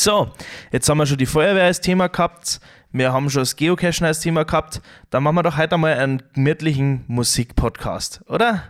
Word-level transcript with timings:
So, 0.00 0.28
jetzt 0.70 0.88
haben 0.88 0.98
wir 0.98 1.06
schon 1.06 1.18
die 1.18 1.26
Feuerwehr 1.26 1.64
als 1.64 1.80
Thema 1.80 2.06
gehabt. 2.06 2.60
Wir 2.92 3.12
haben 3.12 3.28
schon 3.30 3.42
das 3.42 3.56
Geocachen 3.56 4.06
als 4.06 4.20
Thema 4.20 4.44
gehabt. 4.44 4.80
Dann 5.10 5.24
machen 5.24 5.34
wir 5.34 5.42
doch 5.42 5.56
heute 5.56 5.76
mal 5.76 5.92
einen 5.92 6.22
gemütlichen 6.34 7.02
Musikpodcast, 7.08 8.20
oder? 8.28 8.62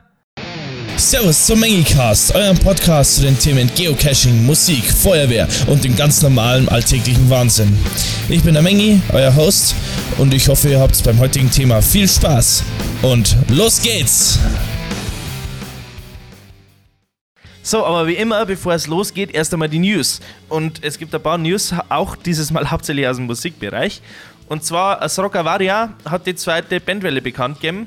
Servus 0.97 1.45
zum 1.45 1.61
Mengicast, 1.61 2.35
eurem 2.35 2.57
Podcast 2.57 3.17
zu 3.17 3.23
den 3.25 3.39
Themen 3.39 3.71
Geocaching, 3.77 4.47
Musik, 4.47 4.83
Feuerwehr 4.85 5.47
und 5.67 5.85
dem 5.85 5.95
ganz 5.97 6.23
normalen 6.23 6.67
alltäglichen 6.71 7.29
Wahnsinn. 7.29 7.79
Ich 8.31 8.43
bin 8.43 8.55
der 8.55 8.63
Mengi, 8.63 8.99
euer 9.13 9.37
Host, 9.37 9.75
und 10.17 10.33
ich 10.33 10.49
hoffe, 10.49 10.71
ihr 10.71 10.81
habt 10.81 11.05
beim 11.05 11.19
heutigen 11.19 11.51
Thema 11.51 11.83
viel 11.83 12.09
Spaß. 12.09 12.65
Und 13.03 13.37
los 13.51 13.83
geht's! 13.83 14.39
So, 17.69 17.85
aber 17.85 18.07
wie 18.07 18.15
immer, 18.15 18.47
bevor 18.47 18.73
es 18.73 18.87
losgeht, 18.87 19.31
erst 19.35 19.53
einmal 19.53 19.69
die 19.69 19.79
News. 19.79 20.21
Und 20.49 20.83
es 20.83 20.97
gibt 20.97 21.15
ein 21.15 21.23
paar 21.23 21.37
News, 21.37 21.75
auch 21.91 22.17
dieses 22.17 22.51
Mal 22.51 22.71
hauptsächlich 22.71 23.07
aus 23.07 23.17
dem 23.17 23.27
Musikbereich. 23.27 24.01
Und 24.49 24.65
zwar, 24.65 25.01
das 25.01 25.19
Rockavaria 25.19 25.93
hat 26.07 26.27
die 26.27 26.35
zweite 26.35 26.81
Bandwelle 26.81 27.21
bekannt 27.21 27.61
gegeben. 27.61 27.87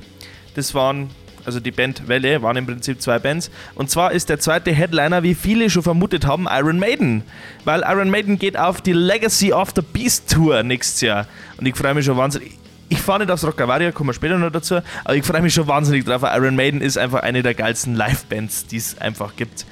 Das 0.54 0.76
waren, 0.76 1.10
also 1.46 1.60
die 1.60 1.72
Bandwelle 1.72 2.44
waren 2.44 2.58
im 2.58 2.68
Prinzip 2.68 3.02
zwei 3.02 3.18
Bands. 3.18 3.50
Und 3.74 3.90
zwar 3.90 4.12
ist 4.12 4.30
der 4.30 4.40
zweite 4.40 4.72
Headliner, 4.72 5.24
wie 5.24 5.34
viele 5.34 5.68
schon 5.72 5.82
vermutet 5.82 6.27
haben, 6.27 6.48
Iron 6.48 6.77
Maiden. 6.77 7.24
Weil 7.66 7.82
Iron 7.82 8.12
Maiden 8.12 8.38
geht 8.38 8.60
auf 8.60 8.82
die 8.82 8.94
Legacy 8.94 9.52
of 9.52 9.70
the 9.76 9.82
Beast 9.82 10.32
Tour 10.32 10.62
nächstes 10.62 11.02
Jahr. 11.02 11.26
Und 11.58 11.66
ich 11.66 11.76
freue 11.76 11.96
mich 11.96 12.05
schon 12.05 12.18
wahnsinnig 12.18 12.52
ich 12.91 13.00
fahre 13.00 13.20
nicht 13.20 13.32
aufs 13.32 13.46
Rockavaria, 13.46 13.94
kommen 13.94 14.10
wir 14.10 14.13
später 14.13 14.38
noch 14.38 14.52
dazu, 14.52 14.82
aber 15.05 15.16
ich 15.16 15.24
freue 15.24 15.41
mich 15.41 15.54
schon 15.54 15.66
wahnsinnig 15.66 16.04
drauf, 16.04 16.24
Iron 16.24 16.58
Maiden 16.58 16.82
ist 16.82 16.98
einfach 16.98 17.22
eine 17.22 17.41
der 17.41 17.54
geilsten 17.54 17.96
Live-Bands, 17.96 18.68
die 18.68 18.76
es 18.76 19.00
einfach 19.00 19.38
gibt. 19.38 19.66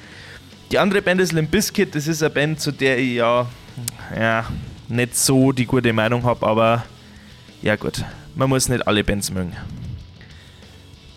Die 0.70 0.78
andere 0.78 1.02
Band 1.02 1.20
ist 1.20 1.32
Limp 1.32 1.50
Bizkit, 1.50 1.96
das 1.96 2.06
ist 2.06 2.22
eine 2.22 2.30
Band, 2.30 2.60
zu 2.60 2.70
der 2.70 2.96
ich 2.96 3.14
ja, 3.14 3.46
ja 4.16 4.44
nicht 4.86 5.16
so 5.16 5.50
die 5.50 5.66
gute 5.66 5.92
Meinung 5.92 6.22
habe, 6.22 6.46
aber 6.46 6.84
ja 7.60 7.74
gut, 7.74 8.04
man 8.36 8.48
muss 8.48 8.68
nicht 8.68 8.86
alle 8.86 9.02
Bands 9.02 9.32
mögen. 9.32 9.52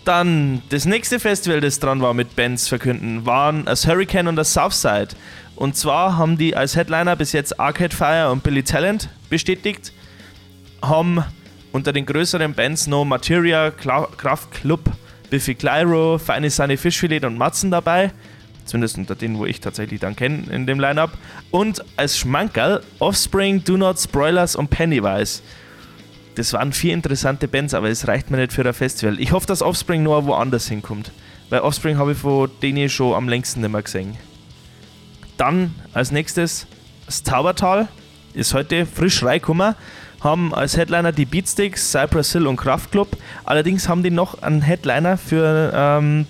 Dann 0.05 0.63
das 0.69 0.85
nächste 0.85 1.19
Festival, 1.19 1.61
das 1.61 1.79
dran 1.79 2.01
war 2.01 2.15
mit 2.15 2.35
Bands 2.35 2.67
verkünden, 2.67 3.27
waren 3.27 3.65
das 3.65 3.87
Hurricane 3.87 4.27
und 4.27 4.37
das 4.37 4.53
Southside. 4.53 5.09
Und 5.55 5.77
zwar 5.77 6.17
haben 6.17 6.35
die 6.35 6.55
als 6.55 6.75
Headliner 6.75 7.15
bis 7.15 7.31
jetzt 7.31 7.59
Arcade 7.59 7.95
Fire 7.95 8.31
und 8.31 8.41
Billy 8.41 8.63
Talent 8.63 9.07
bestätigt, 9.29 9.93
haben 10.81 11.23
unter 11.71 11.93
den 11.93 12.07
größeren 12.07 12.55
Bands 12.55 12.87
noch 12.87 13.05
Materia, 13.05 13.69
Kraft 13.69 14.51
Club, 14.51 14.81
Biffy 15.29 15.53
Clyro, 15.53 16.17
Feine 16.17 16.49
Sunny 16.49 16.75
Fischfilet 16.75 17.23
und 17.23 17.37
Matzen 17.37 17.69
dabei. 17.69 18.11
Zumindest 18.65 18.97
unter 18.97 19.15
denen, 19.15 19.37
wo 19.37 19.45
ich 19.45 19.59
tatsächlich 19.59 19.99
dann 19.99 20.15
kenne 20.15 20.43
in 20.51 20.65
dem 20.65 20.79
Lineup. 20.79 21.11
Und 21.51 21.83
als 21.97 22.17
Schmankerl 22.17 22.81
Offspring, 22.99 23.63
Do 23.63 23.77
Not, 23.77 24.11
Broilers 24.11 24.55
und 24.55 24.69
Pennywise. 24.69 25.41
Das 26.35 26.53
waren 26.53 26.73
vier 26.73 26.93
interessante 26.93 27.47
Bands, 27.47 27.73
aber 27.73 27.89
es 27.89 28.07
reicht 28.07 28.31
mir 28.31 28.37
nicht 28.37 28.53
für 28.53 28.65
ein 28.65 28.73
Festival. 28.73 29.19
Ich 29.19 29.31
hoffe, 29.31 29.45
dass 29.45 29.61
Offspring 29.61 30.01
nur 30.03 30.25
woanders 30.25 30.67
hinkommt. 30.67 31.11
Weil 31.49 31.59
Offspring 31.59 31.97
habe 31.97 32.13
ich 32.13 32.17
von 32.17 32.49
denen 32.61 32.89
schon 32.89 33.13
am 33.13 33.29
längsten 33.29 33.61
nicht 33.61 33.71
mehr 33.71 33.83
gesehen. 33.83 34.17
Dann 35.37 35.75
als 35.93 36.11
nächstes 36.11 36.65
das 37.05 37.23
Taubertal. 37.23 37.87
Ist 38.33 38.55
heute 38.55 38.87
frisch 38.87 39.21
reingekommen 39.23 39.75
haben 40.23 40.53
als 40.53 40.77
Headliner 40.77 41.11
die 41.11 41.25
Beatsticks, 41.25 41.91
Cypress 41.91 42.31
Hill 42.31 42.47
und 42.47 42.55
Kraftklub. 42.55 43.17
Allerdings 43.43 43.89
haben 43.89 44.03
die 44.03 44.09
noch 44.09 44.41
einen 44.41 44.61
Headliner 44.61 45.17
für 45.17 45.71
ähm, 45.75 46.25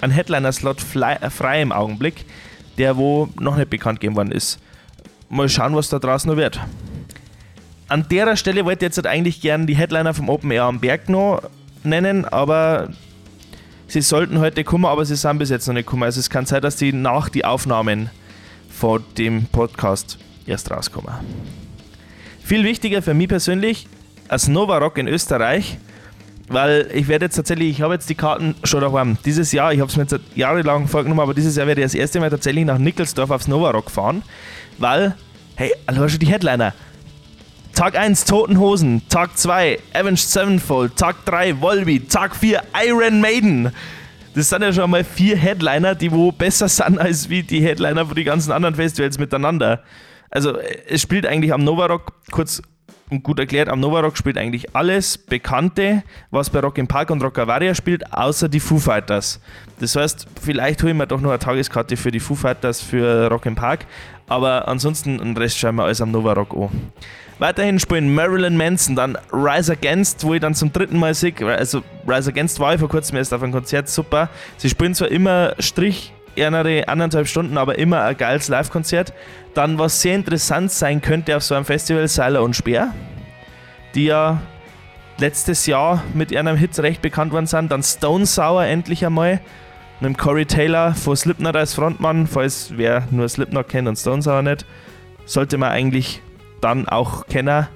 einen 0.00 0.12
Headliner-Slot 0.12 0.78
äh, 0.96 1.30
frei 1.30 1.62
im 1.62 1.72
Augenblick, 1.72 2.24
der 2.78 2.96
wo 2.96 3.28
noch 3.38 3.56
nicht 3.56 3.70
bekannt 3.70 4.00
gegeben 4.00 4.16
worden 4.16 4.32
ist. 4.32 4.58
Mal 5.28 5.48
schauen, 5.48 5.74
was 5.74 5.88
da 5.88 5.98
draußen 5.98 6.30
noch 6.30 6.36
wird. 6.36 6.60
An 7.88 8.06
der 8.08 8.36
Stelle 8.36 8.64
wollte 8.64 8.86
ich 8.86 8.96
jetzt 8.96 9.06
eigentlich 9.06 9.40
gerne 9.40 9.66
die 9.66 9.76
Headliner 9.76 10.14
vom 10.14 10.28
Open 10.28 10.50
Air 10.50 10.64
am 10.64 10.80
Berg 10.80 11.08
noch 11.08 11.42
nennen, 11.82 12.24
aber 12.24 12.90
sie 13.88 14.00
sollten 14.00 14.38
heute 14.38 14.64
kommen, 14.64 14.84
aber 14.84 15.04
sie 15.04 15.16
sind 15.16 15.38
bis 15.38 15.50
jetzt 15.50 15.66
noch 15.66 15.74
nicht 15.74 15.86
gekommen. 15.86 16.04
Also 16.04 16.20
es 16.20 16.30
kann 16.30 16.46
sein, 16.46 16.62
dass 16.62 16.76
die 16.76 16.92
nach 16.92 17.28
die 17.28 17.44
Aufnahmen 17.44 18.10
vor 18.68 19.00
dem 19.18 19.46
Podcast 19.46 20.18
erst 20.46 20.70
rauskommen. 20.70 21.14
Viel 22.42 22.64
wichtiger 22.64 23.02
für 23.02 23.14
mich 23.14 23.28
persönlich 23.28 23.86
als 24.28 24.48
Nova 24.48 24.78
Rock 24.78 24.98
in 24.98 25.08
Österreich, 25.08 25.78
weil 26.50 26.88
ich 26.92 27.06
werde 27.06 27.26
jetzt 27.26 27.36
tatsächlich, 27.36 27.70
ich 27.70 27.80
habe 27.80 27.94
jetzt 27.94 28.10
die 28.10 28.16
Karten 28.16 28.56
schon 28.64 28.80
daheim. 28.80 29.16
Dieses 29.24 29.52
Jahr, 29.52 29.72
ich 29.72 29.78
habe 29.78 29.88
es 29.88 29.96
mir 29.96 30.02
jetzt 30.02 30.18
jahrelang 30.34 30.88
vorgenommen, 30.88 31.20
aber 31.20 31.32
dieses 31.32 31.54
Jahr 31.54 31.68
werde 31.68 31.80
ich 31.80 31.84
das 31.84 31.94
erste 31.94 32.18
Mal 32.18 32.28
tatsächlich 32.28 32.64
nach 32.64 32.78
Nickelsdorf 32.78 33.30
aufs 33.30 33.46
Nova 33.46 33.70
Rock 33.70 33.88
fahren, 33.88 34.22
weil, 34.78 35.14
hey, 35.54 35.72
also 35.86 36.08
schon 36.08 36.18
die 36.18 36.26
Headliner. 36.26 36.74
Tag 37.72 37.96
1 37.96 38.24
Toten 38.24 38.58
Hosen, 38.58 39.02
Tag 39.08 39.38
2 39.38 39.78
Avenged 39.94 40.28
Sevenfold, 40.28 40.96
Tag 40.96 41.24
3 41.24 41.60
Volby, 41.60 42.00
Tag 42.00 42.34
4 42.34 42.62
Iron 42.84 43.20
Maiden. 43.20 43.70
Das 44.34 44.48
sind 44.48 44.62
ja 44.62 44.72
schon 44.72 44.90
mal 44.90 45.04
vier 45.04 45.36
Headliner, 45.36 45.94
die 45.94 46.10
wo 46.10 46.32
besser 46.32 46.68
sind 46.68 46.98
als 46.98 47.28
wie 47.28 47.44
die 47.44 47.60
Headliner 47.60 48.06
von 48.06 48.16
den 48.16 48.24
ganzen 48.24 48.50
anderen 48.50 48.74
Festivals 48.74 49.18
miteinander. 49.18 49.84
Also 50.30 50.56
es 50.88 51.00
spielt 51.00 51.26
eigentlich 51.26 51.52
am 51.52 51.62
Novarock, 51.62 52.12
kurz 52.32 52.60
und 53.10 53.22
gut 53.22 53.38
erklärt, 53.38 53.68
am 53.68 53.80
Novarock 53.80 54.16
spielt 54.16 54.38
eigentlich 54.38 54.74
alles 54.74 55.18
Bekannte, 55.18 56.02
was 56.30 56.50
bei 56.50 56.60
Rock 56.60 56.78
im 56.78 56.86
Park 56.86 57.10
und 57.10 57.22
Rockavaria 57.22 57.74
spielt, 57.74 58.12
außer 58.12 58.48
die 58.48 58.60
Foo 58.60 58.78
Fighters. 58.78 59.40
Das 59.80 59.96
heißt, 59.96 60.26
vielleicht 60.40 60.82
hole 60.82 60.92
ich 60.92 60.98
mir 60.98 61.06
doch 61.06 61.20
noch 61.20 61.30
eine 61.30 61.38
Tageskarte 61.38 61.96
für 61.96 62.10
die 62.10 62.20
Foo 62.20 62.34
Fighters 62.34 62.80
für 62.80 63.28
Rock 63.28 63.46
im 63.46 63.54
Park, 63.54 63.86
aber 64.28 64.68
ansonsten 64.68 65.18
den 65.18 65.36
Rest 65.36 65.58
schauen 65.58 65.76
wir 65.76 65.84
alles 65.84 66.00
am 66.00 66.10
Novarock 66.10 66.54
an. 66.54 66.92
Weiterhin 67.38 67.78
spielen 67.78 68.14
Marilyn 68.14 68.56
Manson, 68.56 68.94
dann 68.94 69.16
Rise 69.32 69.72
Against, 69.72 70.24
wo 70.24 70.34
ich 70.34 70.40
dann 70.40 70.54
zum 70.54 70.72
dritten 70.72 70.98
Mal 70.98 71.14
sehe, 71.14 71.32
also 71.46 71.82
Rise 72.06 72.30
Against 72.30 72.60
war 72.60 72.74
ich 72.74 72.80
vor 72.80 72.90
kurzem 72.90 73.16
erst 73.16 73.32
auf 73.32 73.42
einem 73.42 73.52
Konzert, 73.52 73.88
super. 73.88 74.28
Sie 74.58 74.68
spielen 74.68 74.94
zwar 74.94 75.08
immer 75.08 75.54
Strich 75.58 76.12
eine 76.36 76.88
anderthalb 76.88 77.26
Stunden, 77.26 77.58
aber 77.58 77.78
immer 77.78 78.02
ein 78.02 78.16
geiles 78.16 78.48
Live-Konzert. 78.48 79.12
Dann, 79.54 79.78
was 79.78 80.00
sehr 80.00 80.14
interessant 80.14 80.70
sein 80.70 81.00
könnte 81.00 81.36
auf 81.36 81.42
so 81.42 81.54
einem 81.54 81.64
Festival, 81.64 82.06
Seiler 82.08 82.42
und 82.42 82.54
Speer, 82.54 82.94
die 83.94 84.06
ja 84.06 84.40
letztes 85.18 85.66
Jahr 85.66 86.02
mit 86.14 86.32
ihrem 86.32 86.56
Hit 86.56 86.78
recht 86.78 87.02
bekannt 87.02 87.32
worden 87.32 87.46
sind. 87.46 87.70
Dann 87.70 87.82
Stone 87.82 88.26
Sour 88.26 88.64
endlich 88.64 89.04
einmal. 89.04 89.40
Mit 90.02 90.16
Corey 90.16 90.46
Taylor 90.46 90.94
von 90.94 91.14
Slipknot 91.14 91.56
als 91.56 91.74
Frontmann, 91.74 92.26
falls 92.26 92.72
wer 92.74 93.06
nur 93.10 93.28
Slipknot 93.28 93.68
kennt 93.68 93.86
und 93.86 93.96
Stone 93.96 94.22
Sour 94.22 94.40
nicht, 94.40 94.64
sollte 95.26 95.58
man 95.58 95.70
eigentlich 95.72 96.22
dann 96.62 96.88
auch 96.88 97.26
kennen. 97.26 97.66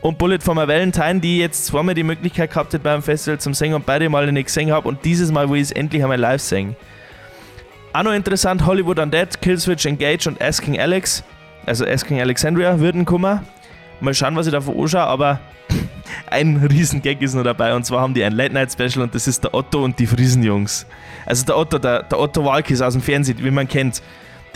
Und 0.00 0.18
Bullet 0.18 0.38
for 0.40 0.54
my 0.54 0.68
Valentine, 0.68 1.18
die 1.18 1.38
jetzt 1.38 1.66
zweimal 1.66 1.94
die 1.94 2.02
Möglichkeit 2.02 2.50
gehabt 2.50 2.74
hat 2.74 2.82
beim 2.82 3.02
Festival 3.02 3.40
zum 3.40 3.54
Singen 3.54 3.74
und 3.74 3.86
beide 3.86 4.08
Male 4.08 4.30
nicht 4.30 4.46
gesehen 4.46 4.70
habe 4.70 4.86
und 4.86 5.04
dieses 5.04 5.32
Mal, 5.32 5.48
wo 5.48 5.54
ich 5.54 5.62
es 5.62 5.72
endlich 5.72 6.02
einmal 6.02 6.20
live 6.20 6.42
singe. 6.42 6.76
Auch 7.94 8.02
noch 8.02 8.12
interessant, 8.12 8.66
Hollywood 8.66 8.98
Undead, 8.98 9.40
Killswitch 9.40 9.86
Engage 9.86 10.26
und 10.26 10.42
Asking 10.42 10.80
Alex, 10.80 11.22
also 11.64 11.86
Asking 11.86 12.20
Alexandria, 12.20 12.80
würden 12.80 13.04
kommen. 13.04 13.38
Mal 14.00 14.12
schauen, 14.14 14.34
was 14.34 14.48
ich 14.48 14.52
davon 14.52 14.76
anschaue, 14.76 15.02
aber 15.02 15.38
ein 16.26 16.56
Riesengag 16.56 17.22
ist 17.22 17.34
noch 17.34 17.44
dabei 17.44 17.72
und 17.72 17.86
zwar 17.86 18.00
haben 18.00 18.12
die 18.12 18.24
ein 18.24 18.32
Late 18.32 18.52
Night 18.52 18.72
Special 18.72 19.04
und 19.04 19.14
das 19.14 19.28
ist 19.28 19.44
der 19.44 19.54
Otto 19.54 19.84
und 19.84 19.96
die 20.00 20.08
Friesenjungs. 20.08 20.86
Also 21.24 21.46
der 21.46 21.56
Otto, 21.56 21.78
der, 21.78 22.02
der 22.02 22.18
Otto 22.18 22.44
Walkis 22.44 22.80
aus 22.80 22.94
dem 22.94 23.00
Fernsehen, 23.00 23.38
wie 23.40 23.52
man 23.52 23.68
kennt, 23.68 24.02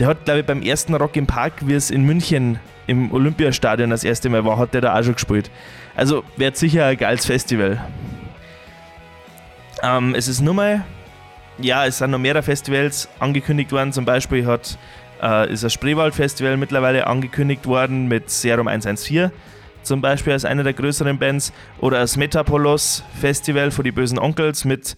der 0.01 0.07
hat, 0.07 0.25
glaube 0.25 0.41
ich, 0.41 0.45
beim 0.45 0.61
ersten 0.61 0.93
Rock 0.93 1.15
im 1.15 1.25
Park, 1.25 1.53
wie 1.61 1.75
es 1.75 1.91
in 1.91 2.03
München 2.03 2.59
im 2.87 3.09
Olympiastadion 3.09 3.89
das 3.89 4.03
erste 4.03 4.27
Mal 4.27 4.43
war, 4.43 4.57
hat 4.57 4.73
der 4.73 4.81
da 4.81 4.99
auch 4.99 5.03
schon 5.03 5.13
gespielt. 5.13 5.49
Also 5.95 6.25
wird 6.35 6.57
sicher 6.57 6.87
ein 6.87 6.97
geiles 6.97 7.25
Festival. 7.25 7.81
Ähm, 9.81 10.13
es 10.13 10.27
ist 10.27 10.41
nur 10.41 10.53
mal 10.53 10.83
ja, 11.61 11.85
es 11.85 11.97
sind 11.97 12.11
noch 12.11 12.19
mehrere 12.19 12.43
Festivals 12.43 13.09
angekündigt 13.19 13.71
worden. 13.71 13.93
Zum 13.93 14.05
Beispiel 14.05 14.45
hat, 14.45 14.77
äh, 15.21 15.51
ist 15.51 15.63
das 15.63 15.73
Spreewald-Festival 15.73 16.57
mittlerweile 16.57 17.07
angekündigt 17.07 17.65
worden 17.65 18.07
mit 18.07 18.29
Serum 18.29 18.67
114 18.67 19.31
zum 19.81 20.01
Beispiel 20.01 20.33
als 20.33 20.45
eine 20.45 20.63
der 20.63 20.73
größeren 20.73 21.17
Bands 21.17 21.53
oder 21.79 21.99
das 21.99 22.17
Metapolos 22.17 23.03
Festival 23.19 23.71
von 23.71 23.85
die 23.85 23.91
bösen 23.91 24.19
Onkels 24.19 24.65
mit 24.65 24.97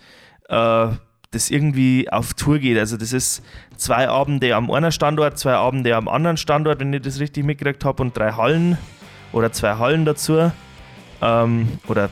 äh, 0.49 0.87
das 1.31 1.49
irgendwie 1.49 2.11
auf 2.11 2.33
Tour 2.33 2.59
geht. 2.59 2.77
Also 2.77 2.97
das 2.97 3.13
ist 3.13 3.43
zwei 3.77 4.09
Abende 4.09 4.53
am 4.53 4.69
einen 4.69 4.91
Standort, 4.91 5.39
zwei 5.39 5.53
Abende 5.53 5.95
am 5.95 6.07
anderen 6.07 6.35
Standort, 6.37 6.81
wenn 6.81 6.91
ich 6.91 7.01
das 7.01 7.19
richtig 7.19 7.45
mitgekriegt 7.45 7.85
habe, 7.85 8.03
und 8.03 8.17
drei 8.17 8.33
Hallen 8.33 8.77
oder 9.31 9.51
zwei 9.53 9.75
Hallen 9.75 10.03
dazu. 10.03 10.51
Ähm, 11.21 11.79
oder 11.87 12.09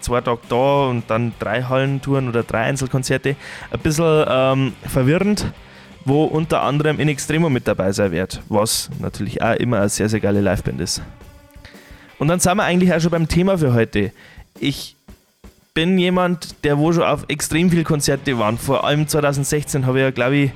zwei 0.00 0.20
Tage 0.20 0.40
da 0.48 0.86
und 0.86 1.04
dann 1.08 1.32
drei 1.38 1.62
Hallentouren 1.62 2.28
oder 2.28 2.42
drei 2.42 2.62
Einzelkonzerte. 2.62 3.36
Ein 3.70 3.80
bisschen 3.80 4.24
ähm, 4.28 4.72
verwirrend, 4.86 5.52
wo 6.04 6.24
unter 6.24 6.62
anderem 6.62 6.98
in 7.00 7.08
Extremo 7.08 7.50
mit 7.50 7.68
dabei 7.68 7.92
sein 7.92 8.12
wird, 8.12 8.42
was 8.48 8.90
natürlich 8.98 9.42
auch 9.42 9.54
immer 9.54 9.78
eine 9.78 9.88
sehr, 9.88 10.08
sehr 10.08 10.20
geile 10.20 10.40
Liveband 10.40 10.80
ist. 10.80 11.02
Und 12.18 12.28
dann 12.28 12.40
sind 12.40 12.56
wir 12.56 12.64
eigentlich 12.64 12.92
auch 12.92 13.00
schon 13.00 13.10
beim 13.10 13.28
Thema 13.28 13.58
für 13.58 13.72
heute. 13.72 14.12
Ich 14.58 14.96
bin 15.74 15.98
jemand, 15.98 16.64
der 16.64 16.78
wo 16.78 16.92
schon 16.92 17.04
auf 17.04 17.24
extrem 17.28 17.70
viele 17.70 17.84
Konzerte 17.84 18.38
war. 18.38 18.54
Vor 18.56 18.84
allem 18.84 19.06
2016 19.06 19.86
habe 19.86 19.98
ich 19.98 20.02
ja, 20.02 20.10
glaube 20.10 20.36
ich, 20.36 20.50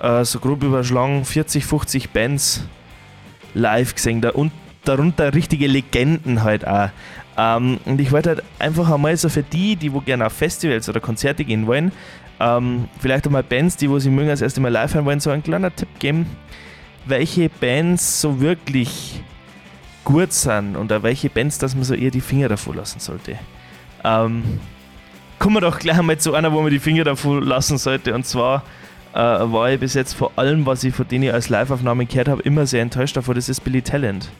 äh, 0.00 0.24
so 0.24 0.38
grob 0.38 0.62
überschlagen 0.62 1.24
40, 1.24 1.64
50 1.64 2.10
Bands 2.10 2.64
live 3.54 3.94
gesehen 3.94 4.24
und 4.24 4.52
darunter 4.84 5.34
richtige 5.34 5.66
Legenden 5.66 6.42
halt 6.42 6.66
auch. 6.66 6.90
Ähm, 7.36 7.78
und 7.84 8.00
ich 8.00 8.12
wollte 8.12 8.30
halt 8.30 8.42
einfach 8.58 8.90
einmal 8.90 9.16
so 9.16 9.28
für 9.28 9.42
die, 9.42 9.76
die 9.76 9.92
wo 9.92 10.00
gerne 10.00 10.26
auf 10.26 10.32
Festivals 10.32 10.88
oder 10.88 11.00
Konzerte 11.00 11.44
gehen 11.44 11.66
wollen, 11.66 11.92
ähm, 12.40 12.88
vielleicht 12.98 13.26
auch 13.26 13.30
mal 13.30 13.42
Bands, 13.42 13.76
die 13.76 13.88
wo 13.88 13.98
sie 13.98 14.10
mögen, 14.10 14.30
als 14.30 14.40
erste 14.40 14.60
Mal 14.60 14.70
live 14.70 14.94
hören 14.94 15.04
wollen, 15.04 15.20
so 15.20 15.30
einen 15.30 15.42
kleinen 15.42 15.74
Tipp 15.76 15.88
geben, 15.98 16.26
welche 17.06 17.48
Bands 17.48 18.20
so 18.20 18.40
wirklich 18.40 19.22
gut 20.04 20.32
sind 20.32 20.76
und 20.76 20.92
auch 20.92 21.02
welche 21.02 21.28
Bands, 21.28 21.58
dass 21.58 21.74
man 21.74 21.84
so 21.84 21.94
eher 21.94 22.10
die 22.10 22.20
Finger 22.20 22.48
davor 22.48 22.74
lassen 22.74 22.98
sollte. 22.98 23.38
Ähm, 24.02 24.42
kommen 25.38 25.56
wir 25.56 25.60
doch 25.60 25.78
gleich 25.78 25.98
einmal 25.98 26.18
zu 26.18 26.34
einer, 26.34 26.52
wo 26.52 26.62
man 26.62 26.70
die 26.70 26.78
Finger 26.78 27.04
davor 27.04 27.42
lassen 27.42 27.78
sollte. 27.78 28.14
Und 28.14 28.26
zwar 28.26 28.62
äh, 29.12 29.18
war 29.18 29.70
ich 29.70 29.80
bis 29.80 29.94
jetzt 29.94 30.14
vor 30.14 30.32
allem, 30.36 30.66
was 30.66 30.82
ich 30.84 30.94
von 30.94 31.06
denen 31.06 31.32
als 31.32 31.48
Live-Aufnahmen 31.48 32.08
gehört 32.08 32.28
habe, 32.28 32.42
immer 32.42 32.66
sehr 32.66 32.82
enttäuscht 32.82 33.16
davon. 33.16 33.34
Das 33.34 33.48
ist 33.48 33.60
Billy 33.60 33.82
Talent. 33.82 34.30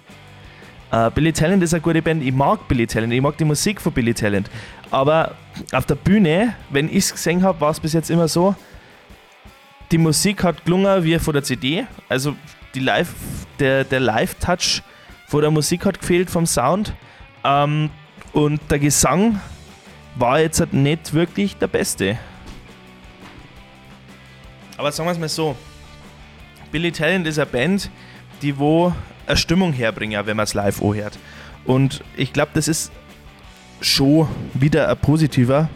Äh, 0.93 1.11
Billy 1.11 1.33
Talent 1.33 1.63
ist 1.63 1.73
eine 1.73 1.81
gute 1.81 2.03
Band. 2.03 2.23
Ich 2.23 2.33
mag 2.33 2.67
Billy 2.67 2.87
Talent. 2.87 3.13
Ich 3.13 3.21
mag 3.21 3.37
die 3.39 3.45
Musik 3.45 3.81
von 3.81 3.93
Billy 3.93 4.13
Talent. 4.13 4.51
Aber 4.91 5.35
auf 5.73 5.87
der 5.87 5.95
Bühne, 5.95 6.55
wenn 6.71 6.89
ich 6.89 7.05
es 7.05 7.13
gesehen 7.13 7.43
habe, 7.43 7.61
war 7.61 7.71
es 7.71 7.81
bis 7.81 7.93
jetzt 7.93 8.11
immer 8.11 8.27
so, 8.27 8.55
die 9.93 9.99
Musik 9.99 10.43
hat 10.45 10.65
gelungen 10.65 11.05
wie 11.05 11.19
von 11.19 11.33
der 11.33 11.43
CD. 11.43 11.87
Also 12.09 12.35
die 12.75 12.81
Live, 12.81 13.13
der, 13.59 13.85
der 13.85 14.01
Live-Touch 14.01 14.83
von 15.29 15.41
der 15.41 15.51
Musik 15.51 15.87
hat 15.87 16.01
gefehlt 16.01 16.31
vom 16.31 16.47
Sound. 16.47 16.93
Ähm, 17.45 17.91
und 18.33 18.61
der 18.71 18.79
Gesang 18.79 19.41
war 20.17 20.41
jetzt 20.41 20.61
halt 20.61 20.73
nicht 20.73 21.13
wirklich 21.13 21.57
der 21.57 21.69
beste. 21.69 22.19
Aber 24.77 24.91
sagen 24.91 25.09
wir 25.09 25.13
es 25.13 25.19
mal 25.19 25.29
so: 25.29 25.57
Billy 26.73 26.91
Talent 26.91 27.27
ist 27.27 27.39
eine 27.39 27.47
Band, 27.47 27.91
die 28.43 28.57
wo 28.59 28.93
eine 29.31 29.37
Stimmung 29.37 29.73
herbringen, 29.73 30.27
wenn 30.27 30.37
man 30.37 30.45
es 30.45 30.55
live 30.55 30.83
anhört. 30.83 31.19
Und 31.65 32.03
ich 32.17 32.33
glaube, 32.33 32.51
das 32.55 32.69
ist 32.69 32.93
schon 33.81 34.29
wieder 34.55 34.89
ein 34.89 34.97
positiver 34.97 35.69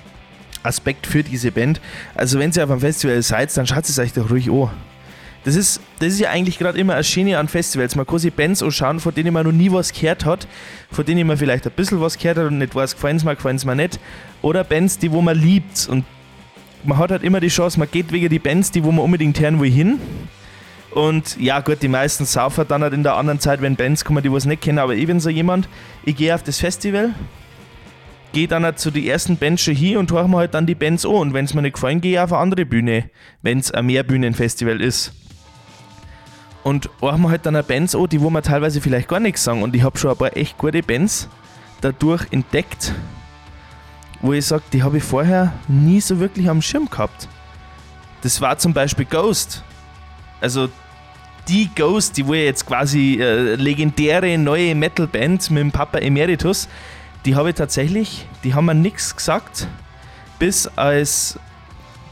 Aspekt 0.63 1.07
für 1.07 1.23
diese 1.23 1.53
Band. 1.53 1.81
Also, 2.15 2.39
wenn 2.39 2.51
ihr 2.53 2.65
auf 2.65 2.71
einem 2.71 2.81
Festival 2.81 3.23
seid, 3.23 3.57
dann 3.57 3.67
schaut 3.67 3.85
es 3.85 3.99
euch 3.99 4.13
doch 4.13 4.31
ruhig 4.31 4.51
an. 4.51 4.71
Das 5.45 5.57
ist, 5.57 5.81
das 5.99 6.15
ist 6.15 6.21
ja 6.21 6.31
eigentlich 6.31 6.59
gerade 6.59 6.79
immer 6.79 6.95
ein 6.95 7.05
Schöne 7.05 7.39
an 7.39 7.49
Festivals. 7.49 7.97
Man 7.97 8.07
kann 8.07 8.19
sich 8.19 8.33
Bands 8.33 8.63
anschauen, 8.63 8.99
von 8.99 9.15
denen 9.15 9.35
man 9.35 9.45
noch 9.45 9.53
nie 9.53 9.71
was 9.71 9.93
gehört 9.93 10.25
hat, 10.25 10.49
von 10.91 11.05
denen 11.05 11.27
man 11.27 11.37
vielleicht 11.37 11.67
ein 11.67 11.73
bisschen 11.73 12.01
was 12.01 12.17
gehört 12.17 12.39
hat 12.39 12.47
und 12.47 12.59
nicht 12.59 12.75
weiß, 12.75 12.95
gefallen 12.95 13.19
es 13.19 13.25
mir, 13.25 13.37
gefallen 13.37 13.57
es 13.57 13.67
mir 13.67 13.77
nicht. 13.77 14.01
Oder 14.41 14.65
Bands, 14.65 14.99
die 14.99 15.13
wo 15.13 15.21
man 15.21 15.39
liebt. 15.39 15.87
Und 15.91 16.07
man 16.83 16.97
hat 16.97 17.11
halt 17.11 17.23
immer 17.23 17.41
die 17.41 17.49
Chance, 17.49 17.79
man 17.79 17.91
geht 17.91 18.11
wegen 18.11 18.31
die 18.31 18.39
Bands, 18.39 18.71
die 18.71 18.83
wo 18.83 18.91
man 18.91 19.05
unbedingt 19.05 19.39
hören 19.39 19.61
will, 19.61 19.71
hin. 19.71 19.99
Und 20.95 21.37
ja, 21.41 21.59
gut, 21.59 21.83
die 21.83 21.89
meisten 21.89 22.25
saufen 22.25 22.67
dann 22.69 22.83
halt 22.83 22.93
in 22.93 23.03
der 23.03 23.17
anderen 23.17 23.41
Zeit, 23.41 23.61
wenn 23.61 23.75
Bands 23.75 24.05
kommen, 24.05 24.23
die 24.23 24.31
was 24.31 24.45
nicht 24.45 24.63
kennen. 24.63 24.79
Aber 24.79 24.95
ich 24.95 25.07
bin 25.09 25.19
so 25.19 25.29
jemand, 25.29 25.69
ich 26.05 26.15
gehe 26.15 26.33
auf 26.33 26.45
das 26.45 26.61
Festival, 26.61 27.11
gehe 28.33 28.47
dann 28.47 28.65
halt 28.65 28.79
zu 28.79 28.93
den 28.93 29.05
ersten 29.05 29.37
Bands 29.37 29.63
schon 29.63 29.75
hin 29.75 29.97
und 29.97 30.13
höre 30.13 30.29
mir 30.29 30.37
halt 30.37 30.55
dann 30.55 30.67
die 30.67 30.77
Bands 30.77 31.05
an. 31.05 31.15
Und 31.15 31.35
wenn 31.35 31.47
es 31.47 31.53
mir 31.53 31.63
nicht 31.63 31.75
gefallen, 31.75 32.01
gehe 32.01 32.13
ich 32.13 32.21
auf 32.21 32.33
eine 32.33 32.43
andere 32.43 32.65
Bühne, 32.65 33.11
wenn 33.43 33.59
es 33.59 33.73
ein 33.73 33.87
Mehrbühnenfestival 33.87 34.81
ist. 34.81 35.13
Und 36.63 36.89
höre 37.01 37.19
mir 37.19 37.29
halt 37.29 37.45
dann 37.45 37.57
eine 37.57 37.65
Bands 37.65 37.97
an, 37.97 38.09
die 38.09 38.21
wo 38.21 38.31
mir 38.31 38.43
teilweise 38.43 38.81
vielleicht 38.81 39.09
gar 39.09 39.19
nichts 39.19 39.43
sagen. 39.43 39.65
Und 39.65 39.75
ich 39.75 39.83
habe 39.83 39.99
schon 39.99 40.13
ein 40.13 40.17
paar 40.17 40.37
echt 40.37 40.57
gute 40.59 40.83
Bands 40.85 41.29
dadurch 41.81 42.25
entdeckt, 42.31 42.93
wo 44.23 44.33
ich 44.33 44.47
sage, 44.47 44.63
die 44.73 44.85
habe 44.85 44.99
ich 44.99 45.05
vorher 45.05 45.55
nie 45.67 46.01
so 46.01 46.21
wirklich 46.21 46.49
am 46.49 46.63
Schirm 46.63 46.89
gehabt. 46.89 47.29
Das 48.23 48.41
war 48.41 48.59
zum 48.59 48.73
Beispiel 48.73 49.07
Ghost. 49.07 49.65
Also 50.41 50.69
die 51.49 51.71
Ghost, 51.75 52.17
die 52.17 52.27
wo 52.27 52.35
jetzt 52.35 52.67
quasi 52.67 53.19
äh, 53.21 53.55
legendäre 53.57 54.39
neue 54.39 54.75
Metal-Band 54.75 55.51
mit 55.51 55.61
dem 55.61 55.73
Papa 55.73 55.99
Emeritus, 55.99 56.69
die 57.25 57.37
habe 57.37 57.51
ich 57.51 57.55
tatsächlich, 57.55 58.27
die 58.43 58.55
haben 58.55 58.67
mir 58.67 58.75
nichts 58.75 59.17
gesagt, 59.17 59.67
bis 60.39 60.67
als 60.77 61.39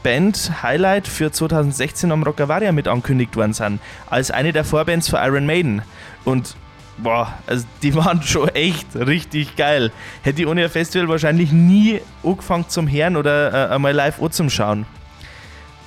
Band-Highlight 0.03 1.07
für 1.07 1.31
2016 1.31 2.11
am 2.11 2.23
Rockavaria 2.23 2.71
mit 2.71 2.87
angekündigt 2.87 3.35
worden 3.35 3.53
sind, 3.53 3.79
als 4.09 4.31
eine 4.31 4.51
der 4.51 4.65
Vorbands 4.65 5.09
für 5.09 5.17
Iron 5.17 5.45
Maiden. 5.45 5.81
Und 6.25 6.55
boah, 6.97 7.33
also 7.47 7.65
die 7.81 7.95
waren 7.95 8.21
schon 8.21 8.49
echt 8.49 8.87
richtig 8.95 9.55
geil. 9.55 9.91
Hätte 10.21 10.41
ich 10.41 10.47
ohne 10.47 10.63
ein 10.63 10.69
Festival 10.69 11.07
wahrscheinlich 11.07 11.51
nie 11.51 12.01
angefangen 12.23 12.65
zum 12.67 12.91
Hören 12.91 13.15
oder 13.15 13.69
äh, 13.71 13.73
einmal 13.73 13.93
live 13.93 14.21
anzuschauen. 14.21 14.85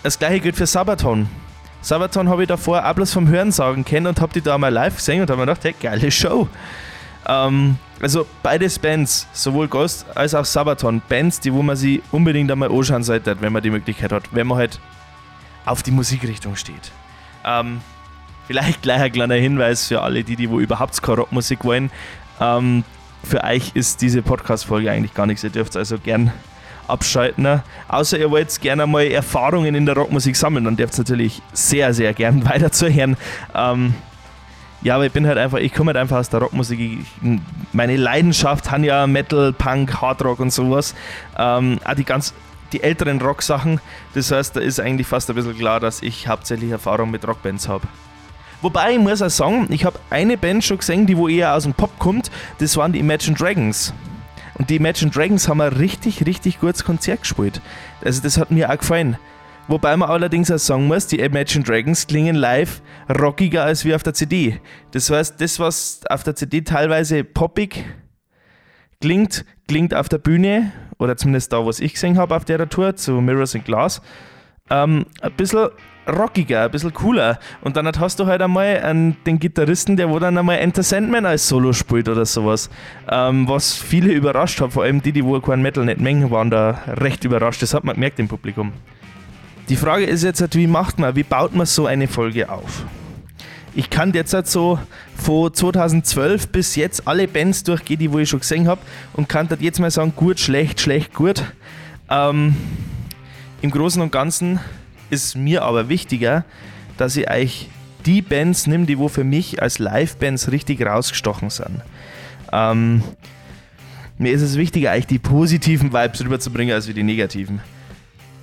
Das 0.02 0.19
gleiche 0.19 0.40
gilt 0.40 0.56
für 0.56 0.66
Sabaton. 0.66 1.28
Sabaton 1.87 2.29
habe 2.29 2.43
ich 2.43 2.49
davor 2.49 2.85
auch 2.85 2.94
bloß 2.94 3.12
vom 3.12 3.29
Hörensagen 3.29 3.85
kennen 3.85 4.09
und 4.09 4.21
habe 4.21 4.33
die 4.33 4.41
da 4.41 4.59
mal 4.59 4.73
live 4.73 4.97
gesehen 4.97 5.21
und 5.21 5.31
habe 5.31 5.38
mir 5.38 5.47
gedacht, 5.47 5.62
hey, 5.62 5.73
geile 5.81 6.11
Show. 6.11 6.49
Ähm, 7.29 7.77
also 8.03 8.27
beides 8.43 8.81
Bands, 8.81 9.29
sowohl 9.33 9.69
Ghost 9.69 10.05
als 10.17 10.35
auch 10.35 10.44
Sabaton, 10.44 11.00
Bands, 11.09 11.38
die 11.38 11.53
wo 11.53 11.62
man 11.62 11.77
sie 11.77 12.03
unbedingt 12.11 12.50
einmal 12.50 12.73
anschauen 12.73 13.05
sollte, 13.05 13.41
wenn 13.41 13.53
man 13.53 13.62
die 13.62 13.71
Möglichkeit 13.71 14.11
hat, 14.11 14.25
wenn 14.33 14.49
man 14.49 14.59
halt 14.59 14.81
auf 15.65 15.85
die 15.85 15.93
Musikrichtung 15.93 16.56
steht. 16.56 16.91
Ähm, 17.44 17.81
vielleicht 18.49 18.82
gleich 18.82 19.03
ein 19.03 19.12
kleiner 19.12 19.37
Hinweis 19.37 19.87
für 19.87 20.03
alle, 20.03 20.25
die, 20.25 20.35
die 20.35 20.50
wo 20.50 20.59
überhaupt 20.59 21.00
keine 21.00 21.19
Rockmusik 21.19 21.65
wollen. 21.65 21.93
Ähm, 22.41 22.82
für 23.23 23.44
euch 23.44 23.71
ist 23.75 24.03
diese 24.03 24.23
Podcast-Folge 24.23 24.91
eigentlich 24.91 25.15
gar 25.15 25.27
nichts. 25.27 25.44
Ihr 25.44 25.50
dürft 25.50 25.77
also 25.77 25.99
gern 25.99 26.32
abschalten. 26.88 27.44
Ne? 27.44 27.62
Außer 27.88 28.19
ihr 28.19 28.31
wollt 28.31 28.61
gerne 28.61 28.87
mal 28.87 29.06
Erfahrungen 29.06 29.75
in 29.75 29.87
der 29.87 29.97
Rockmusik 29.97 30.37
sammeln, 30.37 30.65
dann 30.65 30.77
dürft 30.77 30.94
ihr 30.94 31.00
natürlich 31.00 31.43
sehr, 31.53 31.94
sehr 31.94 32.15
gern 32.15 32.44
weiterzuhören. 32.49 33.17
Ähm, 33.55 33.94
ja, 34.83 34.94
aber 34.94 35.06
ich 35.06 35.12
bin 35.12 35.27
halt 35.27 35.38
einfach, 35.38 35.59
ich 35.59 35.73
komme 35.73 35.88
halt 35.88 35.97
einfach 35.97 36.19
aus 36.19 36.29
der 36.29 36.41
Rockmusik. 36.41 36.79
Ich, 36.79 37.41
meine 37.73 37.97
Leidenschaft 37.97 38.71
haben 38.71 38.85
ja 38.85 39.06
Metal, 39.06 39.53
Punk, 39.53 40.00
Hardrock 40.00 40.38
und 40.38 40.53
sowas. 40.53 40.94
Ähm, 41.37 41.79
auch 41.85 41.94
die 41.94 42.05
ganz 42.05 42.35
die 42.73 42.83
älteren 42.83 43.21
Rock-Sachen. 43.21 43.81
Das 44.15 44.31
heißt, 44.31 44.56
da 44.56 44.61
ist 44.61 44.81
eigentlich 44.81 45.06
fast 45.06 45.31
ein 45.31 45.37
bisschen 45.37 45.56
klar, 45.56 45.81
dass 45.81 46.03
ich 46.03 46.29
hauptsächlich 46.29 46.71
Erfahrung 46.71 47.11
mit 47.11 47.27
Rockbands 47.27 47.69
habe. 47.69 47.87
Wobei 48.62 48.94
ich 48.94 48.99
muss 48.99 49.23
auch 49.23 49.31
sagen, 49.31 49.67
ich 49.71 49.85
habe 49.85 49.99
eine 50.11 50.37
Band 50.37 50.65
schon 50.65 50.79
gesehen, 50.79 51.06
die 51.06 51.17
wo 51.17 51.29
eher 51.29 51.55
aus 51.55 51.65
dem 51.65 51.75
Pop 51.75 51.99
kommt. 51.99 52.31
Das 52.59 52.77
waren 52.77 52.93
die 52.93 52.99
Imagine 52.99 53.37
Dragons. 53.37 53.93
Und 54.58 54.70
die 54.70 54.76
Imagine 54.76 55.11
Dragons 55.11 55.49
haben 55.49 55.61
ein 55.61 55.73
richtig, 55.73 56.25
richtig 56.26 56.61
gutes 56.61 56.85
Konzert 56.85 57.20
gespielt. 57.20 57.61
Also 58.03 58.23
das 58.23 58.38
hat 58.38 58.50
mir 58.50 58.70
auch 58.70 58.79
gefallen. 58.79 59.19
Wobei 59.69 59.97
man 59.97 60.08
allerdings 60.08 60.50
auch 60.50 60.58
sagen 60.58 60.87
muss, 60.87 61.08
die 61.08 61.19
Imagine 61.19 61.64
Dragons 61.64 62.06
klingen 62.06 62.37
live 62.37 62.81
rockiger 63.11 63.64
als 63.64 63.85
wie 63.85 63.94
auf 63.94 64.03
der 64.03 64.14
CD. 64.14 64.61
Das 64.93 65.11
heißt, 65.11 65.41
das, 65.41 65.58
was 65.58 66.00
auf 66.08 66.23
der 66.23 66.37
CD 66.37 66.62
teilweise 66.62 67.25
poppig 67.25 67.84
klingt, 69.01 69.44
klingt 69.67 69.93
auf 69.94 70.08
der 70.08 70.19
Bühne, 70.19 70.72
oder 70.98 71.17
zumindest 71.17 71.53
da, 71.53 71.67
was 71.67 71.81
ich 71.81 71.94
gesehen 71.94 72.17
habe 72.17 72.34
auf 72.36 72.44
der 72.44 72.69
Tour 72.69 72.96
zu 72.96 73.20
Mirrors 73.20 73.55
and 73.55 73.65
Glass, 73.65 74.01
ähm, 74.70 75.06
ein 75.20 75.32
bisschen 75.32 75.69
rockiger, 76.08 76.65
ein 76.65 76.70
bisschen 76.70 76.93
cooler. 76.93 77.39
Und 77.63 77.77
dann 77.77 77.91
hast 77.98 78.19
du 78.19 78.27
halt 78.27 78.43
einmal 78.43 78.81
einen, 78.81 79.17
den 79.25 79.39
Gitarristen, 79.39 79.96
der 79.96 80.08
wo 80.10 80.19
dann 80.19 80.39
einmal 80.39 80.58
Enter 80.58 80.82
Sandman 80.82 81.27
als 81.27 81.48
Solo 81.48 81.72
spielt 81.72 82.08
oder 82.08 82.25
sowas. 82.25 82.70
Ähm, 83.10 83.48
was 83.48 83.75
viele 83.75 84.13
überrascht 84.13 84.60
hat, 84.60 84.72
vor 84.72 84.84
allem 84.84 85.03
die, 85.03 85.13
die 85.13 85.25
wo 85.25 85.41
kein 85.41 85.63
Metal 85.63 85.84
nicht 85.84 86.01
mengen, 86.01 86.31
waren 86.31 86.51
da 86.51 86.79
recht 86.86 87.25
überrascht. 87.25 87.63
Das 87.63 87.75
hat 87.75 87.84
man 87.84 87.94
gemerkt 87.94 88.19
im 88.19 88.29
Publikum. 88.29 88.72
Die 89.69 89.77
Frage 89.77 90.05
ist 90.05 90.22
jetzt 90.22 90.41
halt, 90.41 90.55
wie 90.55 90.69
macht 90.69 90.98
man, 90.98 91.17
wie 91.17 91.25
baut 91.25 91.55
man 91.55 91.67
so 91.67 91.86
eine 91.86 92.06
Folge 92.06 92.48
auf? 92.48 92.84
Ich 93.75 93.91
kann 93.91 94.13
jetzt 94.15 94.32
halt 94.32 94.46
so 94.46 94.79
von 95.17 95.53
2012 95.53 96.48
bis 96.48 96.77
jetzt 96.77 97.06
alle 97.06 97.29
Bands 97.29 97.63
durchgehen, 97.65 97.98
die 97.98 98.10
wo 98.10 98.19
ich 98.19 98.29
schon 98.29 98.41
gesehen 98.41 98.69
habe 98.69 98.81
und 99.13 99.29
kann 99.29 99.48
das 99.48 99.60
jetzt 99.60 99.81
mal 99.81 99.91
sagen, 99.91 100.15
gut, 100.17 100.41
schlecht, 100.41 100.81
schlecht, 100.81 101.13
gut. 101.13 101.43
Ähm, 102.08 102.56
Im 103.60 103.70
Großen 103.70 104.01
und 104.01 104.13
Ganzen 104.13 104.60
ist 105.10 105.36
mir 105.36 105.63
aber 105.63 105.89
wichtiger, 105.89 106.44
dass 106.96 107.17
ich 107.17 107.31
euch 107.31 107.69
die 108.05 108.22
Bands 108.22 108.67
nehme, 108.67 108.86
die 108.86 108.98
wo 108.98 109.08
für 109.08 109.25
mich 109.25 109.63
als 109.63 109.79
Live-Bands 109.79 110.51
richtig 110.53 110.84
rausgestochen 110.84 111.51
sind. 111.51 111.82
Ähm, 112.53 113.03
mir 114.19 114.32
ist 114.32 114.43
es 114.43 114.56
wichtiger, 114.56 114.93
euch 114.93 115.06
die 115.06 115.19
positiven 115.19 115.93
Vibes 115.93 116.25
rüberzubringen, 116.25 116.75
als 116.75 116.86
die 116.86 117.03
negativen. 117.03 117.60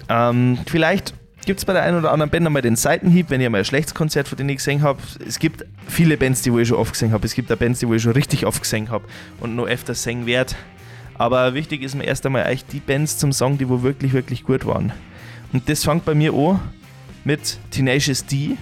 Ähm, 0.10 0.60
vielleicht 0.68 1.14
gibt 1.46 1.60
es 1.60 1.66
bei 1.66 1.74
der 1.74 1.84
einen 1.84 1.98
oder 1.98 2.12
anderen 2.12 2.30
Band 2.30 2.46
einmal 2.46 2.62
den 2.62 2.76
Seitenhieb, 2.76 3.30
wenn 3.30 3.42
ihr 3.42 3.50
mal 3.50 3.60
ein 3.60 3.66
schlechtes 3.66 3.94
Konzert 3.94 4.28
von 4.28 4.38
denen 4.38 4.50
ich 4.50 4.58
gesehen 4.58 4.82
habe. 4.82 5.00
Es 5.26 5.40
gibt 5.40 5.66
viele 5.88 6.18
Bands, 6.18 6.42
die 6.42 6.52
wo 6.52 6.60
ich 6.60 6.68
schon 6.68 6.78
oft 6.78 6.94
gesehen 6.94 7.12
habe. 7.12 7.26
Es 7.26 7.34
gibt 7.34 7.52
auch 7.52 7.58
Bands, 7.58 7.80
die 7.80 7.88
wo 7.88 7.94
ich 7.94 8.02
schon 8.02 8.14
richtig 8.14 8.46
oft 8.46 8.62
gesehen 8.62 8.90
habe 8.90 9.06
und 9.40 9.56
noch 9.56 9.66
öfter 9.66 9.96
singen 9.96 10.26
werde. 10.26 10.54
Aber 11.16 11.54
wichtig 11.54 11.84
ist 11.84 11.96
mir 11.96 12.06
erst 12.06 12.26
einmal 12.26 12.46
euch 12.46 12.66
die 12.66 12.80
Bands 12.80 13.18
zum 13.18 13.34
Song, 13.34 13.58
die 13.58 13.70
wo 13.70 13.82
wirklich, 13.82 14.14
wirklich 14.14 14.44
gut 14.44 14.66
waren. 14.66 14.92
Und 15.54 15.70
das 15.70 15.84
fängt 15.86 16.04
bei 16.04 16.16
mir 16.16 16.34
an 16.34 16.60
mit 17.24 17.60
Tenacious 17.72 18.26
D, 18.26 18.58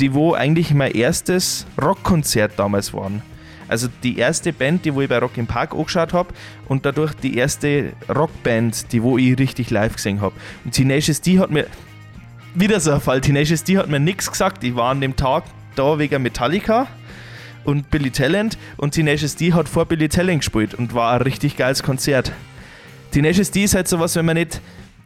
die 0.00 0.12
wo 0.12 0.34
eigentlich 0.34 0.74
mein 0.74 0.92
erstes 0.92 1.66
Rockkonzert 1.80 2.58
damals 2.58 2.92
waren. 2.92 3.22
Also 3.68 3.86
die 4.02 4.18
erste 4.18 4.52
Band, 4.52 4.84
die 4.84 4.92
wo 4.92 5.00
ich 5.00 5.08
bei 5.08 5.18
Rock 5.18 5.38
im 5.38 5.46
Park 5.46 5.74
angeschaut 5.74 6.12
habe 6.12 6.34
und 6.66 6.84
dadurch 6.84 7.14
die 7.14 7.36
erste 7.36 7.92
Rockband, 8.08 8.92
die 8.92 9.00
wo 9.00 9.16
ich 9.16 9.38
richtig 9.38 9.70
live 9.70 9.94
gesehen 9.94 10.20
habe. 10.20 10.34
Und 10.64 10.72
Tenacious 10.72 11.20
D 11.20 11.38
hat 11.38 11.52
mir, 11.52 11.66
wieder 12.54 12.80
so 12.80 12.90
ein 12.90 13.00
Fall, 13.00 13.20
Tenacious 13.20 13.62
D 13.62 13.78
hat 13.78 13.88
mir 13.88 14.00
nichts 14.00 14.28
gesagt. 14.28 14.64
Ich 14.64 14.74
war 14.74 14.90
an 14.90 15.00
dem 15.00 15.14
Tag 15.14 15.44
da 15.76 16.00
wegen 16.00 16.20
Metallica 16.20 16.88
und 17.62 17.90
Billy 17.90 18.10
Talent 18.10 18.58
und 18.76 18.92
Tenacious 18.92 19.36
D 19.36 19.52
hat 19.52 19.68
vor 19.68 19.86
Billy 19.86 20.08
Talent 20.08 20.40
gespielt 20.40 20.74
und 20.74 20.92
war 20.92 21.12
ein 21.12 21.22
richtig 21.22 21.56
geiles 21.56 21.84
Konzert. 21.84 22.32
Tenacious 23.12 23.52
D 23.52 23.62
ist 23.62 23.76
halt 23.76 23.86
sowas, 23.86 24.16
wenn 24.16 24.26
man 24.26 24.36
nicht 24.36 24.60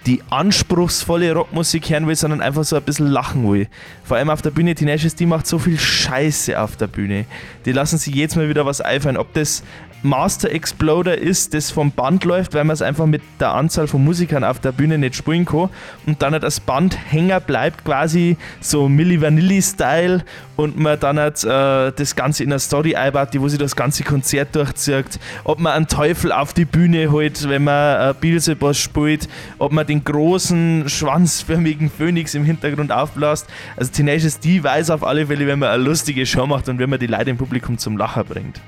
die 0.06 0.22
anspruchsvolle 0.30 1.32
Rockmusik 1.32 1.88
hören 1.88 2.06
will, 2.06 2.16
sondern 2.16 2.40
einfach 2.40 2.64
so 2.64 2.76
ein 2.76 2.82
bisschen 2.82 3.06
lachen 3.06 3.50
will. 3.50 3.68
Vor 4.04 4.16
allem 4.16 4.30
auf 4.30 4.42
der 4.42 4.50
Bühne, 4.50 4.74
Tenacious 4.74 5.14
D 5.14 5.26
macht 5.26 5.46
so 5.46 5.58
viel 5.58 5.78
Scheiße 5.78 6.60
auf 6.60 6.76
der 6.76 6.86
Bühne. 6.86 7.24
Die 7.64 7.72
lassen 7.72 7.98
sich 7.98 8.14
jedes 8.14 8.36
Mal 8.36 8.48
wieder 8.48 8.66
was 8.66 8.80
einfallen. 8.80 9.16
Ob 9.16 9.32
das 9.32 9.62
Master 10.04 10.50
Exploder 10.52 11.16
ist, 11.16 11.54
das 11.54 11.70
vom 11.70 11.90
Band 11.90 12.24
läuft, 12.24 12.52
weil 12.52 12.64
man 12.64 12.74
es 12.74 12.82
einfach 12.82 13.06
mit 13.06 13.22
der 13.40 13.54
Anzahl 13.54 13.86
von 13.86 14.04
Musikern 14.04 14.44
auf 14.44 14.60
der 14.60 14.72
Bühne 14.72 14.98
nicht 14.98 15.16
spielen 15.16 15.46
kann 15.46 15.70
und 16.04 16.20
dann 16.20 16.34
halt 16.34 16.42
das 16.42 16.60
Band 16.60 16.98
hänger 17.10 17.40
bleibt, 17.40 17.86
quasi 17.86 18.36
so 18.60 18.86
Milli 18.86 19.22
Vanilli-Style 19.22 20.22
und 20.56 20.78
man 20.78 21.00
dann 21.00 21.18
halt 21.18 21.42
äh, 21.42 21.90
das 21.90 22.14
Ganze 22.14 22.44
in 22.44 22.52
einer 22.52 22.58
Story 22.58 22.94
einbaut, 22.94 23.28
wo 23.38 23.48
sie 23.48 23.56
das 23.56 23.74
ganze 23.74 24.04
Konzert 24.04 24.54
durchzieht. 24.54 25.18
Ob 25.44 25.58
man 25.58 25.72
einen 25.72 25.88
Teufel 25.88 26.32
auf 26.32 26.52
die 26.52 26.66
Bühne 26.66 27.10
holt, 27.10 27.48
wenn 27.48 27.64
man 27.64 28.10
äh, 28.10 28.14
Beelzebub 28.20 28.74
spielt, 28.74 29.26
ob 29.58 29.72
man 29.72 29.86
den 29.86 30.04
großen, 30.04 30.86
schwanzförmigen 30.86 31.90
Phönix 31.90 32.34
im 32.34 32.44
Hintergrund 32.44 32.92
aufblasst. 32.92 33.46
Also 33.74 33.90
Tenacious 33.90 34.38
D 34.38 34.62
weiß 34.62 34.90
auf 34.90 35.02
alle 35.02 35.28
Fälle, 35.28 35.46
wenn 35.46 35.60
man 35.60 35.70
eine 35.70 35.82
lustige 35.82 36.26
Show 36.26 36.46
macht 36.46 36.68
und 36.68 36.78
wenn 36.78 36.90
man 36.90 36.98
die 36.98 37.06
Leute 37.06 37.30
im 37.30 37.38
Publikum 37.38 37.78
zum 37.78 37.96
Lachen 37.96 38.24
bringt 38.26 38.60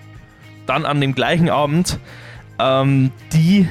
dann 0.67 0.85
an 0.85 1.01
dem 1.01 1.15
gleichen 1.15 1.51
Abend 1.51 1.99
ähm, 2.59 3.13
die 3.33 3.69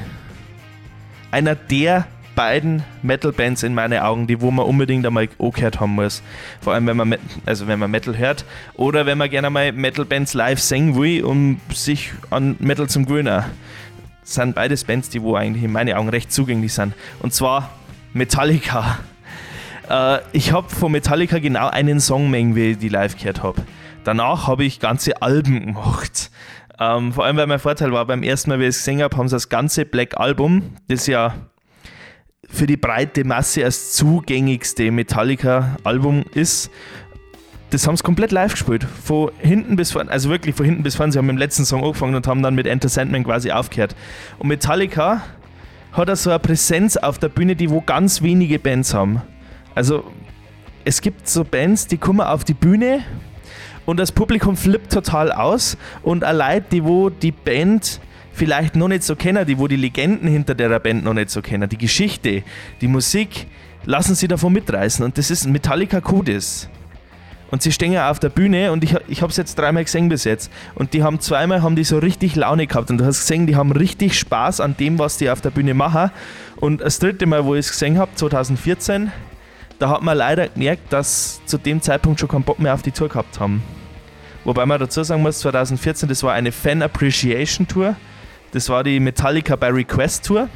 einer 1.30 1.54
der 1.54 2.06
beiden 2.36 2.84
Metal-Bands 3.02 3.62
in 3.62 3.74
meinen 3.74 3.98
Augen, 3.98 4.26
die 4.26 4.40
wo 4.40 4.50
man 4.50 4.66
unbedingt 4.66 5.04
einmal 5.06 5.26
gehört 5.26 5.80
haben 5.80 5.94
muss. 5.94 6.22
Vor 6.60 6.74
allem, 6.74 6.86
wenn 6.86 6.96
man, 6.96 7.16
also 7.46 7.66
wenn 7.66 7.78
man 7.78 7.90
Metal 7.90 8.16
hört 8.16 8.44
oder 8.74 9.06
wenn 9.06 9.18
man 9.18 9.30
gerne 9.30 9.50
mal 9.50 9.72
Metal-Bands 9.72 10.34
live 10.34 10.60
singen 10.60 10.94
will, 10.96 11.24
um 11.24 11.60
sich 11.72 12.12
an 12.30 12.56
Metal 12.60 12.88
zum 12.88 13.06
gewöhnen. 13.06 13.42
Sind 14.22 14.54
beides 14.54 14.84
Bands, 14.84 15.08
die 15.08 15.22
wo 15.22 15.34
eigentlich 15.34 15.64
in 15.64 15.72
meinen 15.72 15.94
Augen 15.94 16.08
recht 16.08 16.32
zugänglich 16.32 16.74
sind. 16.74 16.94
Und 17.20 17.32
zwar 17.32 17.70
Metallica. 18.12 18.98
Äh, 19.88 20.18
ich 20.32 20.52
habe 20.52 20.68
von 20.68 20.92
Metallica 20.92 21.38
genau 21.38 21.68
einen 21.68 22.00
Song 22.00 22.32
wie 22.54 22.72
ich 22.72 22.78
die 22.78 22.88
live 22.88 23.16
gehört 23.16 23.42
habe. 23.42 23.62
Danach 24.04 24.46
habe 24.46 24.64
ich 24.64 24.78
ganze 24.78 25.22
Alben 25.22 25.66
gemacht. 25.66 26.30
Ähm, 26.78 27.12
vor 27.12 27.24
allem, 27.24 27.36
weil 27.36 27.46
mein 27.46 27.58
Vorteil 27.58 27.92
war, 27.92 28.04
beim 28.04 28.22
ersten 28.22 28.50
Mal, 28.50 28.58
wie 28.60 28.64
ich 28.64 28.70
es 28.70 28.78
gesehen 28.78 29.02
habe, 29.02 29.16
haben 29.16 29.28
sie 29.28 29.36
das 29.36 29.48
ganze 29.48 29.84
Black 29.84 30.18
Album, 30.18 30.76
das 30.88 31.06
ja 31.06 31.34
für 32.48 32.66
die 32.66 32.76
breite 32.76 33.24
Masse 33.24 33.62
das 33.62 33.92
zugängigste 33.92 34.90
Metallica-Album 34.90 36.24
ist, 36.34 36.70
das 37.70 37.86
haben 37.86 37.96
sie 37.96 38.04
komplett 38.04 38.30
live 38.30 38.52
gespielt. 38.52 38.84
Von 38.84 39.30
hinten 39.38 39.76
bis 39.76 39.90
vorne, 39.92 40.10
also 40.10 40.30
wirklich 40.30 40.54
von 40.54 40.64
hinten 40.64 40.82
bis 40.82 40.94
vorne. 40.94 41.12
Sie 41.12 41.18
haben 41.18 41.26
dem 41.26 41.36
letzten 41.36 41.64
Song 41.64 41.82
angefangen 41.82 42.14
und 42.14 42.26
haben 42.26 42.42
dann 42.42 42.54
mit 42.54 42.66
Enter 42.66 42.88
Sandman 42.88 43.24
quasi 43.24 43.50
aufgehört. 43.50 43.96
Und 44.38 44.48
Metallica 44.48 45.22
hat 45.92 46.08
also 46.08 46.30
eine 46.30 46.38
Präsenz 46.38 46.96
auf 46.96 47.18
der 47.18 47.28
Bühne, 47.28 47.56
die 47.56 47.70
wo 47.70 47.80
ganz 47.80 48.22
wenige 48.22 48.58
Bands 48.58 48.94
haben. 48.94 49.22
Also 49.74 50.04
es 50.84 51.00
gibt 51.00 51.28
so 51.28 51.42
Bands, 51.42 51.88
die 51.88 51.98
kommen 51.98 52.20
auf 52.20 52.44
die 52.44 52.54
Bühne 52.54 53.00
und 53.86 53.98
das 53.98 54.12
Publikum 54.12 54.56
flippt 54.56 54.92
total 54.92 55.32
aus 55.32 55.78
und 56.02 56.24
allein 56.24 56.64
die, 56.70 56.84
wo 56.84 57.08
die 57.08 57.32
Band 57.32 58.00
vielleicht 58.32 58.76
noch 58.76 58.88
nicht 58.88 59.02
so 59.02 59.16
kennen, 59.16 59.46
die 59.46 59.58
wo 59.58 59.66
die 59.66 59.76
Legenden 59.76 60.28
hinter 60.28 60.54
der 60.54 60.78
Band 60.78 61.04
noch 61.04 61.14
nicht 61.14 61.30
so 61.30 61.40
kennen, 61.40 61.68
die 61.68 61.78
Geschichte, 61.78 62.42
die 62.80 62.88
Musik, 62.88 63.46
lassen 63.86 64.14
sie 64.14 64.28
davon 64.28 64.52
mitreißen 64.52 65.04
und 65.04 65.16
das 65.16 65.30
ist 65.30 65.46
Metallica 65.46 66.00
Kudis. 66.00 66.68
Und 67.50 67.62
sie 67.62 67.70
stehen 67.70 67.92
ja 67.92 68.10
auf 68.10 68.18
der 68.18 68.28
Bühne 68.28 68.72
und 68.72 68.82
ich, 68.82 68.94
ich 69.06 69.22
habe 69.22 69.30
es 69.30 69.36
jetzt 69.36 69.56
dreimal 69.56 69.84
gesehen 69.84 70.08
bis 70.08 70.24
jetzt. 70.24 70.50
Und 70.74 70.94
die 70.94 71.04
haben 71.04 71.20
zweimal 71.20 71.62
haben 71.62 71.76
die 71.76 71.84
so 71.84 71.98
richtig 71.98 72.34
Laune 72.34 72.66
gehabt. 72.66 72.90
Und 72.90 72.98
du 72.98 73.04
hast 73.04 73.20
gesehen, 73.20 73.46
die 73.46 73.54
haben 73.54 73.70
richtig 73.70 74.18
Spaß 74.18 74.60
an 74.60 74.76
dem, 74.76 74.98
was 74.98 75.16
die 75.16 75.30
auf 75.30 75.40
der 75.40 75.50
Bühne 75.50 75.72
machen. 75.72 76.10
Und 76.56 76.80
das 76.80 76.98
dritte 76.98 77.24
Mal, 77.26 77.44
wo 77.44 77.54
ich 77.54 77.66
es 77.66 77.70
gesehen 77.70 77.98
habe, 77.98 78.10
2014, 78.16 79.12
da 79.78 79.90
hat 79.90 80.02
man 80.02 80.16
leider 80.16 80.48
gemerkt, 80.48 80.92
dass 80.92 81.40
zu 81.46 81.58
dem 81.58 81.82
Zeitpunkt 81.82 82.20
schon 82.20 82.28
keinen 82.28 82.44
Bock 82.44 82.58
mehr 82.58 82.74
auf 82.74 82.82
die 82.82 82.92
Tour 82.92 83.08
gehabt 83.08 83.38
haben. 83.40 83.62
Wobei 84.44 84.64
man 84.64 84.78
dazu 84.78 85.02
sagen 85.02 85.22
muss, 85.22 85.40
2014, 85.40 86.08
das 86.08 86.22
war 86.22 86.32
eine 86.32 86.52
Fan 86.52 86.82
Appreciation 86.82 87.66
Tour. 87.66 87.96
Das 88.52 88.68
war 88.68 88.84
die 88.84 89.00
Metallica 89.00 89.56
by 89.56 89.66
Request 89.66 90.24
Tour. 90.26 90.48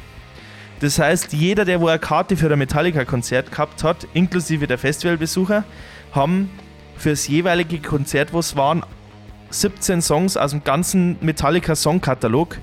Das 0.79 0.97
heißt, 0.97 1.33
jeder, 1.33 1.65
der 1.65 1.79
wo 1.79 1.87
eine 1.87 1.99
Karte 1.99 2.35
für 2.35 2.51
ein 2.51 2.57
Metallica-Konzert 2.57 3.51
gehabt 3.51 3.83
hat, 3.83 4.07
inklusive 4.13 4.65
der 4.65 4.79
Festivalbesucher, 4.79 5.63
haben 6.11 6.49
für 6.97 7.11
das 7.11 7.27
jeweilige 7.27 7.79
Konzert, 7.79 8.33
wo 8.33 8.39
es 8.39 8.55
waren, 8.55 8.83
17 9.51 10.01
Songs 10.01 10.37
aus 10.37 10.51
dem 10.51 10.63
ganzen 10.63 11.17
Metallica-Songkatalog 11.21 12.57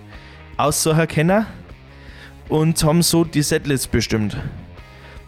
aussuchen 0.56 1.06
können 1.06 1.46
und 2.48 2.82
haben 2.82 3.02
so 3.02 3.24
die 3.24 3.42
Setlist 3.42 3.90
bestimmt. 3.90 4.36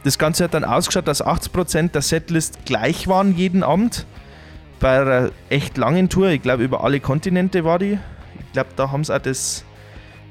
Das 0.02 0.18
Ganze 0.18 0.44
hat 0.44 0.54
dann 0.54 0.64
ausgeschaut, 0.64 1.06
dass 1.06 1.24
80% 1.24 1.90
der 1.90 2.02
Setlist 2.02 2.64
gleich 2.64 3.06
waren 3.06 3.36
jeden 3.36 3.62
Abend. 3.62 4.06
Bei 4.78 5.00
einer 5.00 5.30
echt 5.50 5.76
langen 5.76 6.08
Tour, 6.08 6.28
ich 6.28 6.40
glaube 6.40 6.64
über 6.64 6.82
alle 6.82 7.00
Kontinente 7.00 7.64
war 7.64 7.78
die. 7.78 7.98
Ich 8.38 8.52
glaube, 8.52 8.70
da 8.76 8.90
haben 8.90 9.04
sie 9.04 9.14
auch 9.14 9.18
das 9.18 9.64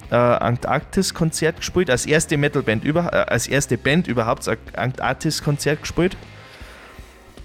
äh, 0.10 0.16
Antarktis-Konzert 0.16 1.58
gespielt, 1.58 1.92
als 1.92 2.08
erste 2.08 2.36
Metalband 2.38 2.84
über, 2.84 3.14
äh, 3.14 3.32
als 3.32 3.48
erste 3.48 3.78
Band 3.78 4.08
überhaupt 4.08 4.48
das 4.48 4.58
Antarktis-Konzert 4.76 5.82
gespielt. 5.82 6.18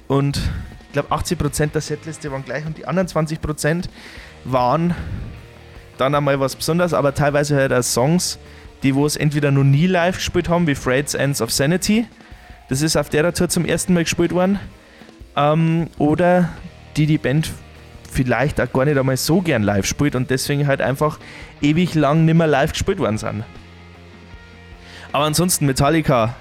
Und 0.09 0.39
ich 0.87 0.93
glaube 0.93 1.13
80% 1.13 1.73
der 1.73 1.83
Setliste 1.83 2.33
waren 2.33 2.45
gleich 2.45 2.65
und 2.65 2.79
die 2.79 2.87
anderen 2.87 3.09
20% 3.09 3.85
waren 4.45 4.95
dann 5.99 6.15
einmal 6.15 6.41
was 6.41 6.57
Besonderes, 6.57 6.95
aber 6.95 7.15
teilweise 7.15 7.57
halt 7.57 7.73
auch 7.73 7.83
Songs, 7.83 8.39
die 8.85 8.95
wo 8.95 9.07
es 9.07 9.17
entweder 9.17 9.51
noch 9.51 9.65
nie 9.65 9.87
live 9.87 10.17
gespielt 10.17 10.49
haben, 10.49 10.67
wie 10.67 10.75
Freights 10.75 11.15
Ends 11.15 11.41
of 11.43 11.51
Sanity. 11.51 12.07
Das 12.69 12.83
ist 12.83 12.97
auf 12.97 13.09
der 13.09 13.33
Tour 13.35 13.49
zum 13.49 13.65
ersten 13.65 13.95
Mal 13.95 14.05
gespielt 14.05 14.33
worden. 14.33 14.61
Ähm, 15.37 15.89
oder 15.99 16.51
die 16.97 17.07
die 17.07 17.19
Band 17.19 17.51
vielleicht 18.13 18.61
auch 18.61 18.73
gar 18.73 18.85
nicht 18.85 18.97
einmal 18.97 19.17
so 19.17 19.41
gern 19.41 19.63
live 19.63 19.87
spielt 19.87 20.15
und 20.15 20.31
deswegen 20.31 20.69
halt 20.69 20.81
einfach 20.81 21.19
ewig 21.61 21.95
lang 21.95 22.25
nicht 22.25 22.37
mehr 22.37 22.47
live 22.47 22.73
gespielt 22.73 22.99
worden 22.99 23.19
sind. 23.19 23.43
Aber 25.13 25.25
ansonsten 25.25 25.67
Metallica 25.67 26.37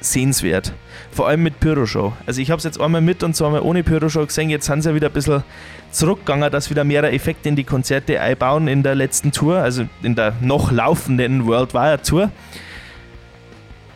sehenswert. 0.00 0.72
Vor 1.10 1.28
allem 1.28 1.42
mit 1.42 1.60
Pyroshow. 1.60 2.12
Also 2.26 2.40
ich 2.40 2.50
habe 2.50 2.58
es 2.58 2.64
jetzt 2.64 2.80
einmal 2.80 3.00
mit 3.00 3.22
und 3.22 3.34
zweimal 3.34 3.60
ohne 3.60 3.82
Pyroshow 3.82 4.26
gesehen. 4.26 4.50
Jetzt 4.50 4.66
sind 4.66 4.82
sie 4.82 4.90
ja 4.90 4.94
wieder 4.94 5.08
ein 5.08 5.12
bisschen 5.12 5.42
zurückgegangen, 5.90 6.50
dass 6.50 6.70
wieder 6.70 6.84
mehrere 6.84 7.12
Effekte 7.12 7.48
in 7.48 7.56
die 7.56 7.64
Konzerte 7.64 8.20
einbauen 8.20 8.68
in 8.68 8.82
der 8.82 8.94
letzten 8.94 9.32
Tour, 9.32 9.58
also 9.58 9.84
in 10.02 10.14
der 10.14 10.34
noch 10.40 10.70
laufenden 10.70 11.46
Worldwide 11.46 12.02
Tour. 12.02 12.30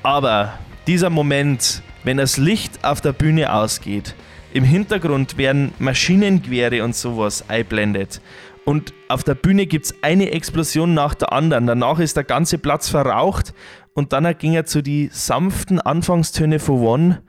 Aber 0.03 0.59
dieser 0.87 1.11
Moment, 1.11 1.83
wenn 2.05 2.17
das 2.17 2.37
Licht 2.37 2.85
auf 2.85 3.01
der 3.01 3.13
Bühne 3.13 3.53
ausgeht, 3.53 4.15
im 4.53 4.65
Hintergrund 4.65 5.39
werden 5.39 5.73
Maschinengewehre 5.79 6.85
und 6.85 6.95
sowas 6.95 7.45
einblendet. 7.49 8.21
Und 8.65 8.93
auf 9.09 9.25
der 9.25 9.35
Bühne 9.35 9.67
gibt 9.67 9.87
es 9.87 9.95
eine 10.03 10.31
Explosion 10.31 10.95
nach 10.95 11.15
der 11.15 11.33
anderen. 11.33 11.67
Danach 11.67 11.99
ist 11.99 12.17
der 12.17 12.25
ganze 12.25 12.59
Platz 12.59 12.89
verraucht 12.89 13.55
und 13.95 14.13
dann 14.13 14.37
ging 14.39 14.55
er 14.55 14.65
zu 14.65 14.83
die 14.83 15.11
sanften 15.13 15.81
Anfangstöne 15.81 16.59
von 16.59 16.81
One, 16.81 17.23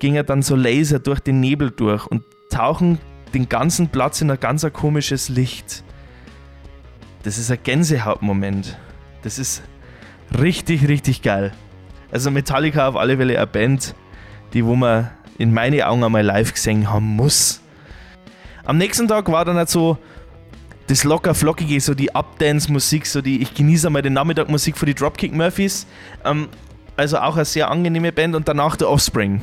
ging 0.00 0.14
er 0.14 0.24
dann 0.24 0.42
so 0.42 0.56
Laser 0.56 0.98
durch 0.98 1.20
den 1.20 1.40
Nebel 1.40 1.70
durch 1.70 2.06
und 2.06 2.22
tauchen 2.50 2.98
den 3.34 3.48
ganzen 3.48 3.88
Platz 3.88 4.20
in 4.20 4.30
ein 4.30 4.40
ganz 4.40 4.66
komisches 4.72 5.28
Licht. 5.28 5.84
Das 7.22 7.38
ist 7.38 7.50
ein 7.50 7.58
Gänsehautmoment. 7.62 8.78
Das 9.22 9.38
ist 9.38 9.62
richtig, 10.38 10.88
richtig 10.88 11.22
geil. 11.22 11.52
Also 12.10 12.30
Metallica 12.30 12.88
auf 12.88 12.96
alle 12.96 13.16
Fälle 13.16 13.36
eine 13.36 13.46
Band, 13.46 13.94
die 14.52 14.64
wo 14.64 14.74
man 14.74 15.10
in 15.38 15.54
meine 15.54 15.86
Augen 15.86 16.04
einmal 16.04 16.24
live 16.24 16.52
gesehen 16.52 16.90
haben 16.90 17.06
muss. 17.06 17.60
Am 18.64 18.76
nächsten 18.76 19.08
Tag 19.08 19.30
war 19.30 19.44
dann 19.44 19.56
halt 19.56 19.70
so 19.70 19.98
das 20.92 21.04
locker 21.04 21.34
flockige, 21.34 21.80
so 21.80 21.94
die 21.94 22.14
Updance-Musik, 22.14 23.06
so 23.06 23.22
die 23.22 23.40
ich 23.40 23.54
genieße 23.54 23.86
einmal 23.86 24.02
den 24.02 24.12
Nachmittag 24.12 24.50
Musik 24.50 24.76
für 24.76 24.84
die 24.84 24.94
Dropkick 24.94 25.32
Murphys. 25.32 25.86
Ähm, 26.22 26.48
also 26.98 27.16
auch 27.18 27.36
eine 27.36 27.46
sehr 27.46 27.70
angenehme 27.70 28.12
Band 28.12 28.36
und 28.36 28.46
danach 28.46 28.76
der 28.76 28.90
Offspring. 28.90 29.40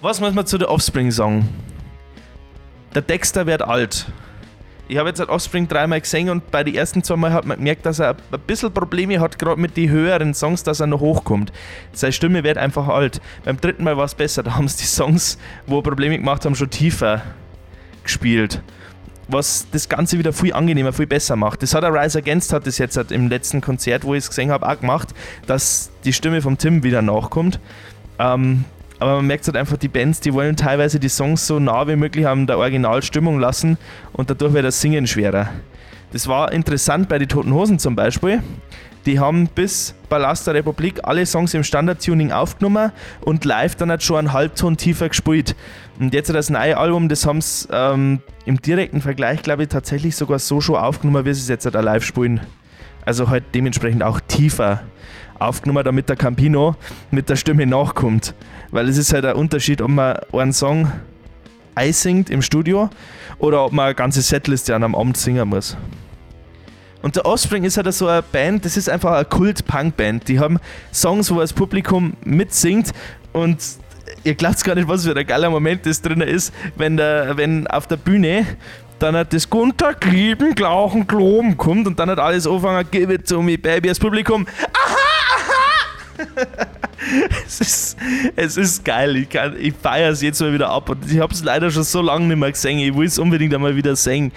Was 0.00 0.20
muss 0.20 0.34
man 0.34 0.46
zu 0.46 0.56
der 0.56 0.70
Offspring 0.70 1.10
sagen? 1.10 1.48
Der 2.94 3.02
Dexter 3.02 3.46
wird 3.46 3.62
alt. 3.62 4.06
Ich 4.86 4.98
habe 4.98 5.08
jetzt 5.08 5.20
ein 5.20 5.28
Offspring 5.28 5.66
dreimal 5.66 6.00
gesehen 6.00 6.28
und 6.28 6.48
bei 6.52 6.62
den 6.62 6.76
ersten 6.76 7.02
zwei 7.02 7.16
Mal 7.16 7.32
hat 7.32 7.44
man 7.44 7.56
gemerkt, 7.56 7.84
dass 7.84 7.98
er 7.98 8.10
ein 8.10 8.40
bisschen 8.46 8.72
Probleme 8.72 9.18
hat, 9.18 9.36
gerade 9.40 9.60
mit 9.60 9.76
den 9.76 9.90
höheren 9.90 10.32
Songs, 10.32 10.62
dass 10.62 10.78
er 10.78 10.86
noch 10.86 11.00
hochkommt. 11.00 11.50
Seine 11.92 12.12
Stimme 12.12 12.44
wird 12.44 12.56
einfach 12.56 12.86
alt. 12.86 13.20
Beim 13.44 13.60
dritten 13.60 13.82
Mal 13.82 13.96
war 13.96 14.04
es 14.04 14.14
besser, 14.14 14.44
da 14.44 14.54
haben 14.54 14.68
sie 14.68 14.78
die 14.78 14.86
Songs, 14.86 15.38
wo 15.66 15.82
Probleme 15.82 16.18
gemacht 16.18 16.44
haben, 16.44 16.54
schon 16.54 16.70
tiefer 16.70 17.22
gespielt. 18.04 18.62
Was 19.32 19.66
das 19.72 19.88
Ganze 19.88 20.18
wieder 20.18 20.32
viel 20.32 20.52
angenehmer, 20.52 20.92
viel 20.92 21.06
besser 21.06 21.36
macht. 21.36 21.62
Das 21.62 21.74
hat 21.74 21.82
der 21.82 21.92
Rise 21.92 22.18
Against 22.18 22.52
hat 22.52 22.66
das 22.66 22.78
jetzt 22.78 22.96
halt 22.96 23.10
im 23.10 23.28
letzten 23.28 23.60
Konzert, 23.60 24.04
wo 24.04 24.14
ich 24.14 24.24
es 24.24 24.28
gesehen 24.28 24.50
habe, 24.50 24.68
auch 24.68 24.78
gemacht, 24.78 25.08
dass 25.46 25.90
die 26.04 26.12
Stimme 26.12 26.42
vom 26.42 26.58
Tim 26.58 26.82
wieder 26.84 27.02
nachkommt. 27.02 27.58
Ähm, 28.18 28.64
Aber 28.98 29.16
man 29.16 29.26
merkt 29.26 29.46
halt 29.46 29.56
einfach, 29.56 29.78
die 29.78 29.88
Bands, 29.88 30.20
die 30.20 30.32
wollen 30.32 30.54
teilweise 30.54 31.00
die 31.00 31.08
Songs 31.08 31.46
so 31.46 31.58
nah 31.58 31.88
wie 31.88 31.96
möglich 31.96 32.28
an 32.28 32.46
der 32.46 32.58
Originalstimmung 32.58 33.40
lassen 33.40 33.76
und 34.12 34.30
dadurch 34.30 34.52
wird 34.52 34.64
das 34.64 34.80
Singen 34.80 35.08
schwerer. 35.08 35.48
Das 36.12 36.28
war 36.28 36.52
interessant 36.52 37.08
bei 37.08 37.18
den 37.18 37.28
Toten 37.28 37.52
Hosen 37.52 37.78
zum 37.80 37.96
Beispiel. 37.96 38.42
Die 39.06 39.18
haben 39.18 39.48
bis 39.48 39.94
Ballast 40.08 40.46
der 40.46 40.54
Republik 40.54 41.00
alle 41.02 41.26
Songs 41.26 41.54
im 41.54 41.64
Standard-Tuning 41.64 42.30
aufgenommen 42.30 42.92
und 43.20 43.44
live 43.44 43.74
dann 43.74 43.90
hat 43.90 44.02
schon 44.02 44.18
einen 44.18 44.32
Halbton 44.32 44.76
tiefer 44.76 45.08
gespielt. 45.08 45.56
Und 45.98 46.14
jetzt 46.14 46.32
das 46.32 46.50
neue 46.50 46.76
Album, 46.76 47.08
das 47.08 47.26
haben 47.26 47.40
sie 47.40 47.68
ähm, 47.72 48.20
im 48.44 48.62
direkten 48.62 49.00
Vergleich, 49.00 49.42
glaube 49.42 49.64
ich, 49.64 49.68
tatsächlich 49.68 50.14
sogar 50.14 50.38
so 50.38 50.60
schon 50.60 50.76
aufgenommen, 50.76 51.24
wie 51.24 51.34
sie 51.34 51.40
es 51.40 51.48
jetzt 51.48 51.64
halt 51.64 51.74
live 51.74 52.04
spielen. 52.04 52.40
Also 53.04 53.28
halt 53.28 53.44
dementsprechend 53.54 54.02
auch 54.04 54.20
tiefer 54.20 54.82
aufgenommen, 55.38 55.84
damit 55.84 56.08
der 56.08 56.16
Campino 56.16 56.76
mit 57.10 57.28
der 57.28 57.36
Stimme 57.36 57.66
nachkommt. 57.66 58.34
Weil 58.70 58.88
es 58.88 58.96
ist 58.96 59.12
halt 59.12 59.24
ein 59.24 59.34
Unterschied, 59.34 59.82
ob 59.82 59.90
man 59.90 60.16
einen 60.32 60.52
Song 60.52 60.92
einsingt 61.74 62.30
im 62.30 62.42
Studio 62.42 62.90
oder 63.38 63.64
ob 63.64 63.72
man 63.72 63.86
eine 63.86 63.94
ganze 63.94 64.22
Setliste 64.22 64.74
an 64.76 64.84
einem 64.84 64.94
Abend 64.94 65.16
singen 65.16 65.48
muss. 65.48 65.76
Und 67.02 67.16
der 67.16 67.26
Offspring 67.26 67.64
ist 67.64 67.76
halt 67.76 67.92
so 67.92 68.06
eine 68.06 68.22
Band, 68.22 68.64
das 68.64 68.76
ist 68.76 68.88
einfach 68.88 69.12
eine 69.12 69.24
Kult-Punk-Band. 69.24 70.28
Die 70.28 70.38
haben 70.38 70.58
Songs, 70.92 71.32
wo 71.32 71.40
das 71.40 71.52
Publikum 71.52 72.14
mitsingt 72.24 72.92
und 73.32 73.58
ihr 74.24 74.34
glaubt 74.34 74.62
gar 74.64 74.74
nicht, 74.74 74.88
was 74.88 75.04
für 75.04 75.16
ein 75.16 75.26
geiler 75.26 75.50
Moment 75.50 75.84
das 75.84 76.00
drin 76.00 76.20
ist, 76.20 76.52
wenn, 76.76 76.96
der, 76.96 77.36
wenn 77.36 77.66
auf 77.66 77.86
der 77.86 77.96
Bühne 77.96 78.46
dann 78.98 79.16
hat 79.16 79.32
das 79.32 79.50
Gunter 79.50 79.94
Glieben, 79.94 80.54
Glauchen, 80.54 81.08
Globen 81.08 81.56
kommt 81.56 81.88
und 81.88 81.98
dann 81.98 82.08
hat 82.08 82.20
alles 82.20 82.46
angefangen, 82.46 82.86
give 82.88 83.12
it 83.12 83.28
to 83.28 83.42
me, 83.42 83.58
baby, 83.58 83.88
das 83.88 83.98
Publikum, 83.98 84.46
aha, 84.72 84.96
aha. 85.34 86.66
es, 87.46 87.60
ist, 87.60 87.96
es 88.36 88.56
ist 88.56 88.84
geil, 88.84 89.16
ich, 89.16 89.28
ich 89.58 89.74
feiere 89.74 90.10
es 90.10 90.22
jetzt 90.22 90.40
mal 90.40 90.52
wieder 90.52 90.70
ab 90.70 90.88
und 90.88 91.10
ich 91.10 91.18
habe 91.18 91.34
es 91.34 91.42
leider 91.42 91.68
schon 91.72 91.82
so 91.82 92.00
lange 92.00 92.26
nicht 92.26 92.36
mehr 92.36 92.52
gesehen, 92.52 92.78
ich 92.78 92.94
will 92.94 93.08
es 93.08 93.18
unbedingt 93.18 93.52
einmal 93.52 93.74
wieder 93.74 93.96
singen 93.96 94.30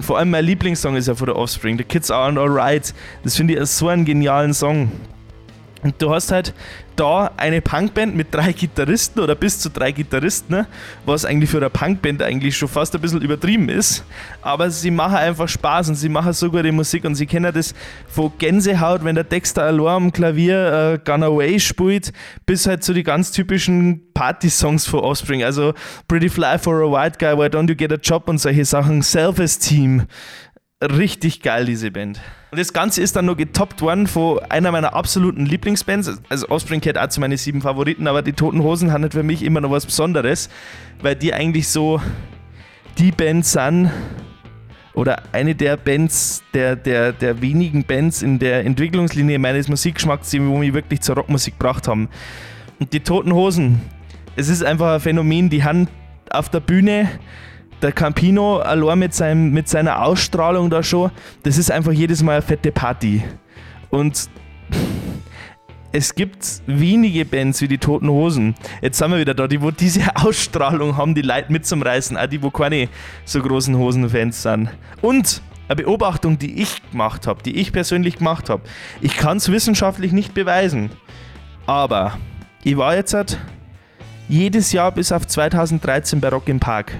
vor 0.00 0.18
allem 0.18 0.30
mein 0.30 0.44
Lieblingssong 0.44 0.96
ist 0.96 1.08
ja 1.08 1.14
von 1.14 1.26
der 1.26 1.36
Offspring, 1.36 1.78
The 1.78 1.84
Kids 1.84 2.10
Aren't 2.10 2.38
Alright. 2.38 2.94
Das 3.24 3.36
finde 3.36 3.54
ich 3.54 3.66
so 3.68 3.88
einen 3.88 4.04
genialen 4.04 4.54
Song. 4.54 4.90
Und 5.82 6.00
du 6.00 6.10
hast 6.12 6.32
halt 6.32 6.54
da 6.98 7.30
eine 7.36 7.60
Punkband 7.60 8.14
mit 8.16 8.34
drei 8.34 8.52
Gitarristen 8.52 9.20
oder 9.20 9.34
bis 9.34 9.60
zu 9.60 9.70
drei 9.70 9.92
Gitarristen, 9.92 10.54
ne? 10.54 10.66
was 11.06 11.24
eigentlich 11.24 11.50
für 11.50 11.58
eine 11.58 11.70
Punkband 11.70 12.22
eigentlich 12.22 12.56
schon 12.56 12.68
fast 12.68 12.94
ein 12.94 13.00
bisschen 13.00 13.22
übertrieben 13.22 13.68
ist. 13.68 14.04
Aber 14.42 14.70
sie 14.70 14.90
machen 14.90 15.16
einfach 15.16 15.48
Spaß 15.48 15.90
und 15.90 15.94
sie 15.94 16.08
machen 16.08 16.32
so 16.32 16.50
gute 16.50 16.72
Musik 16.72 17.04
und 17.04 17.14
sie 17.14 17.26
kennen 17.26 17.52
das 17.52 17.74
von 18.08 18.32
Gänsehaut, 18.38 19.04
wenn 19.04 19.14
der 19.14 19.24
Dexter 19.24 19.64
allein 19.64 19.88
am 19.88 20.12
Klavier 20.12 20.94
äh, 20.94 20.98
Gone 21.04 21.26
Away 21.26 21.60
spielt, 21.60 22.12
bis 22.46 22.66
halt 22.66 22.82
zu 22.82 22.92
die 22.92 23.02
ganz 23.02 23.30
typischen 23.32 24.02
Party-Songs 24.14 24.86
von 24.86 25.00
Offspring. 25.00 25.44
Also 25.44 25.74
Pretty 26.08 26.28
Fly 26.28 26.58
for 26.58 26.82
a 26.82 26.90
White 26.90 27.18
Guy, 27.18 27.38
Why 27.38 27.46
Don't 27.46 27.68
You 27.68 27.76
Get 27.76 27.92
a 27.92 27.96
Job 27.96 28.28
und 28.28 28.38
solche 28.38 28.64
Sachen. 28.64 29.02
Self-Esteem 29.02 30.06
richtig 30.82 31.42
geil, 31.42 31.64
diese 31.64 31.90
Band. 31.90 32.20
Und 32.50 32.60
das 32.60 32.72
Ganze 32.72 33.02
ist 33.02 33.16
dann 33.16 33.26
noch 33.26 33.36
getoppt 33.36 33.80
worden 33.82 34.06
von 34.06 34.38
einer 34.48 34.70
meiner 34.72 34.94
absoluten 34.94 35.44
Lieblingsbands. 35.44 36.20
Also 36.28 36.48
Offspring 36.48 36.80
gehört 36.80 36.98
auch 36.98 37.08
zu 37.08 37.20
meinen 37.20 37.36
sieben 37.36 37.60
Favoriten, 37.62 38.06
aber 38.06 38.22
die 38.22 38.32
Toten 38.32 38.62
Hosen 38.62 38.92
haben 38.92 39.02
halt 39.02 39.14
für 39.14 39.22
mich 39.22 39.42
immer 39.42 39.60
noch 39.60 39.70
was 39.70 39.86
Besonderes, 39.86 40.48
weil 41.02 41.16
die 41.16 41.34
eigentlich 41.34 41.68
so 41.68 42.00
die 42.96 43.12
Band 43.12 43.44
sind, 43.44 43.90
oder 44.98 45.22
eine 45.30 45.54
der 45.54 45.76
Bands, 45.76 46.42
der, 46.52 46.74
der, 46.74 47.12
der 47.12 47.40
wenigen 47.40 47.84
Bands 47.84 48.20
in 48.20 48.40
der 48.40 48.64
Entwicklungslinie 48.64 49.38
meines 49.38 49.68
Musikgeschmacks, 49.68 50.30
die 50.30 50.40
mich 50.40 50.74
wirklich 50.74 51.02
zur 51.02 51.14
Rockmusik 51.14 51.56
gebracht 51.56 51.86
haben. 51.86 52.08
Und 52.80 52.92
die 52.92 52.98
Toten 52.98 53.32
Hosen, 53.32 53.80
es 54.34 54.48
ist 54.48 54.64
einfach 54.64 54.94
ein 54.94 55.00
Phänomen, 55.00 55.50
die 55.50 55.62
haben 55.62 55.86
auf 56.30 56.48
der 56.48 56.58
Bühne 56.58 57.08
der 57.82 57.92
Campino 57.92 58.58
allein 58.58 58.98
mit, 58.98 59.14
seinem, 59.14 59.52
mit 59.52 59.68
seiner 59.68 60.02
Ausstrahlung 60.02 60.70
da 60.70 60.82
schon, 60.82 61.10
das 61.42 61.58
ist 61.58 61.70
einfach 61.70 61.92
jedes 61.92 62.22
Mal 62.22 62.32
eine 62.32 62.42
fette 62.42 62.72
Party. 62.72 63.22
Und 63.90 64.28
es 65.90 66.14
gibt 66.14 66.62
wenige 66.66 67.24
Bands 67.24 67.62
wie 67.62 67.68
die 67.68 67.78
Toten 67.78 68.08
Hosen. 68.10 68.54
Jetzt 68.82 68.98
sind 68.98 69.10
wir 69.10 69.18
wieder 69.18 69.34
da, 69.34 69.46
die 69.46 69.62
wo 69.62 69.70
diese 69.70 70.02
Ausstrahlung 70.16 70.96
haben, 70.96 71.14
die 71.14 71.22
Leute 71.22 71.50
mitzumreißen, 71.50 72.16
auch 72.16 72.26
die 72.26 72.42
wo 72.42 72.50
keine 72.50 72.88
so 73.24 73.40
großen 73.40 73.76
Hosenfans 73.76 74.42
sind. 74.42 74.68
Und 75.00 75.42
eine 75.68 75.76
Beobachtung, 75.76 76.38
die 76.38 76.62
ich 76.62 76.82
gemacht 76.90 77.26
habe, 77.26 77.42
die 77.42 77.56
ich 77.56 77.72
persönlich 77.72 78.18
gemacht 78.18 78.50
habe. 78.50 78.62
Ich 79.00 79.16
kann 79.16 79.36
es 79.36 79.50
wissenschaftlich 79.50 80.12
nicht 80.12 80.34
beweisen, 80.34 80.90
aber 81.66 82.18
ich 82.64 82.76
war 82.76 82.94
jetzt 82.96 83.14
halt 83.14 83.38
jedes 84.28 84.72
Jahr 84.72 84.92
bis 84.92 85.12
auf 85.12 85.26
2013 85.26 86.20
bei 86.20 86.28
Rock 86.28 86.48
im 86.48 86.60
Park. 86.60 86.92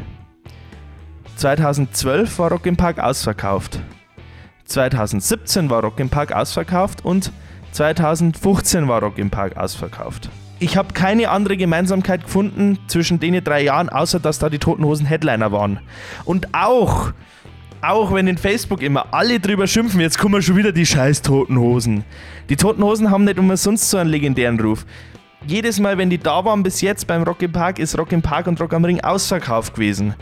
2012 1.38 2.36
war 2.40 2.50
Rock 2.50 2.66
im 2.66 2.76
Park 2.76 2.98
ausverkauft. 2.98 3.78
2017 4.64 5.70
war 5.70 5.82
Rock 5.82 6.00
im 6.00 6.08
Park 6.08 6.32
ausverkauft 6.32 7.04
und 7.04 7.30
2015 7.70 8.88
war 8.88 9.00
Rock 9.00 9.18
im 9.18 9.30
Park 9.30 9.56
ausverkauft. 9.56 10.30
Ich 10.58 10.76
habe 10.76 10.92
keine 10.94 11.30
andere 11.30 11.56
Gemeinsamkeit 11.56 12.24
gefunden 12.24 12.80
zwischen 12.88 13.20
den 13.20 13.44
drei 13.44 13.62
Jahren, 13.62 13.88
außer 13.88 14.18
dass 14.18 14.40
da 14.40 14.50
die 14.50 14.58
Toten 14.58 14.84
Hosen 14.84 15.06
Headliner 15.06 15.52
waren. 15.52 15.78
Und 16.24 16.48
auch, 16.54 17.12
auch 17.82 18.12
wenn 18.12 18.26
in 18.26 18.36
Facebook 18.36 18.82
immer 18.82 19.06
alle 19.12 19.38
drüber 19.38 19.68
schimpfen, 19.68 20.00
jetzt 20.00 20.18
kommen 20.18 20.42
schon 20.42 20.56
wieder 20.56 20.72
die 20.72 20.86
scheiß 20.86 21.22
Toten 21.22 21.56
Hosen. 21.56 22.02
Die 22.48 22.56
Toten 22.56 22.82
Hosen 22.82 23.12
haben 23.12 23.22
nicht 23.22 23.38
umsonst 23.38 23.88
so 23.88 23.98
einen 23.98 24.10
legendären 24.10 24.58
Ruf. 24.58 24.84
Jedes 25.46 25.78
Mal, 25.78 25.98
wenn 25.98 26.10
die 26.10 26.18
da 26.18 26.44
waren 26.44 26.64
bis 26.64 26.80
jetzt 26.80 27.06
beim 27.06 27.22
Rock 27.22 27.42
im 27.42 27.52
Park, 27.52 27.78
ist 27.78 27.96
Rock 27.96 28.10
im 28.10 28.22
Park 28.22 28.48
und 28.48 28.60
Rock 28.60 28.74
am 28.74 28.84
Ring 28.84 29.00
ausverkauft 29.02 29.74
gewesen. 29.74 30.16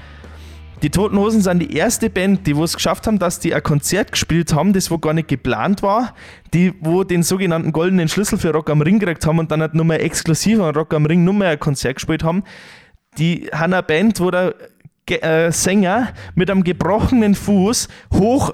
Die 0.83 0.91
Toten 0.91 1.19
Hosen 1.19 1.41
sind 1.41 1.61
die 1.61 1.75
erste 1.75 2.11
Band, 2.11 2.47
die 2.47 2.53
es 2.53 2.75
geschafft 2.75 3.07
haben, 3.07 3.19
dass 3.19 3.41
die 3.41 3.55
ein 3.55 3.63
Konzert 3.63 4.13
gespielt 4.13 4.53
haben, 4.53 4.75
das 4.75 4.91
wo 4.91 4.99
gar 4.99 5.15
nicht 5.15 5.29
geplant 5.29 5.83
war, 5.83 6.15
die 6.53 6.75
wo 6.81 7.03
den 7.03 7.23
sogenannten 7.23 7.73
goldenen 7.73 8.09
Schlüssel 8.09 8.39
für 8.39 8.53
Rock 8.53 8.69
am 8.69 8.83
Ring 8.83 8.99
gekriegt 8.99 9.27
haben 9.27 9.39
und 9.39 9.51
dann 9.51 9.63
halt 9.63 9.75
nur 9.75 9.87
mehr 9.87 10.05
exklusiv 10.05 10.61
an 10.61 10.75
Rock 10.75 10.93
am 10.93 11.07
Ring 11.07 11.25
nur 11.25 11.33
mehr 11.33 11.51
ein 11.51 11.59
Konzert 11.59 11.95
gespielt 11.95 12.23
haben. 12.23 12.45
Die 13.17 13.49
haben 13.53 13.73
eine 13.73 13.83
Band, 13.83 14.21
wo 14.21 14.31
der 14.31 14.55
äh, 15.09 15.51
Sänger 15.51 16.09
mit 16.35 16.51
einem 16.51 16.63
gebrochenen 16.63 17.35
Fuß 17.35 17.89
hoch 18.13 18.53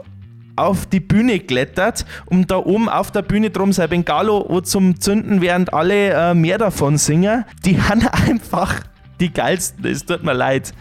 auf 0.54 0.86
die 0.86 1.00
Bühne 1.00 1.40
klettert, 1.40 2.04
um 2.26 2.46
da 2.46 2.58
oben 2.58 2.88
auf 2.88 3.10
der 3.10 3.22
Bühne 3.22 3.50
drum 3.50 3.72
sein 3.72 3.88
Bengalo 3.88 4.60
zum 4.60 5.00
Zünden, 5.00 5.40
während 5.40 5.72
alle 5.74 6.10
äh, 6.10 6.34
mehr 6.34 6.58
davon 6.58 6.98
singen. 6.98 7.44
Die 7.64 7.80
haben 7.80 8.06
einfach 8.28 8.80
die 9.18 9.32
geilsten, 9.32 9.84
es 9.86 10.04
tut 10.04 10.22
mir 10.22 10.34
leid. 10.34 10.72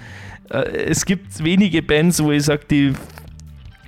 Äh, 0.52 0.86
es 0.88 1.06
gibt 1.06 1.44
wenige 1.44 1.82
Bands, 1.82 2.24
wo 2.24 2.32
ich 2.32 2.44
sage, 2.44 2.66
die 2.70 2.94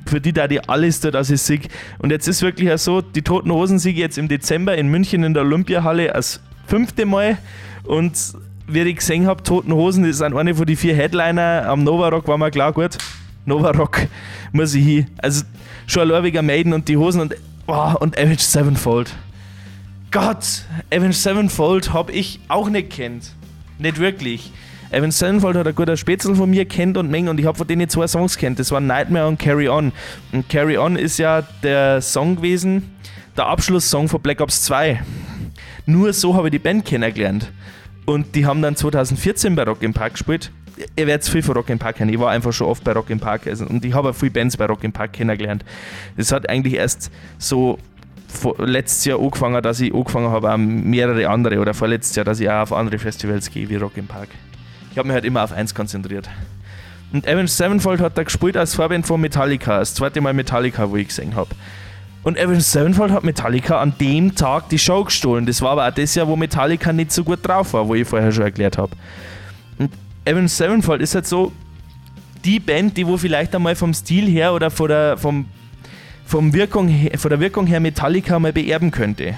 für 0.06 0.20
die 0.20 0.34
da 0.34 0.48
die 0.48 0.68
alles 0.68 1.00
da, 1.00 1.12
dass 1.12 1.30
ich 1.30 1.42
sieg. 1.42 1.70
Und 2.00 2.12
jetzt 2.12 2.28
ist 2.28 2.42
wirklich 2.42 2.72
auch 2.72 2.78
so, 2.78 3.02
die 3.02 3.22
Toten 3.22 3.52
Hosen 3.52 3.80
siege 3.80 4.02
jetzt 4.02 4.18
im 4.18 4.28
Dezember 4.28 4.78
in 4.78 4.88
München 4.90 5.24
in 5.24 5.34
der 5.34 5.44
Olympiahalle 5.44 6.14
als 6.14 6.42
fünfte 6.68 7.06
Mal 7.06 7.38
und 7.84 8.14
wie 8.68 8.82
ich 8.82 8.96
gesehen 8.96 9.28
habe, 9.28 9.44
Toten 9.44 9.74
Hosen, 9.74 10.04
das 10.06 10.18
sind 10.18 10.36
eine 10.36 10.56
von 10.56 10.66
den 10.66 10.78
vier 10.78 10.96
Headliner 10.96 11.66
am 11.68 11.84
Nova 11.84 12.10
Rock, 12.10 12.28
war 12.28 12.38
mir 12.38 12.52
klar, 12.52 12.72
gut, 12.72 12.98
Nova 13.46 13.72
Rock 13.72 14.08
muss 14.52 14.74
ich 14.74 14.86
hin. 14.86 15.08
Also 15.18 15.44
schon 15.88 16.04
allein 16.04 16.24
wegen 16.24 16.46
Maiden 16.46 16.74
und 16.74 16.88
die 16.88 16.98
Hosen 16.98 17.22
und, 17.22 17.36
oh, 17.68 17.94
und 18.00 18.18
Avenged 18.18 18.42
Sevenfold. 18.42 19.14
Gott, 20.12 20.66
Avenged 20.92 21.16
Sevenfold 21.16 21.92
habe 21.92 22.12
ich 22.12 22.40
auch 22.48 22.70
nicht 22.70 22.92
kennt. 22.92 23.34
Nicht 23.80 24.00
wirklich. 24.00 24.52
Evan 24.94 25.10
Sennenfeld 25.10 25.56
hat 25.56 25.68
ein 25.68 25.74
guter 25.74 25.98
Spätzle 25.98 26.36
von 26.36 26.50
mir 26.50 26.66
kennt 26.66 26.98
und 26.98 27.10
Menge 27.10 27.32
und 27.32 27.40
ich 27.40 27.48
habe 27.48 27.58
von 27.58 27.66
denen 27.66 27.90
zwei 27.90 28.06
Songs 28.06 28.38
kennt. 28.38 28.60
Das 28.60 28.72
waren 28.72 28.86
Nightmare 28.86 29.28
und 29.28 29.40
Carry 29.40 29.68
On. 29.68 29.92
Und 30.32 30.48
Carry 30.50 30.78
On 30.78 30.96
ist 30.96 31.18
ja 31.18 31.42
der 31.64 32.00
Song 32.00 32.36
gewesen, 32.36 32.92
der 33.36 33.48
Abschlusssong 33.48 34.08
von 34.08 34.22
Black 34.22 34.40
Ops 34.40 34.62
2. 34.64 35.02
Nur 35.88 36.14
so 36.14 36.36
habe 36.36 36.48
ich 36.48 36.52
die 36.52 36.60
Band 36.60 36.86
kennengelernt. 36.86 37.52
Und 38.06 38.36
die 38.36 38.46
haben 38.46 38.62
dann 38.62 38.76
2014 38.76 39.56
bei 39.56 39.64
Rock 39.64 39.82
im 39.82 39.94
Park 39.94 40.14
gespielt. 40.14 40.52
Ihr 40.96 41.08
werdet 41.08 41.28
viel 41.28 41.42
von 41.42 41.56
Rock 41.56 41.70
im 41.70 41.80
Park 41.80 41.98
kennen. 41.98 42.14
Ich 42.14 42.20
war 42.20 42.30
einfach 42.30 42.54
schon 42.54 42.68
oft 42.68 42.84
bei 42.84 42.92
Rock 42.92 43.10
im 43.10 43.20
Park. 43.20 43.48
Also, 43.48 43.66
und 43.66 43.84
ich 43.84 43.94
habe 43.96 44.10
auch 44.10 44.16
viele 44.16 44.32
Bands 44.32 44.58
bei 44.58 44.66
Rock 44.66 44.84
im 44.84 44.92
Park 44.92 45.14
kennengelernt. 45.14 45.66
Das 46.18 46.32
hat 46.32 46.48
eigentlich 46.50 46.76
erst 46.76 47.10
so 47.40 47.80
letztes 48.60 49.06
Jahr 49.06 49.20
angefangen, 49.20 49.62
dass 49.64 49.80
ich 49.80 49.94
angefangen 49.94 50.30
habe, 50.30 50.52
auch 50.52 50.58
mehrere 50.58 51.30
andere 51.30 51.60
oder 51.60 51.74
vorletztes 51.74 52.16
Jahr, 52.16 52.26
dass 52.26 52.40
ich 52.40 52.50
auch 52.50 52.62
auf 52.62 52.74
andere 52.74 53.00
Festivals 53.00 53.50
gehe 53.50 53.70
wie 53.70 53.76
Rock 53.76 53.98
im 53.98 54.08
Park. 54.08 54.30
Ich 54.94 54.98
habe 55.00 55.08
mich 55.08 55.16
halt 55.16 55.26
immer 55.26 55.44
auf 55.44 55.52
eins 55.52 55.74
konzentriert. 55.74 56.30
Und 57.12 57.28
Avenged 57.28 57.50
Sevenfold 57.50 58.00
hat 58.00 58.16
da 58.16 58.22
gespielt 58.22 58.56
als 58.56 58.76
Vorband 58.76 59.08
von 59.08 59.20
Metallica, 59.20 59.80
das 59.80 59.96
zweite 59.96 60.22
Mal 60.22 60.36
Metallica, 60.36 60.88
wo 60.88 60.98
ich 60.98 61.08
gesehen 61.08 61.36
habe. 61.36 61.50
Und 62.22 62.40
Avenged 62.40 62.62
Sevenfold 62.62 63.12
hat 63.12 63.24
Metallica 63.24 63.82
an 63.82 63.96
dem 64.00 64.36
Tag 64.36 64.70
die 64.70 64.78
Show 64.78 65.04
gestohlen. 65.04 65.48
Das 65.48 65.64
war 65.64 65.72
aber 65.72 65.88
auch 65.88 65.94
das 65.94 66.14
Jahr, 66.14 66.28
wo 66.28 66.36
Metallica 66.36 66.94
nicht 66.94 67.12
so 67.12 67.24
gut 67.24 67.40
drauf 67.42 67.74
war, 67.74 67.88
wo 67.88 67.96
ich 67.96 68.08
vorher 68.08 68.32
schon 68.32 68.44
erklärt 68.44 68.78
habe. 68.78 68.92
Und 69.80 69.92
Avenged 70.28 70.52
Sevenfold 70.52 71.02
ist 71.02 71.16
halt 71.16 71.26
so 71.26 71.52
die 72.46 72.60
Band, 72.60 72.96
die 72.96 73.08
wo 73.08 73.18
vielleicht 73.18 73.56
einmal 73.56 73.76
vom 73.76 73.96
Stil 73.96 74.30
her 74.30 74.54
oder 74.54 74.70
von 74.70 74.90
der, 74.90 75.18
vom, 75.18 75.48
vom 76.24 76.54
Wirkung 76.54 76.88
her, 76.88 77.18
von 77.18 77.30
der 77.30 77.40
Wirkung 77.40 77.66
her 77.66 77.80
Metallica 77.80 78.38
mal 78.38 78.54
beerben 78.54 78.92
könnte. 78.92 79.34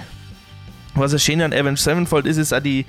Was 0.94 1.12
das 1.12 1.24
Schöne 1.24 1.46
an 1.46 1.54
Avenged 1.54 1.78
Sevenfold 1.78 2.26
ist, 2.26 2.36
ist 2.36 2.52
auch 2.52 2.60
die, 2.60 2.84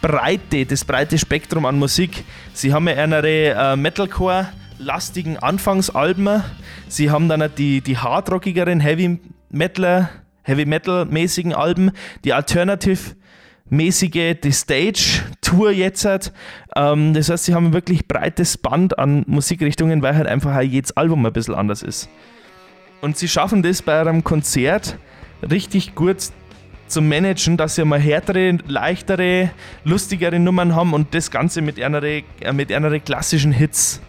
Breite, 0.00 0.64
das 0.64 0.84
breite 0.84 1.18
Spektrum 1.18 1.66
an 1.66 1.78
Musik. 1.78 2.24
Sie 2.54 2.72
haben 2.72 2.88
ja 2.88 2.94
eine 2.94 3.26
äh, 3.26 3.76
Metalcore-lastigen 3.76 5.38
Anfangsalben. 5.38 6.42
Sie 6.88 7.10
haben 7.10 7.28
dann 7.28 7.50
die, 7.56 7.82
die 7.82 7.98
hardrockigeren 7.98 8.80
Heavy 8.80 9.18
Metal, 9.50 10.08
Heavy 10.42 10.64
Metal-mäßigen 10.64 11.52
Alben, 11.54 11.92
die 12.24 12.32
Alternative 12.32 13.14
mäßige 13.68 14.36
die 14.42 14.52
Stage 14.52 15.22
Tour 15.40 15.70
jetzt 15.70 16.04
hat. 16.04 16.32
Ähm, 16.76 17.14
das 17.14 17.28
heißt, 17.28 17.44
sie 17.44 17.54
haben 17.54 17.66
ein 17.66 17.72
wirklich 17.72 18.08
breites 18.08 18.58
Band 18.58 18.98
an 18.98 19.24
Musikrichtungen, 19.26 20.02
weil 20.02 20.16
halt 20.16 20.26
einfach 20.26 20.56
auch 20.56 20.62
jedes 20.62 20.96
Album 20.96 21.24
ein 21.26 21.32
bisschen 21.32 21.54
anders 21.54 21.82
ist. 21.82 22.08
Und 23.00 23.16
sie 23.16 23.28
schaffen 23.28 23.62
das 23.62 23.82
bei 23.82 24.00
einem 24.00 24.24
Konzert 24.24 24.98
richtig 25.42 25.94
gut 25.94 26.18
zu 26.90 27.00
managen, 27.00 27.56
dass 27.56 27.76
sie 27.76 27.84
mal 27.84 28.00
härtere, 28.00 28.58
leichtere, 28.66 29.50
lustigere 29.84 30.38
Nummern 30.38 30.74
haben 30.74 30.92
und 30.92 31.14
das 31.14 31.30
Ganze 31.30 31.62
mit 31.62 31.80
einer, 31.80 32.02
äh, 32.02 32.22
mit 32.52 32.72
einer 32.72 32.98
klassischen 33.00 33.52
Hits 33.52 34.00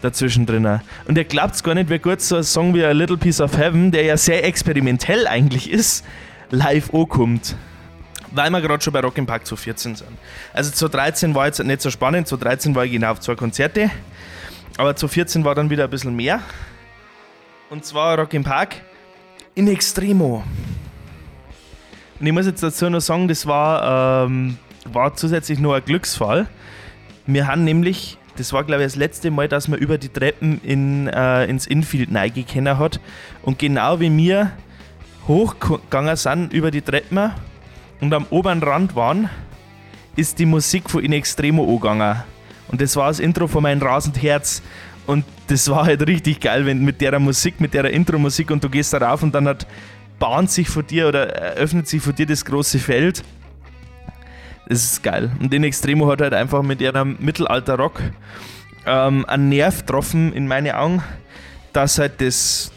dazwischen 0.00 0.46
drin. 0.46 0.80
Und 1.06 1.16
ihr 1.16 1.24
glaubt 1.24 1.54
es 1.54 1.62
gar 1.62 1.74
nicht, 1.74 1.88
wie 1.88 1.98
gut 1.98 2.20
so 2.20 2.36
ein 2.36 2.42
Song 2.42 2.74
wie 2.74 2.84
A 2.84 2.90
Little 2.90 3.16
Piece 3.16 3.40
of 3.40 3.56
Heaven, 3.56 3.92
der 3.92 4.04
ja 4.04 4.16
sehr 4.16 4.44
experimentell 4.44 5.26
eigentlich 5.26 5.70
ist, 5.70 6.04
live 6.50 6.92
ankommt. 6.92 7.56
Weil 8.32 8.50
wir 8.50 8.60
gerade 8.60 8.82
schon 8.82 8.92
bei 8.92 9.00
Rock 9.00 9.18
im 9.18 9.26
Park 9.26 9.46
zu 9.46 9.56
14 9.56 9.96
sind. 9.96 10.10
Also 10.54 10.70
zu 10.70 10.88
13 10.88 11.34
war 11.34 11.46
jetzt 11.46 11.62
nicht 11.62 11.82
so 11.82 11.90
spannend, 11.90 12.26
zu 12.26 12.36
13 12.36 12.74
war 12.74 12.84
ich 12.84 12.92
genau 12.92 13.12
auf 13.12 13.20
zwei 13.20 13.34
Konzerte. 13.34 13.90
Aber 14.78 14.96
zu 14.96 15.06
14 15.06 15.44
war 15.44 15.54
dann 15.54 15.70
wieder 15.70 15.84
ein 15.84 15.90
bisschen 15.90 16.16
mehr. 16.16 16.40
Und 17.68 17.84
zwar 17.84 18.18
Rock 18.18 18.30
Park 18.42 18.76
in 19.54 19.68
Extremo. 19.68 20.44
Und 22.22 22.28
ich 22.28 22.32
muss 22.32 22.46
jetzt 22.46 22.62
dazu 22.62 22.88
noch 22.88 23.00
sagen, 23.00 23.26
das 23.26 23.48
war, 23.48 24.26
ähm, 24.26 24.56
war 24.84 25.12
zusätzlich 25.16 25.58
nur 25.58 25.74
ein 25.74 25.84
Glücksfall. 25.84 26.46
Wir 27.26 27.48
haben 27.48 27.64
nämlich, 27.64 28.16
das 28.36 28.52
war 28.52 28.62
glaube 28.62 28.82
ich 28.82 28.86
das 28.86 28.94
letzte 28.94 29.32
Mal, 29.32 29.48
dass 29.48 29.66
man 29.66 29.80
über 29.80 29.98
die 29.98 30.08
Treppen 30.08 30.60
in, 30.62 31.08
äh, 31.08 31.46
ins 31.46 31.66
Infield 31.66 32.12
neigekennen 32.12 32.78
hat. 32.78 33.00
Und 33.42 33.58
genau 33.58 33.98
wie 33.98 34.16
wir 34.16 34.52
hochgegangen 35.26 36.14
sind 36.14 36.52
über 36.52 36.70
die 36.70 36.82
Treppen 36.82 37.32
und 38.00 38.14
am 38.14 38.26
oberen 38.30 38.62
Rand 38.62 38.94
waren, 38.94 39.28
ist 40.14 40.38
die 40.38 40.46
Musik 40.46 40.90
von 40.90 41.02
In 41.02 41.12
Extremo 41.12 41.64
angegangen. 41.64 42.22
Und 42.68 42.80
das 42.80 42.94
war 42.94 43.08
das 43.08 43.18
Intro 43.18 43.48
von 43.48 43.64
mein 43.64 43.82
rasend 43.82 44.22
Herz. 44.22 44.62
Und 45.08 45.24
das 45.48 45.68
war 45.68 45.86
halt 45.86 46.06
richtig 46.06 46.38
geil, 46.38 46.66
wenn 46.66 46.84
mit 46.84 47.00
der 47.00 47.18
Musik, 47.18 47.60
mit 47.60 47.74
der 47.74 47.86
Intro-Musik 47.86 48.52
und 48.52 48.62
du 48.62 48.68
gehst 48.68 48.92
da 48.92 48.98
rauf 48.98 49.24
und 49.24 49.34
dann 49.34 49.48
hat 49.48 49.66
bahnt 50.22 50.52
sich 50.52 50.68
vor 50.68 50.84
dir 50.84 51.08
oder 51.08 51.30
eröffnet 51.30 51.88
sich 51.88 52.00
vor 52.00 52.12
dir 52.12 52.26
das 52.26 52.44
große 52.44 52.78
Feld. 52.78 53.24
Das 54.68 54.84
ist 54.84 55.02
geil. 55.02 55.32
Und 55.40 55.52
den 55.52 55.64
Extremo 55.64 56.08
hat 56.08 56.20
halt 56.20 56.32
einfach 56.32 56.62
mit 56.62 56.80
ihrem 56.80 57.16
Mittelalter-Rock 57.18 58.00
ähm, 58.86 59.24
einen 59.26 59.48
Nerv 59.48 59.80
getroffen, 59.80 60.32
in 60.32 60.46
meine 60.46 60.78
Augen, 60.78 61.02
dass 61.72 61.98
halt 61.98 62.20
das 62.20 62.70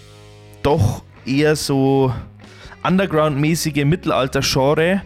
doch 0.64 1.04
eher 1.24 1.56
so 1.56 2.12
Underground-mäßige 2.82 3.86
Mittelalter-Genre 3.86 5.04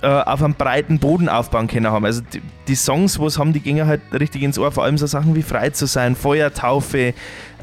äh, 0.00 0.06
auf 0.06 0.42
einem 0.42 0.54
breiten 0.54 0.98
Boden 0.98 1.28
aufbauen 1.28 1.66
können 1.66 1.88
haben. 1.88 2.06
Also 2.06 2.22
die, 2.32 2.40
die 2.66 2.76
Songs, 2.76 3.20
was 3.20 3.38
haben 3.38 3.52
die 3.52 3.60
Gänger 3.60 3.86
halt 3.86 4.00
richtig 4.18 4.40
ins 4.40 4.58
Ohr, 4.58 4.72
vor 4.72 4.84
allem 4.84 4.96
so 4.96 5.06
Sachen 5.06 5.34
wie 5.34 5.42
Frei 5.42 5.68
zu 5.68 5.84
sein, 5.84 6.16
Feuertaufe, 6.16 7.12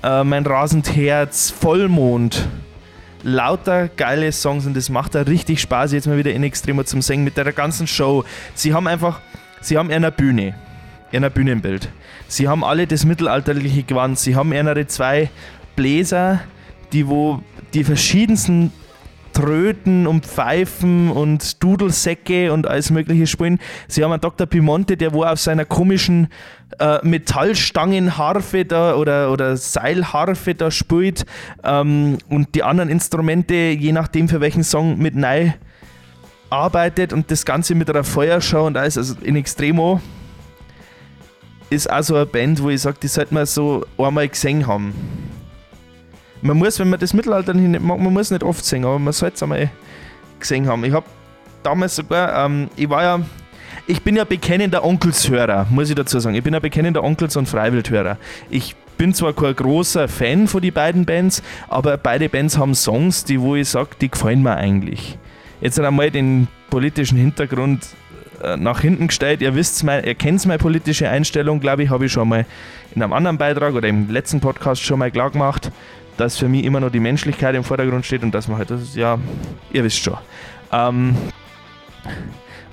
äh, 0.03 0.23
Mein 0.23 0.45
rasend 0.45 0.95
Herz, 0.95 1.49
Vollmond 1.49 2.47
lauter 3.25 3.89
geile 3.89 4.31
Songs 4.31 4.65
und 4.67 4.77
das 4.77 4.89
macht 4.89 5.15
da 5.15 5.23
richtig 5.23 5.59
Spaß, 5.59 5.91
jetzt 5.93 6.07
mal 6.07 6.17
wieder 6.17 6.31
in 6.31 6.43
Extremo 6.43 6.83
zum 6.83 7.01
Singen 7.01 7.23
mit 7.23 7.35
der 7.37 7.51
ganzen 7.51 7.87
Show. 7.87 8.23
Sie 8.53 8.73
haben 8.73 8.87
einfach, 8.87 9.19
sie 9.61 9.77
haben 9.77 9.91
eine 9.91 10.11
Bühne, 10.11 10.53
ein 11.11 11.31
Bühnenbild. 11.31 11.89
Sie 12.27 12.47
haben 12.47 12.63
alle 12.63 12.85
das 12.85 13.03
mittelalterliche 13.03 13.83
Gewand, 13.83 14.19
sie 14.19 14.35
haben 14.35 14.53
eine 14.53 14.87
zwei 14.87 15.29
Bläser, 15.75 16.41
die 16.93 17.07
wo 17.07 17.41
die 17.73 17.83
verschiedensten 17.83 18.71
Tröten 19.35 20.07
und 20.07 20.25
Pfeifen 20.25 21.11
und 21.11 21.61
Dudelsäcke 21.61 22.53
und 22.53 22.67
alles 22.67 22.89
mögliche 22.89 23.27
spielen. 23.27 23.59
Sie 23.89 24.03
haben 24.03 24.13
einen 24.13 24.21
Dr. 24.21 24.47
Pimonte, 24.47 24.95
der 24.95 25.13
wo 25.13 25.23
auf 25.23 25.39
seiner 25.39 25.65
komischen 25.65 26.29
äh, 26.79 27.05
Metallstangenharfe 27.05 28.63
da 28.63 28.95
oder, 28.95 29.31
oder 29.31 29.57
Seilharfe 29.57 30.55
da 30.55 30.71
spielt 30.71 31.25
ähm, 31.63 32.17
und 32.29 32.55
die 32.55 32.63
anderen 32.63 32.89
Instrumente, 32.89 33.53
je 33.53 33.91
nachdem 33.91 34.29
für 34.29 34.39
welchen 34.39 34.63
Song 34.63 34.97
mit 34.97 35.15
neu 35.15 35.51
arbeitet 36.49 37.11
und 37.11 37.29
das 37.29 37.45
Ganze 37.45 37.75
mit 37.75 37.89
einer 37.89 38.05
Feuerschau 38.05 38.65
und 38.65 38.77
alles, 38.77 38.97
also 38.97 39.15
in 39.21 39.35
Extremo 39.35 39.99
ist 41.69 41.91
auch 41.91 42.03
so 42.03 42.15
eine 42.15 42.25
Band, 42.25 42.63
wo 42.63 42.69
ich 42.69 42.81
sage, 42.81 42.97
die 43.03 43.07
sollte 43.07 43.33
man 43.33 43.45
so 43.45 43.85
einmal 43.97 44.29
gesehen 44.29 44.65
haben. 44.65 44.93
Man 46.45 46.57
muss, 46.57 46.77
wenn 46.77 46.91
man 46.91 46.99
das 46.99 47.15
Mittelalter 47.15 47.55
nicht 47.55 47.81
mag, 47.81 47.99
man 47.99 48.13
muss 48.13 48.29
nicht 48.29 48.43
oft 48.43 48.63
singen, 48.63 48.85
aber 48.85 48.99
man 48.99 49.13
sollte 49.13 49.37
es 49.37 49.41
einmal 49.41 49.71
gesehen 50.39 50.67
haben. 50.67 50.85
Ich 50.85 50.93
habe 50.93 51.07
damals 51.63 51.95
sogar, 51.95 52.45
ähm, 52.45 52.69
ich 52.75 52.87
war 52.87 53.01
ja, 53.01 53.19
ich 53.87 54.03
bin 54.03 54.15
ja 54.15 54.25
bekennender 54.25 54.83
Onkelshörer, 54.85 55.65
muss 55.71 55.89
ich 55.89 55.95
dazu 55.95 56.19
sagen. 56.19 56.35
Ich 56.35 56.43
bin 56.43 56.53
ja 56.53 56.59
bekennender 56.59 57.03
Onkels- 57.03 57.35
und 57.35 57.49
Freiwildhörer. 57.49 58.19
Ich 58.51 58.75
bin 58.95 59.15
zwar 59.15 59.33
kein 59.33 59.55
großer 59.55 60.07
Fan 60.07 60.47
von 60.47 60.61
den 60.61 60.71
beiden 60.71 61.03
Bands, 61.03 61.41
aber 61.67 61.97
beide 61.97 62.29
Bands 62.29 62.59
haben 62.59 62.75
Songs, 62.75 63.23
die 63.23 63.41
wo 63.41 63.55
ich 63.55 63.67
sage, 63.67 63.89
die 63.99 64.11
gefallen 64.11 64.43
mir 64.43 64.55
eigentlich. 64.55 65.17
Jetzt 65.61 65.79
einmal 65.79 66.11
den 66.11 66.47
politischen 66.69 67.17
Hintergrund 67.17 67.87
äh, 68.43 68.55
nach 68.55 68.81
hinten 68.81 69.07
gestellt. 69.07 69.41
Ihr 69.41 69.55
wisst 69.55 69.81
ihr 69.81 70.13
kennt 70.13 70.45
meine 70.45 70.59
politische 70.59 71.09
Einstellung, 71.09 71.59
glaube 71.59 71.81
ich, 71.81 71.89
habe 71.89 72.05
ich 72.05 72.11
schon 72.11 72.29
mal 72.29 72.45
in 72.93 73.01
einem 73.01 73.13
anderen 73.13 73.39
Beitrag 73.39 73.73
oder 73.73 73.87
im 73.87 74.11
letzten 74.11 74.41
Podcast 74.41 74.83
schon 74.83 74.99
mal 74.99 75.09
klar 75.09 75.31
gemacht 75.31 75.71
dass 76.17 76.37
für 76.37 76.47
mich 76.47 76.63
immer 76.63 76.79
noch 76.79 76.89
die 76.89 76.99
Menschlichkeit 76.99 77.55
im 77.55 77.63
Vordergrund 77.63 78.05
steht 78.05 78.23
und 78.23 78.31
dass 78.33 78.47
man 78.47 78.57
halt, 78.57 78.71
das 78.71 78.95
ja, 78.95 79.17
ihr 79.71 79.83
wisst 79.83 79.97
schon. 79.97 80.17
Ähm, 80.71 81.15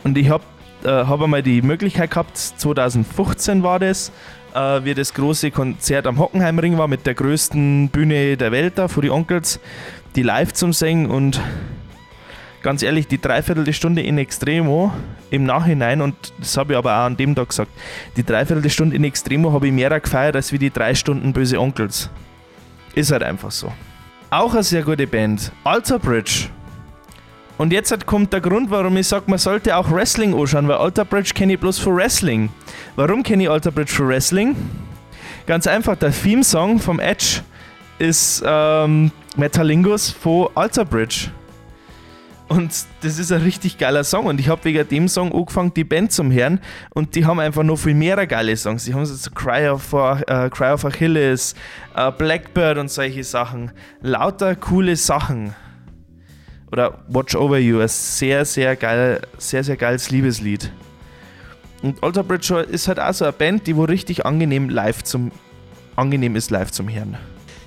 und 0.05 0.16
ich 0.18 0.28
habe 0.28 0.44
äh, 0.85 0.88
hab 0.88 1.22
einmal 1.22 1.42
die 1.42 1.62
Möglichkeit 1.62 2.11
gehabt, 2.11 2.37
2015 2.37 3.62
war 3.62 3.78
das, 3.78 4.12
äh, 4.55 4.85
wie 4.85 4.94
das 4.94 5.14
große 5.14 5.50
Konzert 5.50 6.07
am 6.07 6.18
Hockenheimring 6.18 6.78
war 6.78 6.88
mit 6.88 7.07
der 7.07 7.14
größten 7.14 7.88
Bühne 7.88 8.37
der 8.37 8.52
Welt 8.52 8.78
da, 8.78 8.88
vor 8.88 9.02
die 9.02 9.11
Onkels, 9.11 9.61
die 10.16 10.22
live 10.22 10.52
zum 10.52 10.72
Singen 10.72 11.07
und 11.07 11.40
ganz 12.62 12.83
ehrlich, 12.83 13.09
die 13.09 13.20
dreiviertel 13.20 13.72
Stunde 13.72 14.02
in 14.02 14.18
Extremo 14.18 14.92
im 15.31 15.44
Nachhinein, 15.44 16.00
und 16.00 16.14
das 16.38 16.57
habe 16.57 16.72
ich 16.72 16.78
aber 16.78 16.92
auch 16.92 17.07
an 17.07 17.16
dem 17.16 17.35
Tag 17.35 17.48
gesagt, 17.48 17.70
die 18.16 18.24
dreiviertel 18.24 18.68
Stunde 18.70 18.96
in 18.96 19.05
Extremo 19.05 19.52
habe 19.52 19.66
ich 19.66 19.72
mehr 19.72 19.98
gefeiert 20.00 20.37
als 20.37 20.52
wie 20.52 20.59
die 20.59 20.70
drei 20.70 20.94
Stunden 20.94 21.33
Böse 21.33 21.61
Onkels. 21.61 22.11
Ist 22.94 23.11
halt 23.11 23.22
einfach 23.22 23.50
so. 23.50 23.72
Auch 24.31 24.52
eine 24.52 24.62
sehr 24.62 24.83
gute 24.83 25.07
Band. 25.07 25.52
Alter 25.64 25.98
Bridge. 25.98 26.48
Und 27.59 27.72
jetzt 27.72 28.07
kommt 28.07 28.33
der 28.33 28.40
Grund, 28.40 28.70
warum 28.70 28.96
ich 28.96 29.07
sage, 29.07 29.24
man 29.26 29.38
sollte 29.38 29.76
auch 29.76 29.90
Wrestling 29.90 30.35
anschauen, 30.35 30.68
weil 30.68 30.76
Alter 30.76 31.05
Bridge 31.05 31.33
kenne 31.35 31.55
ich 31.55 31.61
bloß 31.61 31.78
für 31.78 31.94
Wrestling. 31.94 32.50
Warum 32.96 33.22
kenne 33.22 33.44
ich 33.44 33.50
Alter 33.50 33.70
Bridge 33.70 33.92
für 33.92 34.09
Wrestling? 34.09 34.57
Ganz 35.46 35.66
einfach, 35.66 35.96
der 35.96 36.12
Theme-Song 36.12 36.78
vom 36.78 36.98
Edge 36.98 37.40
ist 37.98 38.42
ähm, 38.44 39.11
Metalingus 39.37 40.11
von 40.11 40.48
Alter 40.55 40.85
Bridge. 40.85 41.31
Und 42.53 42.85
das 43.01 43.19
ist 43.19 43.33
ein 43.33 43.41
richtig 43.41 43.79
geiler 43.79 44.05
Song. 44.05 44.27
Und 44.27 44.38
ich 44.38 44.51
habe 44.51 44.62
wegen 44.65 44.87
dem 44.87 45.09
Song 45.09 45.33
angefangen, 45.33 45.73
die 45.73 45.85
Band 45.85 46.12
zum 46.12 46.31
Hören. 46.31 46.61
Und 46.93 47.15
die 47.15 47.25
haben 47.25 47.41
einfach 47.41 47.62
noch 47.62 47.79
viel 47.79 47.95
mehr 47.95 48.27
geile 48.27 48.55
Songs. 48.59 48.85
Die 48.85 48.93
haben 48.93 49.07
so 49.07 49.31
Cry 49.31 49.69
of, 49.69 49.91
uh, 49.95 50.17
Cry 50.51 50.73
of 50.73 50.85
Achilles, 50.85 51.55
uh, 51.97 52.11
Blackbird 52.11 52.77
und 52.77 52.91
solche 52.91 53.25
Sachen. 53.25 53.73
Lauter 54.03 54.55
coole 54.55 54.97
Sachen. 54.97 55.55
Oder 56.71 56.99
Watch 57.09 57.35
Over 57.35 57.57
You, 57.57 57.81
ein 57.81 57.88
sehr, 57.88 58.45
sehr 58.45 58.77
geil, 58.77 59.23
sehr, 59.38 59.65
sehr 59.65 59.79
geiles 59.79 60.11
Liebeslied. 60.11 60.71
Und 61.81 62.03
Alter 62.03 62.23
Bridge 62.23 62.55
ist 62.55 62.87
halt 62.87 63.01
auch 63.01 63.15
so 63.15 63.25
eine 63.25 63.33
Band, 63.33 63.67
die 63.67 63.77
wo 63.77 63.85
richtig 63.85 64.27
angenehm 64.27 64.69
live 64.69 65.03
zum 65.05 65.33
angenehm 65.97 66.37
ist 66.37 66.51
live 66.51 66.71
zum 66.71 66.91
Hören 66.91 67.17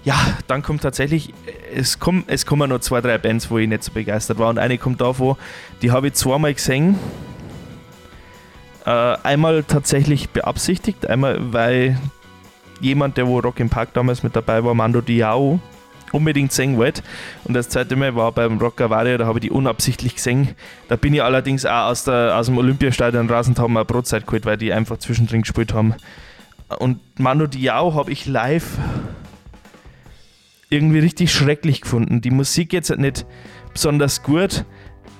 ja, 0.06 0.15
dann 0.48 0.62
kommt 0.62 0.84
tatsächlich, 0.84 1.34
es, 1.76 2.00
kommen, 2.00 2.24
es 2.28 2.46
kommen 2.46 2.70
noch 2.70 2.80
zwei, 2.80 3.02
drei 3.02 3.18
Bands, 3.18 3.50
wo 3.50 3.58
ich 3.58 3.68
nicht 3.68 3.84
so 3.84 3.91
begeistert 3.91 4.38
war. 4.38 4.50
Und 4.50 4.60
eine 4.60 4.78
kommt 4.78 5.02
davon, 5.02 5.36
die 5.82 5.91
habe 5.91 6.08
ich 6.08 6.13
zweimal 6.13 6.54
gesehen. 6.54 6.98
Äh, 8.86 8.89
einmal 9.24 9.63
tatsächlich 9.63 10.30
beabsichtigt, 10.30 11.08
einmal 11.08 11.52
weil 11.52 11.98
jemand, 12.80 13.18
der 13.18 13.26
wo 13.28 13.39
Rock 13.39 13.60
im 13.60 13.70
Park 13.70 13.94
damals 13.94 14.22
mit 14.22 14.36
dabei 14.36 14.63
war, 14.63 14.76
Mando 14.76 15.02
Diao, 15.02 15.60
unbedingt 16.12 16.52
singen 16.52 16.78
wollte. 16.78 17.02
Und 17.44 17.56
das 17.56 17.70
zweite 17.70 17.96
Mal 17.96 18.15
war 18.15 18.32
beim 18.32 18.60
Rock 18.60 18.82
Avaria, 18.82 19.18
da 19.18 19.26
habe 19.26 19.39
ich 19.39 19.44
die 19.44 19.52
unabsichtlich 19.52 20.15
gesehen. 20.15 20.50
Da 20.88 20.98
bin 20.98 21.15
ich 21.15 21.24
allerdings 21.24 21.65
auch 21.65 21.88
aus, 21.88 22.04
der, 22.04 22.38
aus 22.38 22.46
dem 22.46 22.60
Olympiastadion 22.60 23.28
rasend 23.28 23.58
haben 23.58 23.76
eine 23.76 23.86
Brotzeit 23.86 24.28
geholt, 24.28 24.46
weil 24.46 24.58
die 24.58 24.72
einfach 24.72 24.98
zwischendrin 24.98 25.41
gespielt 25.41 25.74
haben. 25.74 25.96
Und 26.78 27.00
Mando 27.20 27.48
Diao 27.48 27.96
habe 27.96 28.12
ich 28.12 28.28
live 28.28 28.78
irgendwie 30.75 30.99
richtig 30.99 31.31
schrecklich 31.31 31.81
gefunden. 31.81 32.21
Die 32.21 32.31
Musik 32.31 32.73
jetzt 32.73 32.95
nicht 32.97 33.25
besonders 33.73 34.21
gut. 34.23 34.65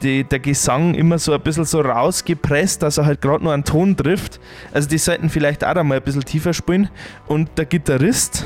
die, 0.02 0.24
der 0.24 0.40
Gesang 0.40 0.94
immer 0.94 1.18
so 1.18 1.34
ein 1.34 1.42
bisschen 1.42 1.66
so 1.66 1.82
rausgepresst, 1.82 2.82
dass 2.84 2.98
er 2.98 3.06
halt 3.06 3.22
gerade 3.22 3.44
nur 3.44 3.54
einen 3.54 3.64
Ton 3.64 3.96
trifft. 3.96 4.40
Also 4.74 4.88
die 4.90 4.98
sollten 4.98 5.30
vielleicht 5.30 5.64
auch 5.64 5.76
einmal 5.76 5.98
ein 5.98 6.04
bisschen 6.04 6.24
tiefer 6.24 6.54
spielen. 6.54 6.90
Und 7.28 7.50
der 7.58 7.66
Gitarrist, 7.66 8.46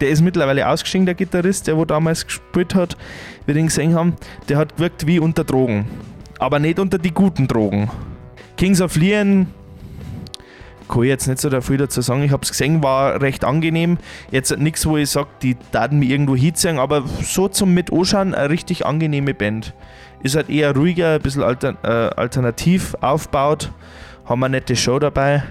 der 0.00 0.10
ist 0.10 0.20
mittlerweile 0.20 0.68
ausgestiegen, 0.68 1.06
der 1.06 1.14
Gitarrist, 1.14 1.66
der 1.66 1.76
wo 1.76 1.84
damals 1.84 2.26
gespielt 2.26 2.74
hat, 2.74 2.96
wir 3.46 3.54
den 3.54 3.66
gesehen 3.66 3.94
haben, 3.94 4.16
der 4.48 4.58
hat 4.58 4.76
gewirkt 4.76 5.06
wie 5.06 5.18
unter 5.18 5.44
Drogen. 5.44 5.86
Aber 6.38 6.58
nicht 6.58 6.78
unter 6.78 6.98
die 6.98 7.12
guten 7.12 7.46
Drogen. 7.46 7.90
Kings 8.56 8.80
of 8.80 8.96
Leon 8.96 9.46
kann 10.90 11.02
ich 11.04 11.08
jetzt 11.08 11.26
nicht 11.26 11.40
so 11.40 11.60
viel 11.60 11.76
dazu 11.76 12.00
sagen. 12.00 12.22
Ich 12.22 12.32
habe 12.32 12.42
es 12.42 12.50
gesehen, 12.50 12.82
war 12.82 13.20
recht 13.20 13.44
angenehm. 13.44 13.98
Jetzt 14.30 14.56
nichts, 14.58 14.84
wo 14.86 14.96
ich 14.96 15.08
sage, 15.08 15.28
die 15.42 15.56
Daten 15.72 15.98
mir 15.98 16.10
irgendwo 16.10 16.36
hinziehen, 16.36 16.78
aber 16.78 17.04
so 17.22 17.48
zum 17.48 17.72
Mit 17.72 17.92
anschauen, 17.92 18.34
eine 18.34 18.50
richtig 18.50 18.84
angenehme 18.84 19.32
Band. 19.32 19.74
Ist 20.22 20.36
halt 20.36 20.50
eher 20.50 20.74
ruhiger, 20.74 21.14
ein 21.14 21.22
bisschen 21.22 21.42
alter, 21.42 21.76
äh, 21.82 22.14
alternativ 22.20 22.94
aufgebaut. 23.00 23.70
Haben 24.26 24.44
eine 24.44 24.58
nette 24.58 24.76
Show 24.76 24.98
dabei. 24.98 25.42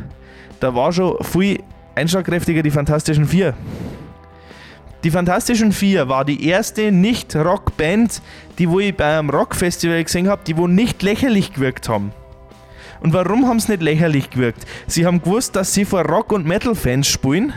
Da 0.59 0.75
war 0.75 0.91
schon 0.91 1.23
viel 1.23 1.63
einschlagkräftiger 1.95 2.61
die 2.61 2.71
Fantastischen 2.71 3.25
Vier. 3.25 3.55
Die 5.03 5.11
Fantastischen 5.11 5.71
Vier 5.71 6.09
war 6.09 6.25
die 6.25 6.45
erste 6.45 6.91
Nicht-Rock-Band, 6.91 8.21
die 8.57 8.69
wo 8.69 8.79
ich 8.79 8.95
beim 8.95 9.29
Rockfestival 9.29 10.03
gesehen 10.03 10.27
habe, 10.27 10.41
die 10.45 10.57
wo 10.57 10.67
nicht 10.67 11.01
lächerlich 11.01 11.53
gewirkt 11.53 11.87
haben. 11.87 12.11
Und 13.01 13.13
warum 13.13 13.47
haben 13.47 13.59
sie 13.59 13.71
nicht 13.71 13.83
lächerlich 13.83 14.29
gewirkt? 14.29 14.65
Sie 14.87 15.05
haben 15.05 15.21
gewusst, 15.21 15.55
dass 15.55 15.73
sie 15.73 15.85
vor 15.85 16.01
Rock- 16.05 16.31
und 16.31 16.45
Metal-Fans 16.45 17.07
spielen 17.07 17.53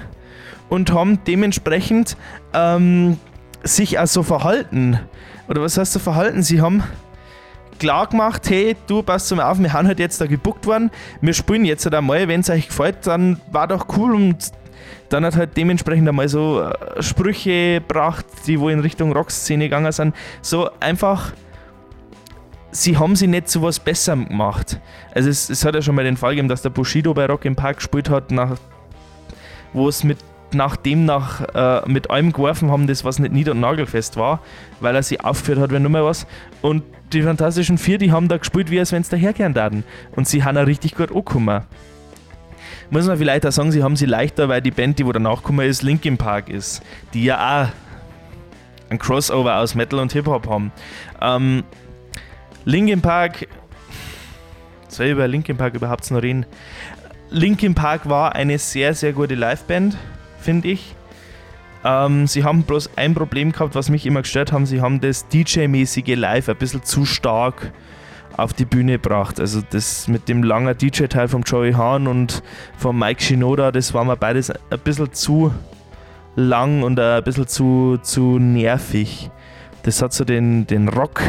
und 0.68 0.92
haben 0.92 1.18
dementsprechend 1.26 2.16
ähm, 2.54 3.18
sich 3.62 3.98
also 3.98 4.22
verhalten. 4.22 4.98
Oder 5.48 5.62
was 5.62 5.76
heißt 5.76 5.92
so 5.92 5.98
verhalten? 5.98 6.42
Sie 6.42 6.60
haben 6.60 6.82
klar 7.78 8.06
gemacht, 8.06 8.48
hey, 8.48 8.76
du 8.86 9.02
passt 9.02 9.34
mal 9.34 9.50
auf, 9.50 9.58
wir 9.58 9.72
haben 9.72 9.88
halt 9.88 9.98
jetzt 9.98 10.20
da 10.20 10.26
gebuckt 10.26 10.66
worden, 10.66 10.90
wir 11.20 11.34
spielen 11.34 11.64
jetzt 11.64 11.84
halt 11.84 11.96
einmal, 11.96 12.28
wenn 12.28 12.40
es 12.40 12.48
euch 12.48 12.68
gefällt, 12.68 13.06
dann 13.06 13.40
war 13.50 13.66
doch 13.66 13.86
cool 13.96 14.14
und 14.14 14.52
dann 15.08 15.24
hat 15.24 15.36
halt 15.36 15.56
dementsprechend 15.56 16.08
einmal 16.08 16.28
so 16.28 16.62
äh, 16.62 17.02
Sprüche 17.02 17.80
gebracht, 17.80 18.24
die 18.46 18.60
wo 18.60 18.68
in 18.68 18.80
Richtung 18.80 19.12
Rockszene 19.12 19.64
gegangen 19.64 19.92
sind. 19.92 20.14
So 20.40 20.70
einfach 20.80 21.32
sie 22.72 22.98
haben 22.98 23.14
sie 23.14 23.28
nicht 23.28 23.48
zu 23.48 23.62
was 23.62 23.78
Besserem 23.78 24.28
gemacht. 24.28 24.80
Also 25.14 25.28
es, 25.28 25.48
es, 25.48 25.64
hat 25.64 25.74
ja 25.74 25.82
schon 25.82 25.94
mal 25.94 26.04
den 26.04 26.16
Fall 26.16 26.30
gegeben, 26.32 26.48
dass 26.48 26.62
der 26.62 26.70
Bushido 26.70 27.14
bei 27.14 27.26
Rock 27.26 27.44
im 27.44 27.54
Park 27.54 27.76
gespielt 27.76 28.10
hat, 28.10 28.32
nach, 28.32 28.56
wo 29.72 29.88
es 29.88 30.02
mit 30.02 30.18
nachdem 30.54 31.06
nach 31.06 31.40
äh, 31.54 31.88
mit 31.88 32.10
allem 32.10 32.32
geworfen 32.32 32.70
haben, 32.70 32.86
das 32.86 33.04
was 33.04 33.18
nicht 33.18 33.32
nieder- 33.32 33.52
und 33.52 33.60
nagelfest 33.60 34.18
war, 34.18 34.40
weil 34.80 34.94
er 34.94 35.02
sie 35.02 35.20
aufgeführt 35.20 35.58
hat, 35.58 35.70
wenn 35.70 35.80
nur 35.80 35.90
mal 35.90 36.04
was. 36.04 36.26
Und 36.60 36.82
die 37.12 37.22
Fantastischen 37.22 37.78
Vier, 37.78 37.96
die 37.96 38.12
haben 38.12 38.28
da 38.28 38.36
gespielt, 38.36 38.70
wie 38.70 38.78
als 38.78 38.92
wenn 38.92 39.00
es 39.00 39.08
daherkehren 39.08 39.54
würden. 39.54 39.84
Und 40.14 40.28
sie 40.28 40.44
haben 40.44 40.58
auch 40.58 40.66
richtig 40.66 40.94
gut 40.94 41.10
angekommen. 41.10 41.62
Muss 42.90 43.06
man 43.06 43.16
vielleicht 43.16 43.46
auch 43.46 43.52
sagen, 43.52 43.72
sie 43.72 43.82
haben 43.82 43.96
sie 43.96 44.06
leichter, 44.06 44.50
weil 44.50 44.60
die 44.60 44.70
Band, 44.70 44.98
die 44.98 45.06
wo 45.06 45.12
danach 45.12 45.36
gekommen 45.36 45.66
ist, 45.66 45.82
Linkin 45.82 46.18
Park 46.18 46.50
ist, 46.50 46.82
die 47.14 47.24
ja 47.24 47.62
auch 47.62 47.68
ein 48.90 48.98
Crossover 48.98 49.56
aus 49.56 49.74
Metal 49.74 49.98
und 49.98 50.12
Hip-Hop 50.12 50.46
haben. 50.46 50.70
Ähm, 51.20 51.64
Linkin 52.64 53.00
Park. 53.00 53.48
Soll 54.88 55.06
ich 55.06 55.12
über 55.12 55.26
Linkin 55.26 55.56
Park 55.56 55.74
überhaupt 55.74 56.10
noch 56.10 56.22
reden? 56.22 56.46
Linkin 57.30 57.74
Park 57.74 58.08
war 58.08 58.34
eine 58.34 58.58
sehr, 58.58 58.94
sehr 58.94 59.12
gute 59.12 59.34
Liveband, 59.34 59.96
finde 60.38 60.68
ich. 60.68 60.94
Ähm, 61.84 62.26
sie 62.26 62.44
haben 62.44 62.62
bloß 62.62 62.90
ein 62.96 63.14
Problem 63.14 63.52
gehabt, 63.52 63.74
was 63.74 63.88
mich 63.88 64.06
immer 64.06 64.22
gestört 64.22 64.52
haben. 64.52 64.66
Sie 64.66 64.80
haben 64.80 65.00
das 65.00 65.26
DJ-mäßige 65.28 66.14
Live 66.14 66.48
ein 66.48 66.56
bisschen 66.56 66.84
zu 66.84 67.04
stark 67.04 67.72
auf 68.36 68.52
die 68.52 68.64
Bühne 68.64 68.92
gebracht. 68.92 69.40
Also 69.40 69.62
das 69.70 70.08
mit 70.08 70.28
dem 70.28 70.42
langen 70.42 70.76
DJ-Teil 70.76 71.28
von 71.28 71.42
Joey 71.42 71.72
Hahn 71.72 72.06
und 72.06 72.42
von 72.76 72.98
Mike 72.98 73.22
Shinoda, 73.22 73.72
das 73.72 73.94
war 73.94 74.04
mir 74.04 74.16
beides 74.16 74.50
ein 74.50 74.78
bisschen 74.84 75.12
zu 75.12 75.52
lang 76.36 76.82
und 76.82 76.98
ein 77.00 77.22
bisschen 77.24 77.48
zu, 77.48 77.98
zu 78.02 78.38
nervig. 78.38 79.30
Das 79.82 80.00
hat 80.00 80.12
so 80.12 80.24
den, 80.24 80.66
den 80.66 80.88
Rock 80.88 81.22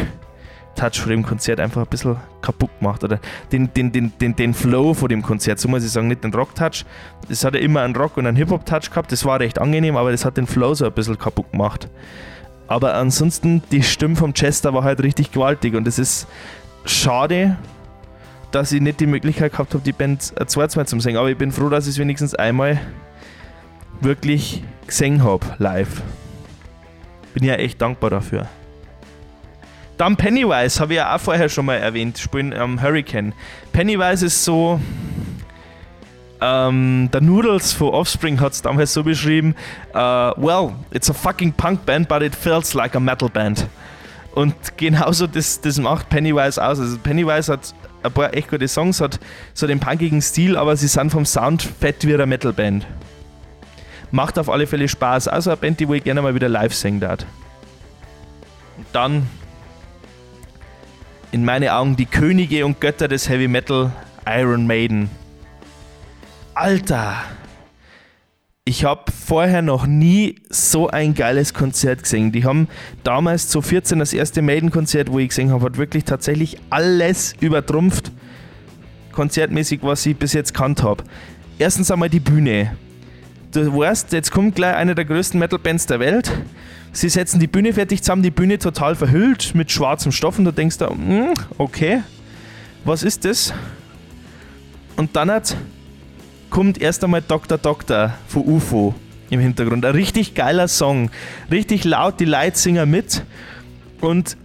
Touch 0.75 0.99
von 0.99 1.11
dem 1.11 1.23
Konzert 1.23 1.59
einfach 1.59 1.81
ein 1.81 1.87
bisschen 1.87 2.17
kaputt 2.41 2.69
gemacht. 2.79 3.03
Oder 3.03 3.19
den, 3.51 3.73
den, 3.73 3.91
den, 3.91 4.11
den, 4.19 4.35
den 4.35 4.53
Flow 4.53 4.93
von 4.93 5.09
dem 5.09 5.21
Konzert, 5.21 5.59
so 5.59 5.67
muss 5.67 5.83
ich 5.83 5.91
sagen, 5.91 6.07
nicht 6.07 6.23
den 6.23 6.33
Rock-Touch. 6.33 6.85
Hat 7.29 7.53
ja 7.53 7.59
immer 7.59 7.81
einen 7.81 7.95
Rock- 7.95 8.17
und 8.17 8.27
einen 8.27 8.37
Hip-Hop-Touch 8.37 8.89
gehabt, 8.89 9.11
das 9.11 9.25
war 9.25 9.39
recht 9.39 9.59
angenehm, 9.59 9.97
aber 9.97 10.11
das 10.11 10.25
hat 10.25 10.37
den 10.37 10.47
Flow 10.47 10.73
so 10.73 10.85
ein 10.85 10.91
bisschen 10.93 11.17
kaputt 11.17 11.51
gemacht. 11.51 11.89
Aber 12.67 12.95
ansonsten, 12.95 13.61
die 13.71 13.83
Stimme 13.83 14.15
vom 14.15 14.33
Chester 14.33 14.73
war 14.73 14.83
halt 14.83 15.03
richtig 15.03 15.31
gewaltig 15.31 15.75
und 15.75 15.87
es 15.87 15.99
ist 15.99 16.27
schade, 16.85 17.57
dass 18.51 18.71
ich 18.71 18.81
nicht 18.81 18.99
die 18.99 19.07
Möglichkeit 19.07 19.51
gehabt 19.51 19.73
habe, 19.73 19.83
die 19.83 19.91
Band 19.91 20.33
ein 20.39 20.47
zweites 20.47 20.75
Mal 20.75 20.87
zu 20.87 20.99
singen. 20.99 21.17
Aber 21.17 21.29
ich 21.29 21.37
bin 21.37 21.51
froh, 21.51 21.69
dass 21.69 21.85
ich 21.85 21.93
es 21.93 21.99
wenigstens 21.99 22.35
einmal 22.35 22.79
wirklich 23.99 24.63
gesehen 24.87 25.23
habe, 25.23 25.45
live. 25.57 26.01
Bin 27.33 27.43
ja 27.43 27.55
echt 27.55 27.81
dankbar 27.81 28.11
dafür. 28.11 28.47
Dann 29.97 30.15
Pennywise, 30.15 30.79
habe 30.79 30.93
ich 30.93 30.97
ja 30.97 31.15
auch 31.15 31.19
vorher 31.19 31.49
schon 31.49 31.65
mal 31.65 31.75
erwähnt, 31.75 32.17
spielen 32.17 32.53
am 32.53 32.73
ähm, 32.73 32.81
Hurricane. 32.81 33.33
Pennywise 33.71 34.25
ist 34.25 34.43
so. 34.43 34.79
Ähm, 36.41 37.09
der 37.13 37.21
Noodles 37.21 37.71
von 37.71 37.89
Offspring 37.89 38.39
hat 38.41 38.53
es 38.53 38.61
damals 38.61 38.93
so 38.93 39.03
beschrieben: 39.03 39.55
uh, 39.93 40.31
Well, 40.35 40.73
it's 40.91 41.09
a 41.09 41.13
fucking 41.13 41.53
punk 41.53 41.85
band, 41.85 42.07
but 42.07 42.21
it 42.21 42.35
feels 42.35 42.73
like 42.73 42.95
a 42.95 42.99
metal 42.99 43.29
band. 43.29 43.67
Und 44.33 44.55
genauso 44.77 45.27
das, 45.27 45.61
das 45.61 45.77
macht 45.77 46.09
Pennywise 46.09 46.61
aus. 46.61 46.79
Also 46.79 46.97
Pennywise 46.97 47.51
hat 47.51 47.73
ein 48.01 48.11
paar 48.11 48.33
echt 48.33 48.49
gute 48.49 48.67
Songs, 48.67 48.99
hat 48.99 49.19
so 49.53 49.67
den 49.67 49.79
punkigen 49.79 50.21
Stil, 50.21 50.57
aber 50.57 50.75
sie 50.75 50.87
sind 50.87 51.11
vom 51.11 51.25
Sound 51.25 51.61
fett 51.61 52.05
wie 52.05 52.13
eine 52.13 52.25
Metal-Band. 52.25 52.85
Macht 54.11 54.37
auf 54.37 54.49
alle 54.49 54.67
Fälle 54.67 54.87
Spaß. 54.87 55.27
Also 55.27 55.51
eine 55.51 55.57
Band, 55.57 55.79
die 55.79 55.87
wo 55.87 55.93
ich 55.93 56.03
gerne 56.03 56.21
mal 56.21 56.35
wieder 56.35 56.49
live 56.49 56.73
singen 56.73 56.99
darf. 56.99 57.19
Dann 58.91 59.27
in 61.33 61.43
meinen 61.43 61.67
Augen 61.69 61.95
die 61.95 62.05
Könige 62.05 62.63
und 62.63 62.79
Götter 62.79 63.07
des 63.07 63.27
Heavy 63.27 63.47
Metal, 63.47 63.91
Iron 64.25 64.67
Maiden. 64.67 65.09
Alter! 66.53 67.15
Ich 68.65 68.85
habe 68.85 69.11
vorher 69.11 69.63
noch 69.63 69.87
nie 69.87 70.35
so 70.49 70.89
ein 70.89 71.15
geiles 71.15 71.55
Konzert 71.55 72.03
gesehen. 72.03 72.31
Die 72.31 72.45
haben 72.45 72.67
damals 73.03 73.49
zu 73.49 73.61
14 73.61 73.97
das 73.99 74.13
erste 74.13 74.43
Maiden-Konzert, 74.43 75.11
wo 75.11 75.17
ich 75.17 75.29
gesehen 75.29 75.51
habe, 75.51 75.65
hat 75.65 75.77
wirklich 75.77 76.05
tatsächlich 76.05 76.57
alles 76.69 77.33
übertrumpft, 77.41 78.11
konzertmäßig, 79.11 79.79
was 79.81 80.05
ich 80.05 80.15
bis 80.15 80.33
jetzt 80.33 80.53
kannt 80.53 80.83
habe. 80.83 81.03
Erstens 81.57 81.89
einmal 81.89 82.09
die 82.09 82.19
Bühne. 82.19 82.77
Du 83.53 83.77
weißt, 83.77 84.11
jetzt 84.13 84.31
kommt 84.31 84.55
gleich 84.55 84.75
eine 84.75 84.95
der 84.95 85.05
größten 85.05 85.39
Metal-Bands 85.39 85.85
der 85.85 85.99
Welt 85.99 86.31
Sie 86.95 87.09
setzen 87.09 87.39
die 87.39 87.47
Bühne 87.47 87.73
fertig 87.73 88.03
zusammen, 88.03 88.21
die 88.21 88.29
Bühne 88.29 88.59
total 88.59 88.93
verhüllt 88.93 89.55
mit 89.55 89.71
schwarzem 89.71 90.11
Stoff 90.11 90.37
und 90.37 90.45
du 90.45 90.51
denkst 90.51 90.77
da, 90.77 90.89
hm, 90.89 91.33
okay, 91.57 92.03
was 92.85 93.01
ist 93.01 93.25
das? 93.25 93.51
Und 94.95 95.15
dann 95.15 95.31
hat, 95.31 95.57
kommt 96.51 96.79
erst 96.79 97.03
einmal 97.03 97.23
Dr. 97.23 97.57
Doktor 97.57 98.13
von 98.27 98.43
UFO 98.43 98.93
im 99.31 99.39
Hintergrund. 99.39 99.83
Ein 99.85 99.95
richtig 99.95 100.35
geiler 100.35 100.67
Song, 100.67 101.09
richtig 101.49 101.83
laut, 101.83 102.19
die 102.19 102.25
Leute 102.25 102.85
mit 102.85 103.23
und 103.99 104.37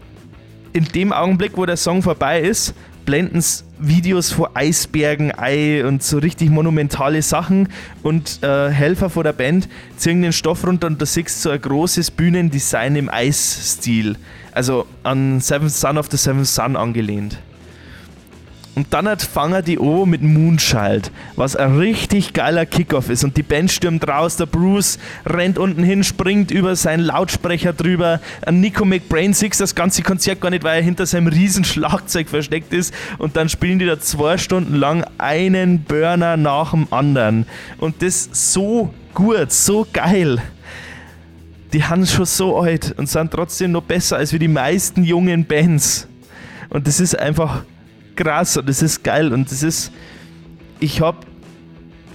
in 0.72 0.86
dem 0.86 1.12
Augenblick, 1.12 1.52
wo 1.54 1.66
der 1.66 1.76
Song 1.76 2.00
vorbei 2.00 2.40
ist, 2.40 2.74
blenden 3.08 3.42
Videos 3.78 4.32
vor 4.32 4.50
Eisbergen 4.52 5.30
ein 5.32 5.86
und 5.86 6.02
so 6.02 6.18
richtig 6.18 6.50
monumentale 6.50 7.22
Sachen 7.22 7.70
und 8.02 8.42
äh, 8.42 8.68
Helfer 8.68 9.08
von 9.08 9.24
der 9.24 9.32
Band 9.32 9.66
ziehen 9.96 10.20
den 10.20 10.34
Stoff 10.34 10.66
runter 10.66 10.88
und 10.88 11.00
da 11.00 11.06
siehst 11.06 11.42
du 11.42 11.48
so 11.48 11.50
ein 11.50 11.58
großes 11.58 12.10
Bühnendesign 12.10 12.96
im 12.96 13.08
Eisstil. 13.08 14.16
Also 14.52 14.84
an 15.04 15.40
Seventh 15.40 15.72
Son 15.72 15.96
of 15.96 16.08
the 16.10 16.18
Seventh 16.18 16.48
Son 16.48 16.76
angelehnt. 16.76 17.38
Und 18.78 18.94
dann 18.94 19.08
hat 19.08 19.22
Fanger 19.22 19.60
die 19.60 19.80
O 19.80 20.06
mit 20.06 20.22
Moonchild, 20.22 21.10
was 21.34 21.56
ein 21.56 21.78
richtig 21.78 22.32
geiler 22.32 22.64
Kickoff 22.64 23.10
ist. 23.10 23.24
Und 23.24 23.36
die 23.36 23.42
Band 23.42 23.72
stürmt 23.72 24.06
raus, 24.06 24.36
der 24.36 24.46
Bruce 24.46 25.00
rennt 25.26 25.58
unten 25.58 25.82
hin, 25.82 26.04
springt 26.04 26.52
über 26.52 26.76
seinen 26.76 27.00
Lautsprecher 27.00 27.72
drüber. 27.72 28.20
Nico 28.48 28.84
McBrain 28.84 29.34
sieht 29.34 29.58
das 29.58 29.74
ganze 29.74 30.04
Konzert 30.04 30.40
gar 30.40 30.50
nicht, 30.50 30.62
weil 30.62 30.76
er 30.76 30.84
hinter 30.84 31.06
seinem 31.06 31.26
riesen 31.26 31.64
Schlagzeug 31.64 32.28
versteckt 32.28 32.72
ist. 32.72 32.94
Und 33.18 33.36
dann 33.36 33.48
spielen 33.48 33.80
die 33.80 33.86
da 33.86 33.98
zwei 33.98 34.38
Stunden 34.38 34.76
lang 34.76 35.04
einen 35.18 35.82
Burner 35.82 36.36
nach 36.36 36.70
dem 36.70 36.86
anderen. 36.92 37.46
Und 37.78 38.00
das 38.00 38.28
so 38.30 38.94
gut, 39.12 39.50
so 39.50 39.88
geil 39.92 40.40
die 41.72 41.84
haben 41.84 42.06
schon 42.06 42.24
so 42.24 42.60
alt 42.60 42.94
und 42.96 43.10
sind 43.10 43.30
trotzdem 43.32 43.72
noch 43.72 43.82
besser 43.82 44.16
als 44.16 44.32
wie 44.32 44.38
die 44.38 44.48
meisten 44.48 45.02
jungen 45.04 45.44
Bands. 45.44 46.08
Und 46.70 46.86
das 46.86 46.98
ist 46.98 47.18
einfach 47.18 47.64
krass 48.18 48.56
und 48.56 48.68
das 48.68 48.82
ist 48.82 49.02
geil 49.02 49.32
und 49.32 49.50
das 49.50 49.62
ist. 49.62 49.92
Ich 50.80 51.00
hab. 51.00 51.24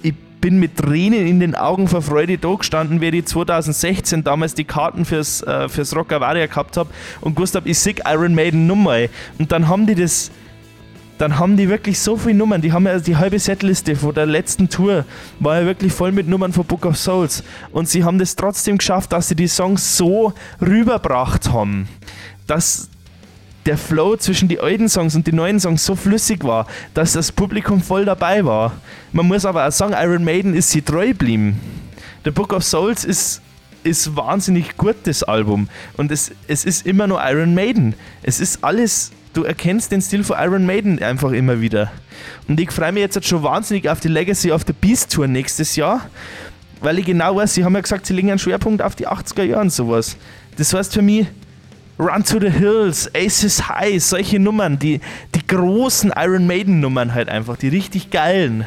Ich 0.02 0.14
bin 0.40 0.60
mit 0.60 0.76
Tränen 0.76 1.26
in 1.26 1.40
den 1.40 1.54
Augen 1.54 1.88
vor 1.88 2.02
Freude 2.02 2.36
da 2.36 2.54
gestanden, 2.54 3.00
wie 3.00 3.08
ich 3.08 3.24
2016 3.24 4.22
damals 4.22 4.54
die 4.54 4.64
Karten 4.64 5.06
fürs, 5.06 5.42
äh, 5.42 5.70
fürs 5.70 5.96
Rock 5.96 6.12
Avaria 6.12 6.46
gehabt 6.46 6.76
habe 6.76 6.90
und 7.22 7.34
gewusst 7.34 7.54
habe, 7.54 7.66
ich 7.66 7.78
sehe 7.78 7.94
Iron 8.04 8.34
Maiden 8.34 8.66
Nummer. 8.66 8.98
Und 9.38 9.50
dann 9.50 9.68
haben 9.68 9.86
die 9.86 9.94
das 9.94 10.30
dann 11.16 11.38
haben 11.38 11.56
die 11.56 11.68
wirklich 11.68 12.00
so 12.00 12.16
viele 12.16 12.34
Nummern. 12.34 12.60
Die 12.60 12.72
haben 12.72 12.86
ja 12.86 12.98
die 12.98 13.16
halbe 13.16 13.38
Setliste 13.38 13.94
von 13.94 14.14
der 14.14 14.26
letzten 14.26 14.68
Tour 14.68 15.04
war 15.38 15.60
ja 15.60 15.66
wirklich 15.66 15.92
voll 15.92 16.10
mit 16.10 16.26
Nummern 16.28 16.52
von 16.52 16.64
Book 16.64 16.84
of 16.86 16.96
Souls. 16.96 17.44
Und 17.70 17.88
sie 17.88 18.02
haben 18.02 18.18
das 18.18 18.34
trotzdem 18.34 18.78
geschafft, 18.78 19.12
dass 19.12 19.28
sie 19.28 19.36
die 19.36 19.46
Songs 19.46 19.96
so 19.96 20.32
rüberbracht 20.60 21.52
haben, 21.52 21.88
dass 22.46 22.90
der 23.66 23.78
Flow 23.78 24.16
zwischen 24.16 24.48
den 24.48 24.60
alten 24.60 24.88
Songs 24.88 25.14
und 25.14 25.26
den 25.26 25.36
neuen 25.36 25.58
Songs 25.58 25.84
so 25.84 25.96
flüssig 25.96 26.44
war, 26.44 26.66
dass 26.92 27.12
das 27.12 27.32
Publikum 27.32 27.82
voll 27.82 28.04
dabei 28.04 28.44
war. 28.44 28.72
Man 29.12 29.26
muss 29.26 29.44
aber 29.44 29.66
auch 29.66 29.72
sagen, 29.72 29.94
Iron 29.96 30.24
Maiden 30.24 30.54
ist 30.54 30.70
sie 30.70 30.82
treu 30.82 31.08
geblieben. 31.08 31.60
The 32.24 32.30
Book 32.30 32.52
of 32.52 32.64
Souls 32.64 33.04
ist, 33.04 33.40
ist 33.82 34.16
wahnsinnig 34.16 34.76
gut, 34.76 34.96
das 35.04 35.22
Album. 35.22 35.68
Und 35.96 36.10
es, 36.10 36.32
es 36.48 36.64
ist 36.64 36.86
immer 36.86 37.06
nur 37.06 37.20
Iron 37.24 37.54
Maiden. 37.54 37.94
Es 38.22 38.40
ist 38.40 38.62
alles 38.62 39.12
du 39.34 39.42
erkennst 39.42 39.92
den 39.92 40.00
Stil 40.00 40.24
von 40.24 40.36
Iron 40.38 40.64
Maiden 40.64 41.02
einfach 41.02 41.32
immer 41.32 41.60
wieder. 41.60 41.92
Und 42.48 42.58
ich 42.58 42.70
freue 42.70 42.92
mich 42.92 43.02
jetzt 43.02 43.22
schon 43.26 43.42
wahnsinnig 43.42 43.88
auf 43.88 44.00
die 44.00 44.08
Legacy 44.08 44.52
of 44.52 44.62
the 44.66 44.72
Beast 44.72 45.12
Tour 45.12 45.26
nächstes 45.26 45.76
Jahr, 45.76 46.08
weil 46.80 46.98
ich 46.98 47.06
genau 47.06 47.36
weiß, 47.36 47.54
sie 47.54 47.64
haben 47.64 47.74
ja 47.74 47.80
gesagt, 47.80 48.06
sie 48.06 48.14
legen 48.14 48.30
einen 48.30 48.38
Schwerpunkt 48.38 48.80
auf 48.80 48.94
die 48.94 49.08
80er 49.08 49.42
Jahre 49.42 49.62
und 49.62 49.72
sowas. 49.72 50.16
Das 50.56 50.72
heißt 50.72 50.94
für 50.94 51.02
mich, 51.02 51.26
Run 51.98 52.24
to 52.24 52.40
the 52.40 52.50
Hills, 52.50 53.08
Aces 53.14 53.68
High, 53.68 54.02
solche 54.02 54.40
Nummern, 54.40 54.78
die, 54.78 55.00
die 55.34 55.46
großen 55.46 56.12
Iron 56.16 56.46
Maiden 56.46 56.80
Nummern 56.80 57.14
halt 57.14 57.28
einfach, 57.28 57.56
die 57.56 57.68
richtig 57.68 58.10
geilen. 58.10 58.66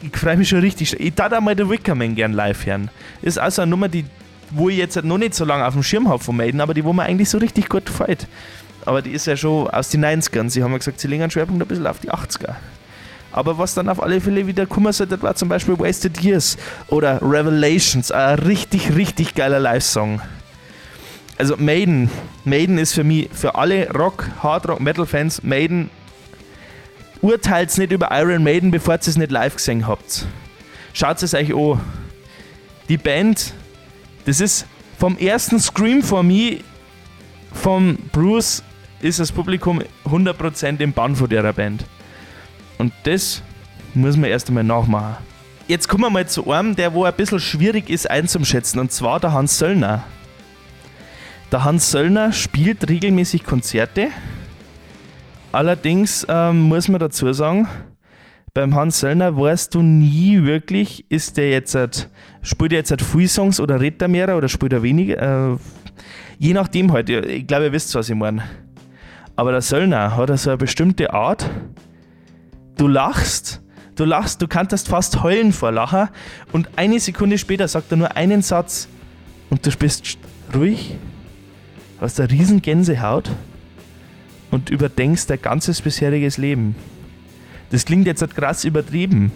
Ich 0.00 0.16
freue 0.16 0.36
mich 0.36 0.48
schon 0.48 0.60
richtig. 0.60 0.98
Ich 1.00 1.14
darf 1.14 1.38
mal 1.40 1.56
The 1.56 1.68
Wickerman 1.68 2.14
gern 2.14 2.32
live 2.32 2.66
hören. 2.66 2.90
Ist 3.20 3.38
also 3.38 3.62
eine 3.62 3.70
Nummer, 3.70 3.88
die, 3.88 4.04
wo 4.50 4.68
ich 4.68 4.76
jetzt 4.76 5.02
noch 5.02 5.18
nicht 5.18 5.34
so 5.34 5.44
lange 5.44 5.66
auf 5.66 5.74
dem 5.74 5.82
Schirm 5.82 6.08
habe 6.08 6.22
von 6.22 6.36
Maiden, 6.36 6.60
aber 6.60 6.74
die, 6.74 6.84
wo 6.84 6.92
mir 6.92 7.02
eigentlich 7.02 7.30
so 7.30 7.38
richtig 7.38 7.68
gut 7.68 7.86
gefällt. 7.86 8.28
Aber 8.84 9.02
die 9.02 9.10
ist 9.10 9.26
ja 9.26 9.36
schon 9.36 9.68
aus 9.68 9.88
den 9.90 10.04
90ern. 10.04 10.50
Sie 10.50 10.62
haben 10.62 10.72
ja 10.72 10.78
gesagt, 10.78 11.00
sie 11.00 11.08
legen 11.08 11.22
einen 11.22 11.30
Schwerpunkt 11.30 11.62
ein 11.62 11.68
bisschen 11.68 11.86
auf 11.86 11.98
die 11.98 12.10
80er. 12.10 12.54
Aber 13.32 13.58
was 13.58 13.74
dann 13.74 13.88
auf 13.88 14.02
alle 14.02 14.20
Fälle 14.20 14.46
wieder 14.46 14.66
kommen 14.66 14.92
sollte, 14.92 15.20
war 15.22 15.34
zum 15.34 15.48
Beispiel 15.48 15.78
Wasted 15.78 16.20
Years 16.20 16.58
oder 16.88 17.20
Revelations. 17.22 18.12
Ein 18.12 18.38
richtig, 18.40 18.94
richtig 18.94 19.34
geiler 19.34 19.58
Live-Song. 19.58 20.20
Also 21.42 21.56
Maiden. 21.56 22.08
Maiden 22.44 22.78
ist 22.78 22.92
für 22.92 23.02
mich, 23.02 23.28
für 23.32 23.56
alle 23.56 23.90
Rock, 23.90 24.30
Hard 24.44 24.68
Rock, 24.68 24.78
Metal-Fans, 24.78 25.42
Maiden. 25.42 25.90
Urteilt 27.20 27.76
nicht 27.78 27.90
über 27.90 28.10
Iron 28.12 28.44
Maiden, 28.44 28.70
bevor 28.70 28.94
ihr 28.94 29.00
es 29.00 29.16
nicht 29.16 29.32
live 29.32 29.56
gesehen 29.56 29.88
habt. 29.88 30.24
Schaut 30.92 31.20
es 31.20 31.34
euch 31.34 31.52
an. 31.52 31.80
Die 32.88 32.96
Band, 32.96 33.54
das 34.24 34.38
ist 34.38 34.66
vom 35.00 35.18
ersten 35.18 35.58
Scream 35.58 36.04
for 36.04 36.22
Me 36.22 36.58
vom 37.52 37.96
Bruce 38.12 38.62
ist 39.00 39.18
das 39.18 39.32
Publikum 39.32 39.82
100% 40.04 40.78
im 40.78 40.92
Bann 40.92 41.16
von 41.16 41.28
der 41.28 41.52
Band. 41.52 41.84
Und 42.78 42.92
das 43.02 43.42
muss 43.94 44.16
man 44.16 44.30
erst 44.30 44.46
einmal 44.46 44.62
nachmachen. 44.62 45.16
Jetzt 45.66 45.88
kommen 45.88 46.04
wir 46.04 46.10
mal 46.10 46.28
zu 46.28 46.48
einem, 46.52 46.76
der 46.76 46.94
wo 46.94 47.02
ein 47.02 47.12
bisschen 47.14 47.40
schwierig 47.40 47.90
ist 47.90 48.08
einzuschätzen, 48.08 48.78
und 48.78 48.92
zwar 48.92 49.18
der 49.18 49.32
Hans 49.32 49.58
Söllner. 49.58 50.04
Der 51.52 51.64
Hans 51.64 51.90
Söllner 51.90 52.32
spielt 52.32 52.88
regelmäßig 52.88 53.44
Konzerte. 53.44 54.08
Allerdings 55.52 56.26
ähm, 56.26 56.62
muss 56.62 56.88
man 56.88 56.98
dazu 56.98 57.30
sagen, 57.34 57.68
beim 58.54 58.74
Hans 58.74 59.00
Söllner 59.00 59.36
weißt 59.36 59.74
du 59.74 59.82
nie 59.82 60.44
wirklich, 60.44 61.04
ist 61.10 61.36
der 61.36 61.50
jetzt, 61.50 61.74
halt, 61.74 62.08
spielt 62.40 62.72
er 62.72 62.78
jetzt 62.78 62.90
halt 62.90 63.02
viel 63.02 63.28
Songs 63.28 63.60
oder 63.60 63.78
redet 63.82 64.00
er 64.00 64.08
mehr 64.08 64.34
oder 64.34 64.48
spielt 64.48 64.72
er 64.72 64.82
weniger? 64.82 65.52
Äh, 65.52 65.56
je 66.38 66.54
nachdem 66.54 66.90
halt. 66.90 67.10
Ich 67.10 67.46
glaube, 67.46 67.66
ihr 67.66 67.72
wisst, 67.72 67.94
was 67.94 68.08
ich 68.08 68.16
meine. 68.16 68.44
Aber 69.36 69.52
der 69.52 69.60
Söllner 69.60 70.16
hat 70.16 70.38
so 70.38 70.48
eine 70.48 70.56
bestimmte 70.56 71.12
Art. 71.12 71.50
Du 72.78 72.88
lachst, 72.88 73.60
du 73.94 74.06
lachst, 74.06 74.40
du 74.40 74.48
kannst 74.48 74.88
fast 74.88 75.22
heulen 75.22 75.52
vor 75.52 75.70
Lachen 75.70 76.08
und 76.52 76.70
eine 76.76 76.98
Sekunde 76.98 77.36
später 77.36 77.68
sagt 77.68 77.90
er 77.90 77.98
nur 77.98 78.16
einen 78.16 78.40
Satz 78.40 78.88
und 79.50 79.66
du 79.66 79.70
bist 79.70 80.16
ruhig, 80.54 80.96
hast 82.04 82.20
eine 82.20 82.30
riesen 82.30 82.62
Gänsehaut 82.62 83.30
und 84.50 84.70
überdenkst 84.70 85.26
dein 85.26 85.40
ganzes 85.40 85.80
bisheriges 85.80 86.36
Leben. 86.36 86.74
Das 87.70 87.84
klingt 87.84 88.06
jetzt 88.06 88.20
halt 88.20 88.34
krass 88.34 88.64
übertrieben. 88.64 89.32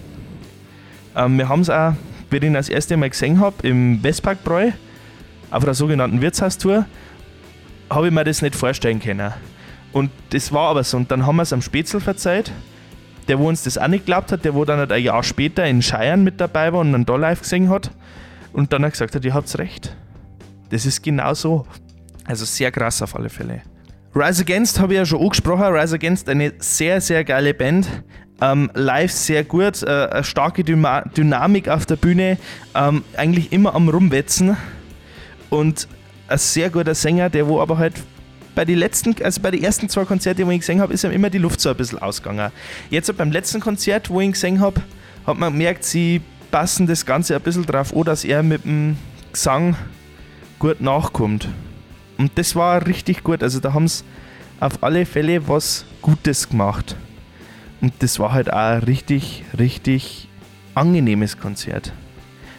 Ähm, 1.15 1.39
wir 1.39 1.49
haben 1.49 1.61
es 1.61 1.71
auch, 1.71 1.95
wie 2.31 2.37
ich 2.37 2.43
ihn 2.43 2.55
das 2.55 2.69
erste 2.69 2.97
Mal 2.97 3.11
gesehen 3.11 3.41
habe, 3.41 3.67
im 3.67 4.03
Westparkbräu 4.03 4.73
auf 5.51 5.63
einer 5.63 5.75
sogenannten 5.75 6.21
Wirtshaustour, 6.21 6.87
habe 7.89 8.09
ich 8.09 8.13
mir 8.13 8.25
das 8.25 8.43
nicht 8.43 8.55
vorstellen 8.55 9.01
können. 9.01 9.33
Und 9.93 10.11
das 10.31 10.53
war 10.53 10.71
aber 10.71 10.85
so. 10.85 10.97
Und 10.97 11.11
dann 11.11 11.25
haben 11.25 11.37
wir 11.37 11.43
es 11.43 11.53
am 11.53 11.63
Spätzl 11.63 12.01
verzeiht, 12.01 12.53
der 13.29 13.39
wo 13.39 13.49
uns 13.49 13.63
das 13.63 13.79
auch 13.79 13.89
nicht 13.89 14.05
geglaubt 14.05 14.33
hat, 14.33 14.45
der 14.45 14.55
wo 14.55 14.65
dann 14.65 14.79
halt 14.79 14.93
ein 14.93 15.03
Jahr 15.03 15.23
später 15.23 15.65
in 15.65 15.83
Scheiern 15.83 16.23
mit 16.23 16.41
dabei 16.41 16.73
war 16.73 16.81
und 16.81 16.93
dann 16.93 17.07
da 17.07 17.17
live 17.17 17.41
gesehen 17.41 17.71
hat. 17.71 17.91
Und 18.53 18.73
dann 18.73 18.85
hat 18.85 18.93
gesagt 18.93 19.15
hat, 19.15 19.25
ihr 19.25 19.35
habt 19.35 19.57
recht. 19.59 19.97
Das 20.71 20.85
ist 20.85 21.03
genau 21.03 21.33
so. 21.35 21.67
Also 22.27 22.45
sehr 22.45 22.71
krass 22.71 23.03
auf 23.03 23.15
alle 23.15 23.29
Fälle. 23.29 23.63
Rise 24.15 24.43
Against 24.43 24.81
habe 24.81 24.95
ich 24.95 24.99
ja 24.99 25.07
schon 25.07 25.21
angesprochen. 25.21 25.65
Rise 25.65 25.95
Against 25.95 26.29
eine 26.29 26.53
sehr, 26.59 27.01
sehr 27.01 27.23
geile 27.25 27.55
Band. 27.55 27.87
Ähm, 28.41 28.71
live 28.75 29.13
sehr 29.13 29.45
gut, 29.45 29.83
äh, 29.83 30.09
eine 30.11 30.25
starke 30.25 30.63
Dyma 30.63 31.03
Dynamik 31.17 31.69
auf 31.69 31.87
der 31.87 31.97
Bühne, 31.97 32.37
ähm, 32.75 33.03
eigentlich 33.17 33.51
immer 33.51 33.75
am 33.75 33.89
Rumwetzen 33.89 34.59
und 35.49 35.89
ein 36.29 36.37
sehr 36.37 36.69
guter 36.69 36.95
Sänger, 36.95 37.31
der 37.31 37.49
wo 37.49 37.63
aber 37.63 37.79
halt 37.79 37.95
bei 38.55 38.67
den 38.67 38.79
letzten, 38.79 39.15
also 39.23 39.41
bei 39.41 39.51
den 39.51 39.63
ersten 39.63 39.89
zwei 39.89 40.05
Konzerten, 40.05 40.47
wo 40.47 40.51
ich 40.51 40.61
gesehen 40.61 40.83
habe, 40.83 40.93
ist 40.93 41.05
ihm 41.05 41.13
immer 41.13 41.31
die 41.31 41.39
Luft 41.39 41.63
so 41.63 41.71
ein 41.71 41.77
bisschen 41.77 41.99
ausgegangen. 41.99 42.53
Jetzt 42.91 43.15
beim 43.17 43.31
letzten 43.31 43.61
Konzert, 43.61 44.11
wo 44.11 44.21
ich 44.21 44.33
gesehen 44.33 44.61
habe, 44.61 44.83
hat 45.27 45.39
man 45.39 45.53
gemerkt, 45.53 45.85
sie 45.85 46.21
passen 46.51 46.87
das 46.87 47.07
Ganze 47.07 47.37
ein 47.37 47.43
bisschen 47.43 47.65
drauf 47.65 47.97
an, 47.97 48.05
dass 48.05 48.25
er 48.25 48.43
mit 48.43 48.65
dem 48.65 48.99
Gesang 49.33 49.77
gut 50.59 50.81
nachkommt. 50.81 51.49
Und 52.19 52.33
das 52.37 52.57
war 52.57 52.87
richtig 52.87 53.23
gut. 53.23 53.43
Also 53.43 53.61
da 53.61 53.73
haben 53.73 53.89
sie 53.89 54.05
auf 54.61 54.83
alle 54.83 55.07
Fälle 55.07 55.49
was 55.49 55.85
Gutes 56.03 56.49
gemacht. 56.49 56.97
Und 57.81 57.93
das 58.01 58.19
war 58.19 58.33
halt 58.33 58.53
auch 58.53 58.57
ein 58.57 58.83
richtig, 58.83 59.45
richtig 59.59 60.29
angenehmes 60.75 61.39
Konzert. 61.39 61.93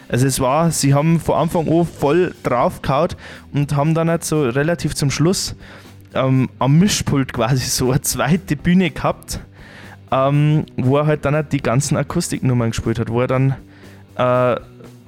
Also 0.08 0.26
es 0.26 0.40
war, 0.40 0.70
sie 0.70 0.94
haben 0.94 1.20
von 1.20 1.34
Anfang 1.34 1.68
an 1.68 1.84
voll 1.84 2.34
drauf 2.42 2.80
gehauen 2.80 3.10
und 3.52 3.76
haben 3.76 3.94
dann 3.94 4.08
halt 4.08 4.24
so 4.24 4.48
relativ 4.48 4.94
zum 4.94 5.10
Schluss 5.10 5.54
ähm, 6.14 6.48
am 6.58 6.78
Mischpult 6.78 7.32
quasi 7.32 7.66
so 7.66 7.90
eine 7.90 8.00
zweite 8.00 8.56
Bühne 8.56 8.90
gehabt, 8.90 9.40
ähm, 10.10 10.64
wo 10.76 10.96
er 10.96 11.06
halt 11.06 11.24
dann 11.24 11.34
halt 11.34 11.52
die 11.52 11.60
ganzen 11.60 11.96
Akustiknummern 11.96 12.70
gespielt 12.70 12.98
hat, 12.98 13.10
wo 13.10 13.20
er 13.20 13.26
dann 13.26 13.56
äh, 14.16 14.56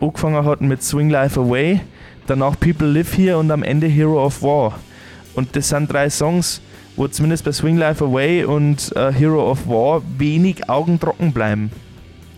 angefangen 0.00 0.44
hat 0.44 0.60
mit 0.60 0.82
Swing 0.82 1.08
Life 1.08 1.40
Away, 1.40 1.80
danach 2.30 2.58
People 2.60 2.86
Live 2.86 3.16
Here 3.16 3.36
und 3.38 3.50
am 3.50 3.64
Ende 3.64 3.88
Hero 3.88 4.24
of 4.24 4.40
War. 4.40 4.78
Und 5.34 5.56
das 5.56 5.68
sind 5.70 5.92
drei 5.92 6.08
Songs, 6.08 6.60
wo 6.94 7.08
zumindest 7.08 7.44
bei 7.44 7.50
Swing 7.50 7.76
Life 7.76 8.04
Away 8.04 8.44
und 8.44 8.94
äh, 8.94 9.12
Hero 9.12 9.50
of 9.50 9.66
War 9.66 10.02
wenig 10.16 10.70
Augen 10.70 11.00
trocken 11.00 11.32
bleiben. 11.32 11.72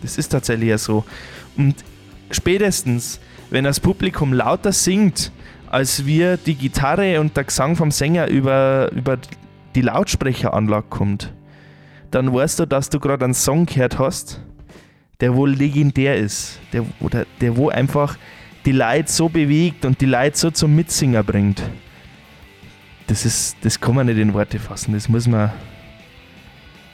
Das 0.01 0.17
ist 0.17 0.31
tatsächlich 0.31 0.71
ja 0.71 0.79
so. 0.79 1.05
Und 1.59 1.77
spätestens, 2.31 3.21
wenn 3.51 3.65
das 3.65 3.81
Publikum 3.81 4.33
lauter 4.33 4.73
singt, 4.73 5.31
als 5.71 6.07
wir 6.07 6.39
die 6.39 6.55
Gitarre 6.55 7.21
und 7.21 7.37
der 7.37 7.45
Gesang 7.45 7.77
vom 7.77 7.91
Sänger 7.91 8.29
über, 8.29 8.91
über 8.93 9.19
die 9.75 9.83
Lautsprecheranlage 9.83 10.87
kommt, 10.89 11.33
dann 12.11 12.33
weißt 12.33 12.61
du, 12.61 12.67
dass 12.67 12.89
du 12.89 12.99
gerade 12.99 13.27
einen 13.27 13.35
Song 13.35 13.67
gehört 13.67 13.99
hast, 13.99 14.41
der 15.21 15.35
wohl 15.35 15.51
legendär 15.51 16.17
ist, 16.17 16.59
der, 16.73 16.85
oder 17.01 17.27
der 17.43 17.57
wo 17.57 17.69
einfach 17.69 18.17
die 18.65 18.73
Leute 18.73 19.11
so 19.11 19.29
bewegt 19.29 19.85
und 19.85 20.01
die 20.01 20.07
Leute 20.07 20.37
so 20.37 20.51
zum 20.51 20.75
Mitsinger 20.75 21.23
bringt. 21.23 21.63
Das 23.07 23.25
ist, 23.27 23.57
das 23.63 23.81
kann 23.81 23.95
man 23.95 24.07
nicht 24.07 24.19
in 24.19 24.33
Worte 24.33 24.59
fassen. 24.59 24.95
Das 24.95 25.09
muss 25.09 25.27
man, 25.27 25.51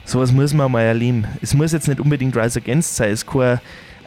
sowas 0.05 0.31
muss 0.31 0.53
man 0.53 0.71
mal 0.71 0.81
erleben. 0.81 1.25
Es 1.41 1.53
muss 1.53 1.71
jetzt 1.71 1.87
nicht 1.87 1.99
unbedingt 1.99 2.35
Rise 2.35 2.59
Against 2.59 2.95
sein, 2.95 3.11
es 3.11 3.25
kann 3.25 3.59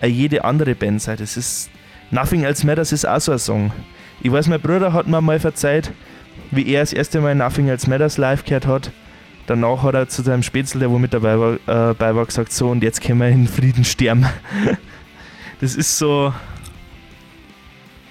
jede 0.03 0.45
andere 0.45 0.75
Band 0.75 1.01
sein. 1.01 1.17
Das 1.19 1.37
ist 1.37 1.71
Nothing 2.11 2.43
Else 2.43 2.67
Matters 2.67 2.93
ist 2.93 3.07
auch 3.07 3.21
so 3.21 3.33
ein 3.33 3.39
Song. 3.39 3.73
Ich 4.21 4.31
weiß, 4.31 4.49
mein 4.49 4.61
Bruder 4.61 4.93
hat 4.93 5.07
mir 5.07 5.21
mal 5.21 5.41
verzeiht, 5.41 5.93
wie 6.51 6.67
er 6.69 6.81
das 6.81 6.93
erste 6.93 7.21
Mal 7.21 7.35
Nothing 7.35 7.69
Else 7.69 7.89
Matters 7.89 8.19
live 8.19 8.45
gehört 8.45 8.67
hat. 8.67 8.91
Danach 9.47 9.83
hat 9.83 9.95
er 9.95 10.09
zu 10.09 10.23
seinem 10.23 10.43
Spätzle, 10.43 10.81
der 10.81 10.91
wo 10.91 10.99
mit 10.99 11.15
dabei 11.15 11.39
war, 11.39 11.55
äh, 11.67 11.99
war, 11.99 12.27
gesagt, 12.27 12.53
so 12.53 12.69
und 12.71 12.83
jetzt 12.83 13.01
können 13.01 13.21
wir 13.21 13.29
in 13.29 13.49
Frieden 13.49 13.85
sterben. 13.85 14.27
das 15.61 15.75
ist 15.75 15.99
so. 15.99 16.33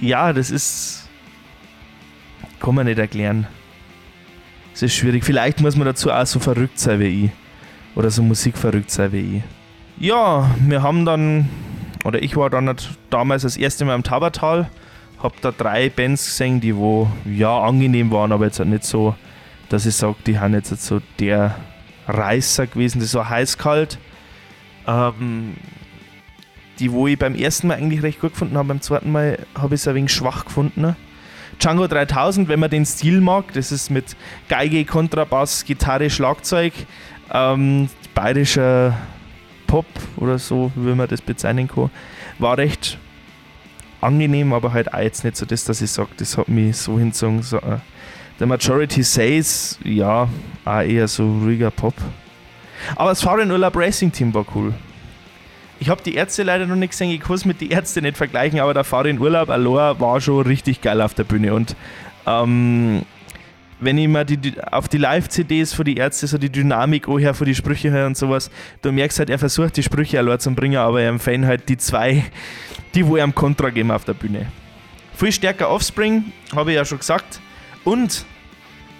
Ja, 0.02 0.34
das 0.34 0.52
ist. 0.52 1.08
Kann 2.60 2.76
man 2.76 2.86
nicht 2.86 3.00
erklären. 3.00 3.48
Das 4.74 4.82
ist 4.84 4.96
schwierig. 4.96 5.24
Vielleicht 5.24 5.62
muss 5.62 5.76
man 5.76 5.86
dazu 5.86 6.12
auch 6.12 6.26
so 6.26 6.40
verrückt 6.40 6.80
sein 6.80 7.00
wie 7.00 7.26
ich. 7.26 7.32
Oder 7.96 8.12
so 8.12 8.22
musikverrückt 8.22 8.92
sein 8.92 9.12
wie 9.12 9.38
ich. 9.38 9.44
Ja, 9.98 10.50
wir 10.68 10.82
haben 10.82 11.06
dann 11.06 11.50
oder 12.04 12.22
ich 12.22 12.36
war 12.36 12.50
dann 12.50 12.76
damals 13.10 13.44
das 13.44 13.58
erste 13.58 13.86
Mal 13.86 13.96
im 13.96 14.04
Tabertal, 14.04 14.70
habe 15.22 15.36
da 15.42 15.52
drei 15.52 15.90
Bands 15.90 16.26
gesehen, 16.26 16.62
die 16.62 16.76
wo 16.76 17.10
ja 17.26 17.62
angenehm 17.62 18.12
waren, 18.12 18.32
aber 18.32 18.46
jetzt 18.46 18.60
halt 18.60 18.70
nicht 18.70 18.84
so, 18.84 19.16
dass 19.70 19.86
ich 19.86 19.96
sage, 19.96 20.16
die 20.26 20.40
haben 20.40 20.54
jetzt 20.54 20.76
so 20.84 21.02
der 21.20 21.56
Reißer 22.08 22.68
gewesen, 22.68 23.00
das 23.00 23.14
war 23.14 23.30
heiß-kalt. 23.30 24.00
Ähm, 24.88 25.56
die, 26.80 26.92
wo 26.92 27.08
ich 27.08 27.18
beim 27.18 27.36
ersten 27.36 27.68
Mal 27.68 27.76
eigentlich 27.78 28.04
recht 28.04 28.20
gut 28.20 28.32
gefunden 28.32 28.58
habe, 28.58 28.68
beim 28.68 28.82
zweiten 28.82 29.12
Mal 29.12 29.40
habe 29.56 29.76
ich 29.76 29.82
es 29.82 29.88
ein 29.88 29.96
wenig 29.96 30.12
schwach 30.12 30.46
gefunden. 30.46 30.96
Django 31.60 31.88
3000, 31.88 32.48
wenn 32.48 32.60
man 32.60 32.70
den 32.70 32.86
Stil 32.86 33.22
mag, 33.22 33.54
das 33.54 33.72
ist 33.72 33.92
mit 33.92 34.16
Geige, 34.50 34.84
Kontrabass, 34.84 35.64
Gitarre, 35.66 36.10
Schlagzeug, 36.10 36.74
ähm, 37.32 37.90
bayerischer 38.16 38.98
Pop 39.68 39.86
oder 40.18 40.40
so, 40.40 40.72
wie 40.76 40.96
man 40.96 41.08
das 41.08 41.22
bezeichnen 41.22 41.68
kann, 41.68 41.92
war 42.40 42.58
recht 42.58 42.98
angenehm, 44.02 44.54
aber 44.54 44.74
halt 44.74 44.94
auch 44.94 45.00
jetzt 45.00 45.24
nicht 45.24 45.38
so 45.38 45.46
das, 45.46 45.64
dass 45.64 45.82
ich 45.82 45.92
sage, 45.92 46.10
das 46.18 46.38
hat 46.38 46.48
mich 46.50 46.78
so 46.78 46.98
hinzogen. 46.98 47.44
So, 47.44 47.58
äh, 47.58 47.78
der 48.40 48.48
Majority 48.48 49.04
Says, 49.04 49.80
ja, 49.84 50.28
auch 50.66 50.82
eher 50.82 51.08
so 51.08 51.24
ruhiger 51.24 51.70
Pop. 51.70 51.94
Aber 52.96 53.10
das 53.10 53.22
Fahrradurlaub 53.22 53.76
Racing 53.76 54.12
Team 54.12 54.34
war 54.34 54.46
cool. 54.56 54.74
Ich 55.82 55.90
habe 55.90 56.04
die 56.04 56.14
Ärzte 56.14 56.44
leider 56.44 56.68
noch 56.68 56.76
nicht 56.76 56.92
gesehen, 56.92 57.10
ich 57.10 57.22
kann 57.22 57.34
es 57.34 57.44
mit 57.44 57.60
den 57.60 57.72
Ärzten 57.72 58.04
nicht 58.04 58.16
vergleichen, 58.16 58.60
aber 58.60 58.76
der 58.76 58.84
Fahrer 58.84 59.08
in 59.08 59.20
Urlaub 59.20 59.50
Aloha 59.50 60.00
war 60.00 60.22
schon 60.22 60.46
richtig 60.46 60.80
geil 60.80 61.02
auf 61.02 61.16
der 61.16 61.24
Bühne. 61.24 61.56
Und 61.56 61.76
ähm, 62.28 63.02
wenn 63.80 63.98
ich 63.98 64.08
mal 64.08 64.24
die, 64.24 64.38
die, 64.38 64.64
auf 64.64 64.88
die 64.88 65.00
Live-CDs 65.00 65.74
von 65.74 65.84
die 65.86 65.98
Ärzte 65.98 66.28
so 66.28 66.38
die 66.38 66.52
Dynamik 66.52 67.08
anhöre, 67.08 67.34
von 67.34 67.48
die 67.48 67.56
Sprüche 67.56 67.90
her 67.90 68.06
und 68.06 68.16
sowas, 68.16 68.52
du 68.84 68.92
merkst 68.92 69.18
halt, 69.18 69.32
er 69.32 69.40
versucht 69.40 69.76
die 69.76 69.82
Sprüche 69.82 70.20
allein 70.20 70.40
zu 70.40 70.54
bringen, 70.54 70.78
aber 70.78 71.02
er 71.02 71.10
empfiehlt 71.10 71.46
halt 71.46 71.68
die 71.68 71.78
zwei, 71.78 72.26
die 72.94 73.08
wo 73.08 73.18
er 73.18 73.24
am 73.24 73.34
Kontra 73.34 73.72
geben 73.72 73.90
auf 73.90 74.06
der 74.06 74.14
Bühne. 74.14 74.52
Viel 75.16 75.32
stärker 75.32 75.72
Offspring, 75.72 76.26
habe 76.56 76.70
ich 76.70 76.76
ja 76.76 76.86
schon 76.86 77.00
gesagt. 77.00 77.42
Und 77.86 78.24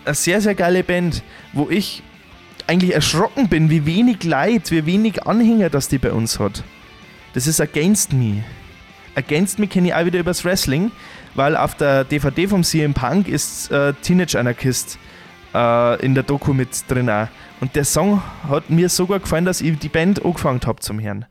eine 0.04 0.16
sehr, 0.16 0.42
sehr 0.42 0.56
geile 0.56 0.84
Band, 0.84 1.22
wo 1.54 1.70
ich 1.70 2.02
eigentlich 2.72 2.96
erschrocken 2.96 3.50
bin, 3.50 3.70
wie 3.70 3.86
wenig 3.86 4.24
Leid, 4.24 4.72
wie 4.72 4.86
wenig 4.86 5.28
Anhänger 5.28 5.70
das 5.70 5.90
die 5.90 5.98
bei 5.98 6.14
uns 6.14 6.40
hat. 6.40 6.64
Das 7.34 7.46
ist 7.46 7.60
Against 7.60 8.14
Me. 8.14 8.46
Against 9.14 9.60
Me 9.60 9.68
kenne 9.68 9.90
ich 9.90 9.94
auch 9.94 10.06
wieder 10.06 10.20
übers 10.20 10.46
Wrestling, 10.46 10.90
weil 11.36 11.58
auf 11.58 11.76
der 11.76 12.06
DVD 12.06 12.48
vom 12.48 12.64
CM 12.64 12.94
Punk 12.94 13.28
ist 13.28 13.70
äh, 13.72 13.94
Teenage 14.02 14.40
Anarchist 14.40 14.98
äh, 15.54 16.02
in 16.06 16.16
der 16.16 16.24
Doku 16.24 16.54
mit 16.54 16.70
drin 16.88 17.10
auch. 17.10 17.28
Und 17.60 17.76
der 17.76 17.84
Song 17.84 18.24
hat 18.48 18.70
mir 18.70 18.88
sogar 18.88 19.20
gefallen, 19.20 19.44
dass 19.44 19.60
ich 19.60 19.78
die 19.78 19.90
Band 19.90 20.24
angefangen 20.24 20.62
habe 20.66 20.80
zum 20.80 21.02
Hören. 21.02 21.26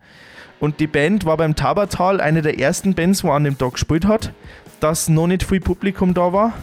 Und 0.59 0.79
die 0.79 0.85
Band 0.85 1.25
war 1.25 1.37
beim 1.37 1.55
Tabertal 1.55 2.21
eine 2.21 2.43
der 2.43 2.59
ersten 2.59 2.93
Bands, 2.93 3.23
wo 3.23 3.31
an 3.31 3.45
dem 3.45 3.57
Tag 3.57 3.73
gespielt 3.73 4.05
hat, 4.05 4.31
dass 4.79 5.09
noch 5.09 5.25
nicht 5.25 5.41
viel 5.41 5.59
Publikum 5.59 6.13
da 6.13 6.33
war. 6.33 6.53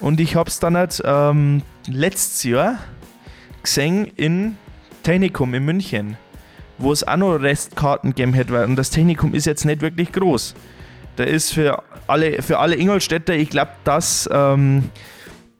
Und 0.00 0.18
ich 0.18 0.34
habe 0.34 0.48
es 0.48 0.60
dann 0.60 0.78
halt 0.78 1.02
ähm, 1.04 1.60
letztes 1.86 2.42
Jahr 2.44 2.78
gesehen 3.68 4.10
in 4.16 4.56
Technikum 5.02 5.52
in 5.52 5.64
München, 5.64 6.16
wo 6.78 6.90
es 6.90 7.06
auch 7.06 7.18
noch 7.18 7.34
Restkarten 7.34 8.10
gegeben 8.10 8.32
hätte. 8.32 8.64
Und 8.64 8.76
das 8.76 8.88
Technikum 8.88 9.34
ist 9.34 9.44
jetzt 9.44 9.66
nicht 9.66 9.82
wirklich 9.82 10.10
groß. 10.10 10.54
Da 11.16 11.24
ist 11.24 11.52
für 11.52 11.82
alle, 12.06 12.40
für 12.40 12.58
alle 12.58 12.76
Ingolstädter, 12.76 13.34
ich 13.34 13.50
glaube, 13.50 13.72
dass 13.84 14.28
ähm, 14.32 14.90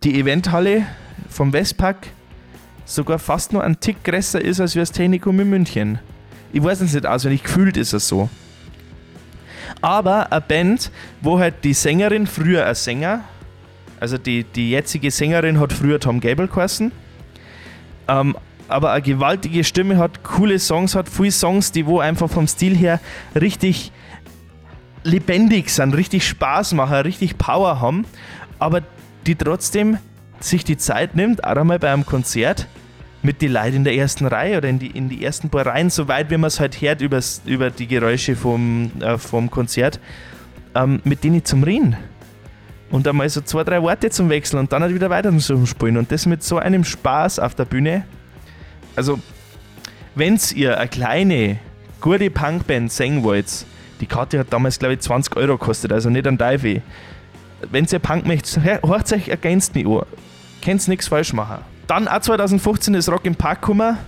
die 0.04 0.18
Eventhalle 0.18 0.86
vom 1.28 1.52
Westpark 1.52 2.06
sogar 2.86 3.18
fast 3.18 3.52
nur 3.52 3.62
ein 3.62 3.78
Tick 3.78 4.02
größer 4.04 4.40
ist 4.40 4.58
als 4.58 4.72
das 4.72 4.90
Technikum 4.90 5.38
in 5.40 5.50
München. 5.50 5.98
Ich 6.52 6.64
weiß 6.64 6.80
es 6.80 6.94
nicht 6.94 7.04
auswendig, 7.04 7.42
gefühlt 7.42 7.76
ist 7.76 7.92
es 7.92 8.08
so. 8.08 8.30
Aber 9.82 10.32
eine 10.32 10.40
Band, 10.40 10.90
wo 11.20 11.38
halt 11.38 11.62
die 11.62 11.74
Sängerin 11.74 12.26
früher 12.26 12.64
ein 12.64 12.74
Sänger, 12.74 13.24
also 14.00 14.16
die, 14.16 14.44
die 14.44 14.70
jetzige 14.70 15.10
Sängerin 15.10 15.60
hat 15.60 15.74
früher 15.74 16.00
Tom 16.00 16.20
Gable 16.20 16.48
geheißen 16.48 16.90
ähm, 18.08 18.36
aber 18.68 18.92
eine 18.92 19.02
gewaltige 19.02 19.64
Stimme 19.64 19.96
hat, 19.96 20.22
coole 20.22 20.58
Songs 20.58 20.94
hat, 20.94 21.08
viele 21.08 21.32
Songs, 21.32 21.72
die 21.72 21.86
wo 21.86 22.00
einfach 22.00 22.28
vom 22.28 22.46
Stil 22.46 22.76
her 22.76 23.00
richtig 23.34 23.92
lebendig 25.04 25.70
sind, 25.70 25.96
richtig 25.96 26.26
Spaß 26.26 26.74
machen, 26.74 26.96
richtig 26.96 27.38
Power 27.38 27.80
haben, 27.80 28.04
aber 28.58 28.82
die 29.26 29.36
trotzdem 29.36 29.98
sich 30.40 30.64
die 30.64 30.76
Zeit 30.76 31.16
nimmt, 31.16 31.44
auch 31.44 31.56
einmal 31.56 31.78
bei 31.78 31.92
einem 31.92 32.04
Konzert 32.04 32.66
mit 33.22 33.42
den 33.42 33.52
Leuten 33.52 33.76
in 33.76 33.84
der 33.84 33.94
ersten 33.94 34.26
Reihe 34.26 34.58
oder 34.58 34.68
in 34.68 34.78
die, 34.78 34.88
in 34.88 35.08
die 35.08 35.24
ersten 35.24 35.50
paar 35.50 35.66
Reihen, 35.66 35.90
so 35.90 36.06
weit 36.06 36.30
wie 36.30 36.36
man 36.36 36.48
es 36.48 36.60
halt 36.60 36.80
hört 36.80 37.00
über 37.00 37.70
die 37.70 37.86
Geräusche 37.86 38.36
vom, 38.36 38.92
äh, 39.00 39.18
vom 39.18 39.50
Konzert, 39.50 39.98
ähm, 40.74 41.00
mit 41.04 41.24
denen 41.24 41.44
zum 41.44 41.62
Reden 41.62 41.96
und 42.90 43.06
einmal 43.06 43.28
so 43.28 43.40
zwei, 43.40 43.64
drei 43.64 43.82
Worte 43.82 44.10
zum 44.10 44.30
Wechseln 44.30 44.60
und 44.60 44.72
dann 44.72 44.82
halt 44.82 44.94
wieder 44.94 45.10
weiter 45.10 45.36
zum 45.38 45.66
Spielen. 45.66 45.96
Und 45.96 46.10
das 46.10 46.26
mit 46.26 46.42
so 46.42 46.58
einem 46.58 46.84
Spaß 46.84 47.38
auf 47.38 47.54
der 47.54 47.64
Bühne. 47.64 48.04
Also, 48.96 49.18
wenn 50.14 50.38
ihr 50.54 50.78
eine 50.78 50.88
kleine, 50.88 51.58
gute 52.00 52.30
Punkband 52.30 52.90
singen 52.90 53.22
wollt, 53.22 53.66
die 54.00 54.06
Karte 54.06 54.38
hat 54.38 54.52
damals, 54.52 54.78
glaube 54.78 54.94
ich, 54.94 55.00
20 55.00 55.36
Euro 55.36 55.58
gekostet, 55.58 55.92
also 55.92 56.08
nicht 56.08 56.26
ein 56.26 56.38
Teufel. 56.38 56.82
Wenn 57.70 57.86
ihr 57.90 57.98
Punk 57.98 58.26
möchtet, 58.26 58.62
hört 58.62 59.12
euch 59.12 59.28
ergänzt 59.28 59.74
mich 59.74 59.86
an. 59.86 60.02
Könnt 60.64 60.86
nichts 60.88 61.08
falsch 61.08 61.32
machen. 61.32 61.58
Dann 61.86 62.06
auch 62.06 62.20
2015 62.20 62.94
ist 62.94 63.08
Rock 63.08 63.24
im 63.24 63.34
Park 63.34 63.62
gekommen. 63.62 63.98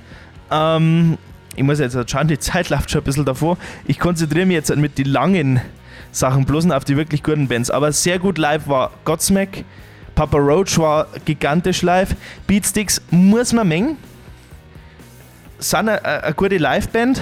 Ähm, 0.51 1.19
ich 1.57 1.63
muss 1.63 1.81
jetzt 1.81 1.97
schauen, 2.11 2.29
die 2.29 2.39
Zeit 2.39 2.69
läuft 2.71 2.91
schon 2.91 3.01
ein 3.01 3.05
bisschen 3.05 3.25
davor. 3.25 3.59
Ich 3.87 3.99
konzentriere 3.99 4.47
mich 4.47 4.55
jetzt 4.55 4.75
mit 4.77 4.99
den 4.99 5.07
langen 5.07 5.61
Sachen, 6.13 6.45
bloß 6.45 6.71
auf 6.71 6.85
die 6.85 6.97
wirklich 6.97 7.23
guten 7.23 7.49
Bands. 7.49 7.71
Aber 7.71 7.93
sehr 7.93 8.19
gut 8.19 8.39
live 8.39 8.67
war 8.67 8.91
Godsmack, 9.05 9.65
Papa 10.15 10.39
Roach 10.39 10.79
war 10.79 11.07
gigantisch 11.25 11.83
live, 11.83 12.15
Beatsticks 12.47 13.01
muss 13.11 13.53
man 13.53 13.69
mengen. 13.69 13.97
Sind 15.59 15.89
eine, 15.89 16.05
eine 16.05 16.35
gute 16.35 16.57
Liveband, 16.57 17.21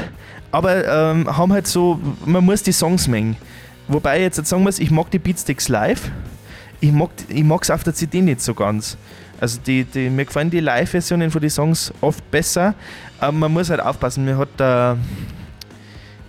aber 0.53 0.86
ähm, 0.86 1.36
haben 1.36 1.53
halt 1.53 1.66
so, 1.66 2.01
man 2.24 2.45
muss 2.45 2.62
die 2.62 2.72
Songs 2.72 3.09
mengen. 3.09 3.36
Wobei 3.89 4.18
ich 4.18 4.22
jetzt 4.22 4.47
sagen 4.47 4.62
muss, 4.62 4.78
ich 4.78 4.91
mag 4.91 5.11
die 5.11 5.18
Beatsticks 5.18 5.68
live, 5.68 6.11
ich 6.80 6.93
mag 6.93 7.62
es 7.62 7.70
auf 7.70 7.84
der 7.84 7.95
CD 7.95 8.20
nicht 8.20 8.41
so 8.41 8.55
ganz. 8.55 8.97
Also 9.41 9.61
die, 9.64 9.84
die, 9.84 10.11
mir 10.11 10.24
gefallen 10.24 10.51
die 10.51 10.61
Live-Versionen 10.61 11.30
von 11.30 11.41
den 11.41 11.51
Songs 11.51 11.93
oft 12.01 12.28
besser, 12.30 12.74
aber 13.20 13.32
man 13.32 13.53
muss 13.53 13.70
halt 13.70 13.80
aufpassen. 13.80 14.24
Mir 14.24 14.36
hat 14.36 14.49
der, 14.59 14.99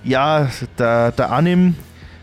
ja, 0.04 0.48
der, 0.78 1.12
der 1.12 1.32
Anim 1.32 1.76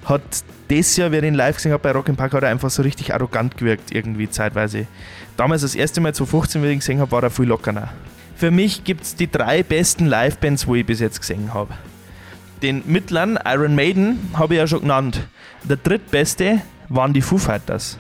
hat 0.07 0.23
das 0.69 0.97
Jahr, 0.97 1.13
wer 1.13 1.21
den 1.21 1.35
live 1.35 1.57
gesehen 1.57 1.73
hat 1.73 1.83
bei 1.83 1.93
Rock 1.93 2.15
Park, 2.17 2.33
hat 2.33 2.43
er 2.43 2.49
einfach 2.49 2.71
so 2.71 2.83
richtig 2.83 3.13
arrogant 3.13 3.57
gewirkt, 3.57 3.93
irgendwie 3.93 4.31
zeitweise. 4.31 4.87
Damals 5.37 5.63
das 5.63 5.75
erste 5.75 6.01
Mal 6.01 6.15
2015, 6.15 6.63
wie 6.63 6.67
ich 6.67 6.73
ihn 6.73 6.79
gesehen 6.79 7.01
habe, 7.01 7.11
war 7.11 7.23
er 7.23 7.31
viel 7.31 7.47
lockerer. 7.47 7.91
Für 8.37 8.51
mich 8.51 8.85
gibt 8.85 9.03
es 9.03 9.15
die 9.15 9.31
drei 9.31 9.63
besten 9.63 10.07
Live-Bands, 10.07 10.67
wo 10.67 10.75
ich 10.75 10.87
bis 10.87 11.01
jetzt 11.01 11.21
gesehen 11.21 11.53
habe. 11.55 11.75
Den 12.63 12.83
mittleren 12.87 13.39
Iron 13.45 13.75
Maiden 13.75 14.31
habe 14.35 14.55
ich 14.55 14.59
ja 14.59 14.67
schon 14.67 14.81
genannt. 14.81 15.27
Der 15.65 15.77
drittbeste 15.77 16.61
waren 16.89 17.13
die 17.13 17.23
Foo 17.23 17.39
Fighters. 17.39 17.99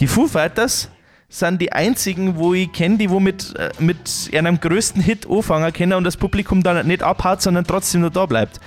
Die 0.00 0.06
Foo 0.06 0.26
Fighters 0.26 0.90
sind 1.28 1.60
die 1.60 1.72
einzigen, 1.72 2.36
wo 2.36 2.54
ich 2.54 2.72
kenne, 2.72 2.96
die 2.96 3.10
wo 3.10 3.20
mit, 3.20 3.54
äh, 3.56 3.70
mit 3.78 4.30
einem 4.32 4.58
größten 4.58 5.02
Hit 5.02 5.28
anfangen 5.28 5.72
können 5.72 5.92
und 5.92 6.04
das 6.04 6.16
Publikum 6.16 6.62
dann 6.62 6.86
nicht 6.86 7.02
abhaut, 7.02 7.42
sondern 7.42 7.66
trotzdem 7.66 8.00
nur 8.00 8.10
da 8.10 8.26
bleibt. 8.26 8.60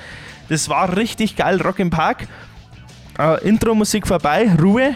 Das 0.51 0.67
war 0.67 0.97
richtig 0.97 1.37
geil, 1.37 1.61
Rock 1.61 1.79
im 1.79 1.89
Park. 1.89 2.27
Äh, 3.17 3.41
Intro-Musik 3.47 4.05
vorbei, 4.05 4.49
Ruhe. 4.61 4.95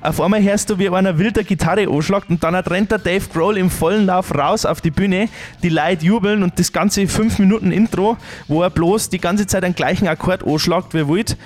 Auf 0.00 0.20
einmal 0.20 0.42
hörst 0.42 0.68
du, 0.68 0.80
wie 0.80 0.88
einer 0.88 1.16
wilder 1.16 1.44
Gitarre 1.44 1.88
anschlagt 1.88 2.28
und 2.28 2.42
dann 2.42 2.56
rennt 2.56 2.90
der 2.90 2.98
Dave 2.98 3.24
Grohl 3.32 3.56
im 3.56 3.70
vollen 3.70 4.06
Lauf 4.06 4.34
raus 4.34 4.66
auf 4.66 4.80
die 4.80 4.90
Bühne. 4.90 5.28
Die 5.62 5.68
Leute 5.68 6.04
jubeln 6.04 6.42
und 6.42 6.58
das 6.58 6.72
ganze 6.72 7.06
5 7.06 7.38
Minuten 7.38 7.70
Intro, 7.70 8.16
wo 8.48 8.64
er 8.64 8.70
bloß 8.70 9.08
die 9.08 9.20
ganze 9.20 9.46
Zeit 9.46 9.62
den 9.62 9.76
gleichen 9.76 10.08
Akkord 10.08 10.44
anschlagt 10.44 10.92
wie 10.92 11.06
wild. 11.06 11.36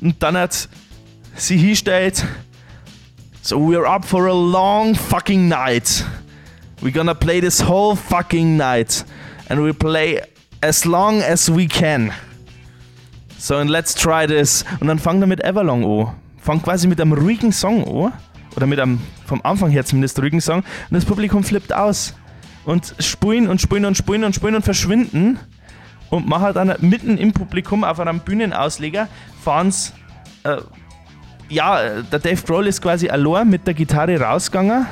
Und 0.00 0.22
dann 0.22 0.36
hat 0.36 0.68
sie 1.34 1.56
hinstellt, 1.56 2.24
so 3.42 3.58
we're 3.58 3.84
up 3.84 4.04
for 4.04 4.28
a 4.28 4.32
long 4.32 4.94
fucking 4.94 5.48
night. 5.48 6.04
We're 6.82 6.92
gonna 6.92 7.14
play 7.14 7.40
this 7.40 7.66
whole 7.66 7.96
fucking 7.96 8.56
night. 8.56 9.04
And 9.48 9.60
we 9.60 9.74
play 9.74 10.20
as 10.62 10.84
long 10.84 11.22
as 11.22 11.50
we 11.50 11.66
can. 11.66 12.12
So, 13.38 13.58
and 13.58 13.68
let's 13.68 13.94
try 13.94 14.26
this. 14.26 14.64
Und 14.80 14.86
dann 14.86 14.98
fang 14.98 15.20
er 15.20 15.26
mit 15.26 15.42
Everlong 15.42 15.84
an. 15.84 16.14
Fang 16.38 16.62
quasi 16.62 16.86
mit 16.86 17.00
einem 17.00 17.12
ruhigen 17.12 17.52
Song 17.52 17.84
an. 17.84 18.12
Oder 18.56 18.66
mit 18.66 18.78
einem, 18.78 19.00
vom 19.26 19.40
Anfang 19.42 19.70
her 19.70 19.84
zumindest, 19.84 20.18
ruhigen 20.20 20.40
Song. 20.40 20.58
Und 20.60 20.64
das 20.90 21.04
Publikum 21.04 21.42
flippt 21.42 21.72
aus. 21.72 22.14
Und 22.64 22.94
spulen 23.00 23.48
und 23.48 23.60
spulen 23.60 23.84
und 23.84 23.96
spulen 23.96 24.22
und 24.24 24.34
spulen 24.34 24.54
und 24.54 24.62
verschwinden. 24.62 25.40
Und 26.10 26.28
machen 26.28 26.54
dann 26.54 26.74
mitten 26.80 27.18
im 27.18 27.32
Publikum 27.32 27.82
auf 27.84 27.98
einem 27.98 28.20
Bühnenausleger, 28.20 29.08
fahren's. 29.42 29.92
Äh, 30.44 30.58
ja, 31.48 32.02
der 32.02 32.18
Dave 32.18 32.40
Grohl 32.42 32.66
ist 32.66 32.80
quasi 32.80 33.08
allein 33.08 33.48
mit 33.48 33.66
der 33.66 33.74
Gitarre 33.74 34.20
rausgegangen 34.20 34.86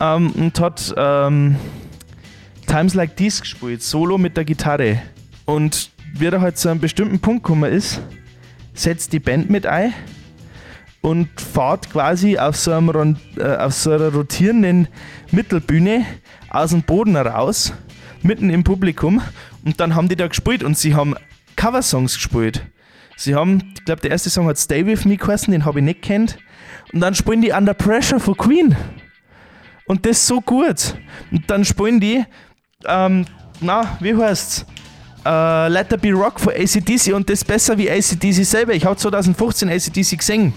ähm, 0.00 0.30
und 0.32 0.60
hat. 0.60 0.94
Ähm, 0.96 1.56
Times 2.68 2.92
Like 2.92 3.16
This 3.16 3.40
gespielt, 3.40 3.82
solo 3.82 4.18
mit 4.18 4.36
der 4.36 4.44
Gitarre. 4.44 5.00
Und 5.46 5.90
wie 6.12 6.26
er 6.26 6.40
halt 6.42 6.58
zu 6.58 6.68
einem 6.68 6.80
bestimmten 6.80 7.18
Punkt 7.18 7.42
gekommen 7.42 7.72
ist, 7.72 8.02
setzt 8.74 9.14
die 9.14 9.20
Band 9.20 9.48
mit 9.48 9.66
ein 9.66 9.94
und 11.00 11.28
fahrt 11.40 11.90
quasi 11.90 12.38
auf 12.38 12.56
so, 12.56 12.72
einem, 12.72 13.16
äh, 13.38 13.56
auf 13.56 13.72
so 13.72 13.92
einer 13.92 14.12
rotierenden 14.12 14.86
Mittelbühne 15.30 16.04
aus 16.50 16.70
dem 16.70 16.82
Boden 16.82 17.16
raus, 17.16 17.72
mitten 18.22 18.50
im 18.50 18.64
Publikum. 18.64 19.22
Und 19.64 19.80
dann 19.80 19.94
haben 19.94 20.10
die 20.10 20.16
da 20.16 20.28
gespielt 20.28 20.62
und 20.62 20.76
sie 20.76 20.94
haben 20.94 21.14
Coversongs 21.56 22.16
gespielt. 22.16 22.66
Sie 23.16 23.34
haben, 23.34 23.72
ich 23.78 23.84
glaube, 23.86 24.02
der 24.02 24.10
erste 24.10 24.28
Song 24.28 24.46
hat 24.46 24.58
Stay 24.58 24.84
With 24.84 25.06
Me 25.06 25.16
geheißen, 25.16 25.50
den 25.50 25.64
habe 25.64 25.78
ich 25.78 25.84
nicht 25.86 26.02
kennt. 26.02 26.38
Und 26.92 27.00
dann 27.00 27.14
spielen 27.14 27.40
die 27.40 27.52
Under 27.52 27.74
Pressure 27.74 28.20
von 28.20 28.36
Queen. 28.36 28.76
Und 29.86 30.04
das 30.04 30.26
so 30.26 30.42
gut. 30.42 30.96
Und 31.30 31.50
dann 31.50 31.64
spielen 31.64 31.98
die, 31.98 32.24
ähm, 32.86 33.24
na, 33.60 33.96
wie 34.00 34.14
heißt's? 34.14 34.64
Uh, 35.26 35.66
Let 35.68 35.88
There 35.88 35.98
Be 36.00 36.12
Rock 36.12 36.38
von 36.38 36.52
ACDC 36.52 37.12
und 37.12 37.28
das 37.28 37.44
besser 37.44 37.76
wie 37.76 37.90
ACDC 37.90 38.44
selber. 38.44 38.72
Ich 38.72 38.84
habe 38.84 38.96
2015 38.96 39.68
ACDC 39.68 40.16
gesehen. 40.16 40.54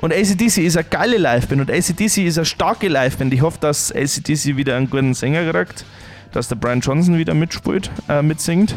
Und 0.00 0.12
ACDC 0.12 0.58
ist 0.58 0.76
eine 0.76 0.84
geile 0.84 1.18
Liveband 1.18 1.60
und 1.60 1.70
ACDC 1.70 2.26
ist 2.26 2.38
eine 2.38 2.44
starke 2.46 2.88
Liveband. 2.88 3.32
Ich 3.32 3.42
hoffe, 3.42 3.58
dass 3.60 3.92
ACDC 3.92 4.56
wieder 4.56 4.76
einen 4.76 4.90
guten 4.90 5.14
Sänger 5.14 5.50
kriegt, 5.50 5.84
dass 6.32 6.48
der 6.48 6.56
Brian 6.56 6.80
Johnson 6.80 7.16
wieder 7.16 7.34
mitspielt, 7.34 7.90
äh, 8.08 8.22
mitsingt, 8.22 8.74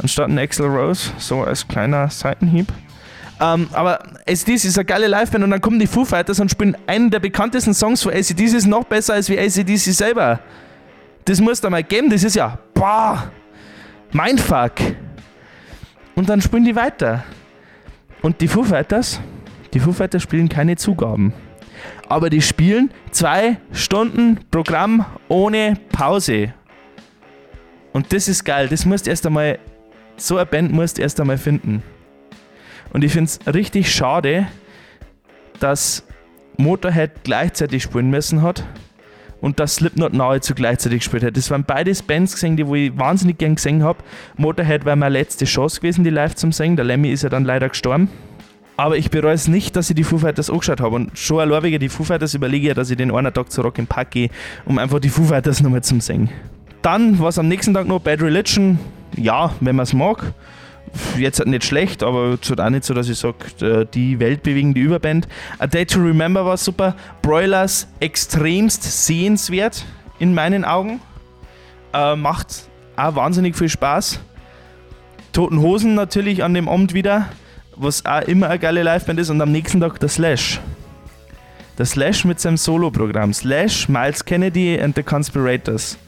anstatt 0.00 0.28
ein 0.28 0.38
Axel 0.38 0.66
Rose, 0.66 1.10
so 1.18 1.42
als 1.42 1.68
kleiner 1.68 2.08
Seitenhieb. 2.08 2.72
Ähm, 3.40 3.68
aber 3.72 4.00
ACDC 4.26 4.64
ist 4.64 4.78
eine 4.78 4.84
geile 4.84 5.08
Liveband 5.08 5.44
und 5.44 5.50
dann 5.50 5.60
kommen 5.60 5.80
die 5.80 5.88
Foo 5.88 6.04
Fighters 6.04 6.40
und 6.40 6.50
spielen 6.50 6.76
einen 6.86 7.10
der 7.10 7.20
bekanntesten 7.20 7.74
Songs 7.74 8.02
von 8.02 8.12
ACDC, 8.12 8.54
ist 8.54 8.66
noch 8.66 8.84
besser 8.84 9.14
als 9.14 9.28
wie 9.28 9.38
ACDC 9.38 9.92
selber. 9.92 10.40
Das 11.24 11.40
muss 11.40 11.60
da 11.60 11.70
mal 11.70 11.82
geben, 11.82 12.10
das 12.10 12.22
ist 12.22 12.36
ja, 12.36 12.58
boah, 12.74 13.30
mein 14.12 14.36
Fuck. 14.36 14.72
Und 16.14 16.28
dann 16.28 16.42
spielen 16.42 16.64
die 16.64 16.76
weiter. 16.76 17.24
Und 18.22 18.40
die 18.40 18.48
Foo 18.48 18.62
Fighters, 18.62 19.20
die 19.72 19.80
Foo 19.80 19.92
Fighters 19.92 20.22
spielen 20.22 20.48
keine 20.48 20.76
Zugaben. 20.76 21.32
Aber 22.08 22.30
die 22.30 22.42
spielen 22.42 22.90
zwei 23.10 23.58
Stunden 23.72 24.38
Programm 24.50 25.04
ohne 25.28 25.76
Pause. 25.90 26.52
Und 27.92 28.12
das 28.12 28.28
ist 28.28 28.44
geil. 28.44 28.68
Das 28.68 28.84
musst 28.84 29.08
erst 29.08 29.26
einmal, 29.26 29.58
so 30.16 30.36
eine 30.36 30.46
Band 30.46 30.72
musst 30.72 30.98
erst 30.98 31.20
einmal 31.20 31.38
finden. 31.38 31.82
Und 32.92 33.02
ich 33.02 33.12
finde 33.12 33.30
es 33.30 33.54
richtig 33.54 33.92
schade, 33.92 34.46
dass 35.58 36.04
Motorhead 36.56 37.24
gleichzeitig 37.24 37.82
spielen 37.82 38.10
müssen 38.10 38.42
hat 38.42 38.64
und 39.44 39.60
dass 39.60 39.74
Slipknot 39.74 40.14
nahezu 40.14 40.54
gleichzeitig 40.54 41.00
gespielt 41.00 41.22
hat. 41.22 41.36
Das 41.36 41.50
waren 41.50 41.64
beides 41.64 42.00
Bands 42.00 42.32
gesehen, 42.32 42.56
die 42.56 42.66
wo 42.66 42.76
ich 42.76 42.96
wahnsinnig 42.96 43.36
gern 43.36 43.56
gesehen 43.56 43.82
habe. 43.82 43.98
Motorhead 44.38 44.86
war 44.86 44.96
meine 44.96 45.12
letzte 45.12 45.44
Chance 45.44 45.80
gewesen, 45.80 46.02
die 46.02 46.08
live 46.08 46.34
zum 46.34 46.50
Singen. 46.50 46.76
Der 46.76 46.86
Lemmy 46.86 47.10
ist 47.10 47.24
ja 47.24 47.28
dann 47.28 47.44
leider 47.44 47.68
gestorben. 47.68 48.08
Aber 48.78 48.96
ich 48.96 49.10
bereue 49.10 49.34
es 49.34 49.46
nicht, 49.46 49.76
dass 49.76 49.90
ich 49.90 49.96
die 49.96 50.02
Foo 50.02 50.16
Fighters 50.16 50.48
angeschaut 50.48 50.80
habe. 50.80 50.96
Und 50.96 51.18
schon 51.18 51.40
allein 51.40 51.62
wegen 51.62 51.78
die 51.78 51.90
Foo 51.90 52.04
Fighters 52.04 52.32
überlege 52.32 52.70
ich, 52.70 52.74
dass 52.74 52.88
ich 52.88 52.96
den 52.96 53.14
einen 53.14 53.34
Tag 53.34 53.52
zu 53.52 53.60
Rock 53.60 53.78
im 53.78 53.86
Park 53.86 54.12
gehe, 54.12 54.30
um 54.64 54.78
einfach 54.78 54.98
die 54.98 55.10
Foo 55.10 55.24
Fighters 55.24 55.62
nochmal 55.62 55.82
zum 55.82 56.00
Singen. 56.00 56.30
Dann 56.80 57.18
war 57.18 57.28
es 57.28 57.38
am 57.38 57.46
nächsten 57.46 57.74
Tag 57.74 57.86
noch 57.86 58.00
Bad 58.00 58.22
Religion. 58.22 58.78
Ja, 59.14 59.52
wenn 59.60 59.76
man 59.76 59.82
es 59.82 59.92
mag 59.92 60.32
jetzt 61.18 61.44
nicht 61.46 61.64
schlecht, 61.64 62.02
aber 62.02 62.38
es 62.40 62.58
auch 62.58 62.70
nicht 62.70 62.84
so, 62.84 62.94
dass 62.94 63.08
ich 63.08 63.18
sage, 63.18 63.36
äh, 63.60 63.86
die 63.92 64.18
weltbewegende 64.20 64.80
Überband. 64.80 65.28
A 65.58 65.66
Day 65.66 65.86
to 65.86 66.00
Remember 66.00 66.44
war 66.44 66.56
super. 66.56 66.94
Broilers 67.22 67.86
extremst 68.00 68.82
sehenswert 69.06 69.84
in 70.18 70.34
meinen 70.34 70.64
Augen. 70.64 71.00
Äh, 71.92 72.16
macht 72.16 72.68
auch 72.96 73.14
wahnsinnig 73.16 73.56
viel 73.56 73.68
Spaß. 73.68 74.20
Toten 75.32 75.60
Hosen 75.60 75.94
natürlich 75.94 76.44
an 76.44 76.54
dem 76.54 76.68
Abend 76.68 76.94
wieder, 76.94 77.28
was 77.76 78.06
auch 78.06 78.22
immer 78.22 78.48
eine 78.50 78.58
geile 78.58 78.82
Liveband 78.82 79.18
ist. 79.18 79.30
Und 79.30 79.40
am 79.40 79.50
nächsten 79.50 79.80
Tag 79.80 79.98
der 80.00 80.08
Slash. 80.08 80.60
Der 81.76 81.86
Slash 81.86 82.24
mit 82.24 82.38
seinem 82.38 82.56
Solo-Programm. 82.56 83.32
Slash, 83.34 83.88
Miles 83.88 84.24
Kennedy 84.24 84.78
and 84.80 84.94
the 84.94 85.02
Conspirators. 85.02 85.98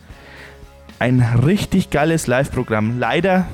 Ein 1.01 1.21
richtig 1.45 1.91
geiles 1.91 2.29
Live-Programm. 2.29 3.01
Leider 3.01 3.47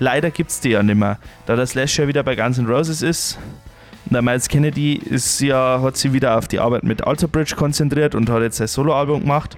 Leider 0.00 0.30
gibt 0.30 0.50
es 0.50 0.60
die 0.60 0.70
ja 0.70 0.82
nicht 0.82 0.96
mehr. 0.96 1.18
Da 1.46 1.54
der 1.54 1.66
Slash 1.66 1.98
ja 1.98 2.08
wieder 2.08 2.22
bei 2.22 2.34
Guns 2.34 2.58
N' 2.58 2.66
Roses 2.66 3.02
ist, 3.02 3.38
der 4.06 4.22
Miles 4.22 4.48
Kennedy 4.48 4.94
ist 4.94 5.40
ja, 5.40 5.80
hat 5.82 5.96
sich 5.96 6.12
wieder 6.12 6.36
auf 6.36 6.48
die 6.48 6.58
Arbeit 6.58 6.82
mit 6.82 7.06
Alter 7.06 7.28
Bridge 7.28 7.54
konzentriert 7.54 8.14
und 8.14 8.28
hat 8.28 8.42
jetzt 8.42 8.56
sein 8.56 8.66
Soloalbum 8.66 9.20
gemacht. 9.20 9.56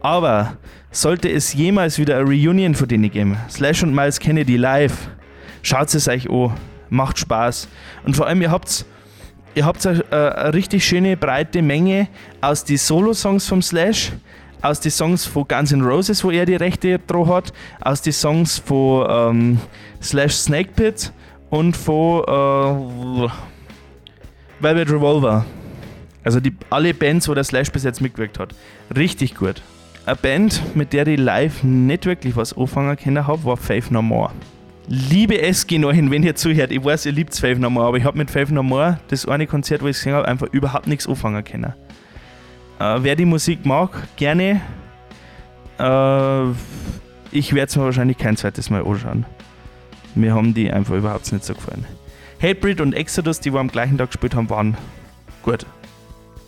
Aber 0.00 0.56
sollte 0.90 1.30
es 1.30 1.52
jemals 1.52 1.98
wieder 1.98 2.16
eine 2.16 2.24
Reunion 2.24 2.74
von 2.74 2.88
denen 2.88 3.10
geben, 3.10 3.36
Slash 3.50 3.82
und 3.82 3.94
Miles 3.94 4.18
Kennedy 4.18 4.56
live, 4.56 5.08
schaut 5.62 5.94
es 5.94 6.08
euch 6.08 6.28
an. 6.28 6.54
Macht 6.88 7.18
Spaß. 7.18 7.68
Und 8.04 8.16
vor 8.16 8.26
allem, 8.28 8.40
ihr 8.42 8.50
habt 8.50 8.86
ihr 9.54 9.64
habt 9.64 9.84
eine, 9.86 10.04
eine 10.12 10.54
richtig 10.54 10.84
schöne 10.84 11.16
breite 11.16 11.62
Menge 11.62 12.08
aus 12.40 12.64
den 12.64 12.78
Solo-Songs 12.78 13.46
vom 13.46 13.60
Slash, 13.62 14.12
aus 14.66 14.80
den 14.80 14.90
Songs 14.90 15.24
von 15.24 15.46
Guns 15.46 15.72
N' 15.72 15.82
Roses, 15.82 16.24
wo 16.24 16.30
er 16.30 16.44
die 16.44 16.56
Rechte 16.56 16.98
drauf 16.98 17.28
hat, 17.28 17.52
aus 17.80 18.02
den 18.02 18.12
Songs 18.12 18.58
von 18.58 19.06
ähm, 19.08 19.60
Slash 20.02 20.34
Snake 20.34 20.70
Pit 20.74 21.12
und 21.50 21.76
von 21.76 22.22
äh, 22.24 23.28
Velvet 24.60 24.90
Revolver. 24.90 25.44
Also 26.24 26.40
die, 26.40 26.52
alle 26.70 26.92
Bands, 26.92 27.28
wo 27.28 27.34
der 27.34 27.44
Slash 27.44 27.70
bis 27.70 27.84
jetzt 27.84 28.00
mitgewirkt 28.00 28.38
hat. 28.40 28.54
Richtig 28.96 29.36
gut. 29.36 29.62
Eine 30.04 30.16
Band, 30.16 30.60
mit 30.74 30.92
der 30.92 31.06
ich 31.06 31.18
live 31.18 31.62
nicht 31.62 32.06
wirklich 32.06 32.36
was 32.36 32.56
anfangen 32.56 32.96
können 32.96 33.26
habe, 33.26 33.44
war 33.44 33.56
Faith 33.56 33.90
No 33.90 34.02
More. 34.02 34.32
Liebe 34.88 35.40
es 35.40 35.66
genau 35.66 35.90
hin, 35.90 36.10
wenn 36.10 36.22
ihr 36.22 36.34
zuhört. 36.34 36.70
Ich 36.70 36.84
weiß, 36.84 37.06
ihr 37.06 37.12
liebt 37.12 37.34
Faith 37.34 37.58
No 37.58 37.70
More, 37.70 37.86
aber 37.86 37.96
ich 37.98 38.04
habe 38.04 38.18
mit 38.18 38.30
Faith 38.30 38.50
No 38.50 38.62
More 38.62 38.98
das 39.08 39.26
eine 39.26 39.46
Konzert, 39.46 39.82
wo 39.82 39.86
ich 39.86 39.96
gesehen 39.96 40.14
habe, 40.14 40.26
einfach 40.26 40.48
überhaupt 40.52 40.86
nichts 40.86 41.08
anfangen 41.08 41.44
können. 41.44 41.72
Äh, 42.78 42.98
wer 43.02 43.16
die 43.16 43.24
Musik 43.24 43.64
mag, 43.64 43.90
gerne. 44.16 44.60
Äh, 45.78 46.50
ich 47.32 47.52
werde 47.52 47.68
es 47.68 47.76
mir 47.76 47.84
wahrscheinlich 47.84 48.18
kein 48.18 48.36
zweites 48.36 48.70
Mal 48.70 48.84
anschauen. 48.84 49.26
Mir 50.14 50.34
haben 50.34 50.54
die 50.54 50.70
einfach 50.70 50.94
überhaupt 50.94 51.30
nicht 51.32 51.44
so 51.44 51.54
gefallen. 51.54 51.86
Hatebreed 52.40 52.80
und 52.80 52.92
Exodus, 52.92 53.40
die 53.40 53.52
wir 53.52 53.60
am 53.60 53.68
gleichen 53.68 53.98
Tag 53.98 54.10
gespielt 54.10 54.34
haben, 54.34 54.50
waren 54.50 54.76
gut. 55.42 55.66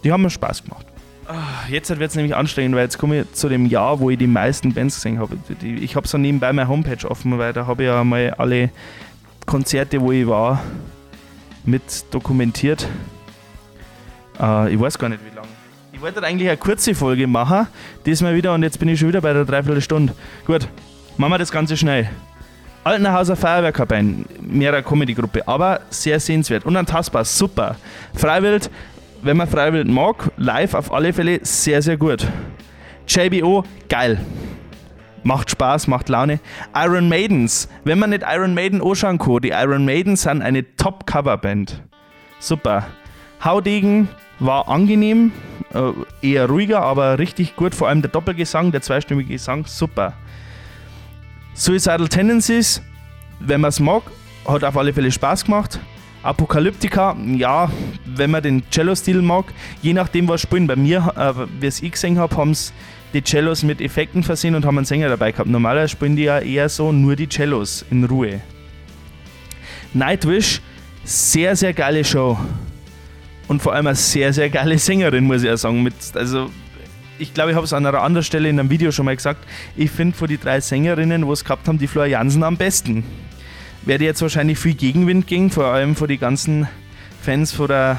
Die 0.05 0.13
haben 0.13 0.23
mir 0.23 0.31
Spaß 0.31 0.65
gemacht. 0.65 0.87
Ah, 1.27 1.69
jetzt 1.69 1.91
wird 1.91 2.01
es 2.11 2.17
nämlich 2.17 2.35
anstrengend, 2.35 2.75
weil 2.75 2.85
jetzt 2.85 2.97
komme 2.97 3.21
ich 3.21 3.33
zu 3.33 3.51
dem 3.51 3.67
Jahr, 3.67 4.01
wo 4.01 4.09
ich 4.09 4.17
die 4.17 4.27
meisten 4.27 4.73
Bands 4.73 4.95
gesehen 4.95 5.19
habe. 5.19 5.37
Ich 5.63 5.95
habe 5.95 6.09
so 6.09 6.17
nebenbei 6.17 6.53
meine 6.53 6.69
Homepage 6.69 7.07
offen, 7.07 7.39
weil 7.39 7.53
da 7.53 7.67
habe 7.67 7.83
ich 7.83 7.89
ja 7.89 8.03
mal 8.03 8.31
alle 8.39 8.71
Konzerte, 9.45 10.01
wo 10.01 10.11
ich 10.13 10.27
war, 10.27 10.63
mit 11.65 11.83
dokumentiert. 12.13 12.89
Uh, 14.41 14.67
ich 14.69 14.81
weiß 14.81 14.99
gar 14.99 15.11
nicht, 15.11 15.21
wie 15.31 15.35
lange. 15.35 15.58
Ich 15.99 16.03
wollte 16.03 16.23
eigentlich 16.23 16.49
eine 16.49 16.57
kurze 16.57 16.95
Folge 16.95 17.27
machen, 17.27 17.67
diesmal 18.07 18.37
wieder 18.37 18.55
und 18.55 18.63
jetzt 18.63 18.79
bin 18.79 18.89
ich 18.89 19.01
schon 19.01 19.09
wieder 19.09 19.21
bei 19.21 19.33
der 19.33 19.45
Dreiviertelstunde. 19.45 20.15
Gut, 20.47 20.69
machen 21.17 21.33
wir 21.33 21.39
das 21.39 21.51
Ganze 21.51 21.77
schnell. 21.77 22.09
Altenhauser 22.85 23.35
Feuerwehrkapellen, 23.35 24.25
mehrere 24.41 24.85
Comedy-Gruppe, 24.85 25.49
aber 25.49 25.81
sehr 25.91 26.21
sehenswert. 26.21 26.65
Unantastbar, 26.67 27.25
super. 27.25 27.75
Freiwild, 28.15 28.71
wenn 29.23 29.39
man 29.39 29.49
Freiwild 29.49 29.89
mag, 29.89 30.31
live 30.37 30.75
auf 30.75 30.93
alle 30.93 31.13
Fälle 31.13 31.41
sehr, 31.43 31.83
sehr 31.83 31.97
gut. 31.97 32.25
JBO, 33.09 33.65
geil. 33.89 34.21
Macht 35.25 35.51
Spaß, 35.51 35.89
macht 35.89 36.09
Laune. 36.09 36.39
Iron 36.77 37.09
Maidens, 37.09 37.69
wenn 37.83 37.99
man 37.99 38.11
nicht 38.11 38.23
Iron 38.25 38.55
Maiden 38.55 38.81
anschauen 38.81 39.19
kann, 39.19 39.41
die 39.41 39.49
Iron 39.49 39.85
Maidens 39.85 40.23
sind 40.23 40.43
eine 40.43 40.77
Top-Cover-Band. 40.77 41.83
Super. 42.39 42.87
Haudegen 43.43 44.09
war 44.41 44.69
angenehm, 44.69 45.33
äh, 45.75 45.93
eher 46.27 46.49
ruhiger, 46.49 46.83
aber 46.83 47.19
richtig 47.19 47.57
gut. 47.57 47.75
Vor 47.75 47.89
allem 47.89 48.03
der 48.03 48.11
Doppelgesang, 48.11 48.73
der 48.73 48.83
zweistimmige 48.83 49.33
Gesang, 49.33 49.65
super. 49.67 50.15
Suicidal 51.55 52.09
Tendencies, 52.09 52.83
wenn 53.41 53.61
man 53.61 53.71
es 53.71 53.81
mag, 53.81 54.03
hat 54.47 54.65
auf 54.65 54.77
alle 54.77 54.93
Fälle 54.93 55.11
Spaß 55.11 55.45
gemacht. 55.45 55.81
Apokalyptika, 56.23 57.17
ja, 57.37 57.71
wenn 58.05 58.31
man 58.31 58.43
den 58.43 58.69
Cello-Stil 58.71 59.23
mag, 59.23 59.47
je 59.83 59.93
nachdem 59.93 60.29
was 60.29 60.41
spielen. 60.41 60.67
Bei 60.67 60.77
mir, 60.77 61.13
äh, 61.17 61.47
wie 61.61 61.67
es 61.67 61.83
ich 61.83 61.93
gesehen 61.93 62.19
habe, 62.19 62.37
haben 62.37 62.51
es 62.51 62.73
die 63.15 63.23
Cellos 63.23 63.63
mit 63.63 63.81
Effekten 63.81 64.23
versehen 64.23 64.55
und 64.55 64.65
haben 64.65 64.79
einen 64.79 64.85
Sänger 64.85 65.09
dabei 65.09 65.33
gehabt. 65.33 65.49
Normalerweise 65.49 65.93
spielen 65.93 66.17
die 66.17 66.25
ja 66.25 66.41
eher 66.41 66.69
so 66.69 66.93
nur 66.93 67.17
die 67.17 67.29
Cellos 67.29 67.85
in 67.91 68.05
Ruhe. 68.05 68.41
Nightwish, 69.95 70.61
sehr, 71.05 71.57
sehr 71.57 71.73
geile 71.73 72.05
Show 72.05 72.39
und 73.49 73.63
vor 73.63 73.73
allem 73.75 73.87
eine 73.87 73.97
sehr, 73.97 74.33
sehr 74.33 74.51
geile 74.51 74.79
Sängerin, 74.79 75.25
muss 75.25 75.43
ich 75.43 75.49
ja 75.49 75.57
sagen. 75.57 75.83
Mit, 75.83 75.95
also, 76.15 76.51
ich 77.19 77.35
glaube, 77.35 77.51
ich 77.51 77.57
habe 77.57 77.65
es 77.65 77.73
an 77.73 77.85
einer 77.85 78.03
anderen 78.03 78.25
Stelle 78.25 78.49
in 78.49 78.61
einem 78.61 78.71
Video 78.71 78.93
schon 78.93 79.07
mal 79.07 79.17
gesagt. 79.17 79.45
Ich 79.77 79.91
finde 79.91 80.17
von 80.17 80.29
den 80.29 80.39
drei 80.39 80.61
Sängerinnen, 80.61 81.27
wo 81.27 81.33
es 81.33 81.45
gehabt 81.45 81.67
haben, 81.67 81.79
die 81.79 81.87
Flor 81.87 82.07
Jansen 82.07 82.43
am 82.43 82.57
besten. 82.57 83.05
Werde 83.83 84.05
jetzt 84.05 84.23
wahrscheinlich 84.23 84.59
viel 84.59 84.75
Gegenwind 84.75 85.27
gehen, 85.27 85.51
vor 85.51 85.65
allem 85.67 85.97
von 85.97 86.09
den 86.09 86.21
ganzen 86.21 86.69
Fans 87.23 87.53
von 87.53 87.69
der 87.69 87.99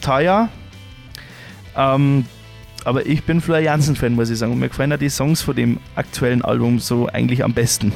Taya. 0.00 0.48
Ähm, 1.76 2.26
aber 2.84 3.06
ich 3.06 3.22
bin 3.22 3.40
Flor 3.40 3.58
Jansen-Fan, 3.58 4.14
muss 4.14 4.30
ich 4.30 4.38
sagen. 4.38 4.52
Und 4.52 4.58
mir 4.58 4.68
gefallen 4.68 4.92
auch 4.92 4.98
die 4.98 5.08
Songs 5.08 5.42
von 5.42 5.54
dem 5.54 5.78
aktuellen 5.94 6.42
Album 6.42 6.80
so 6.80 7.06
eigentlich 7.06 7.44
am 7.44 7.54
besten. 7.54 7.92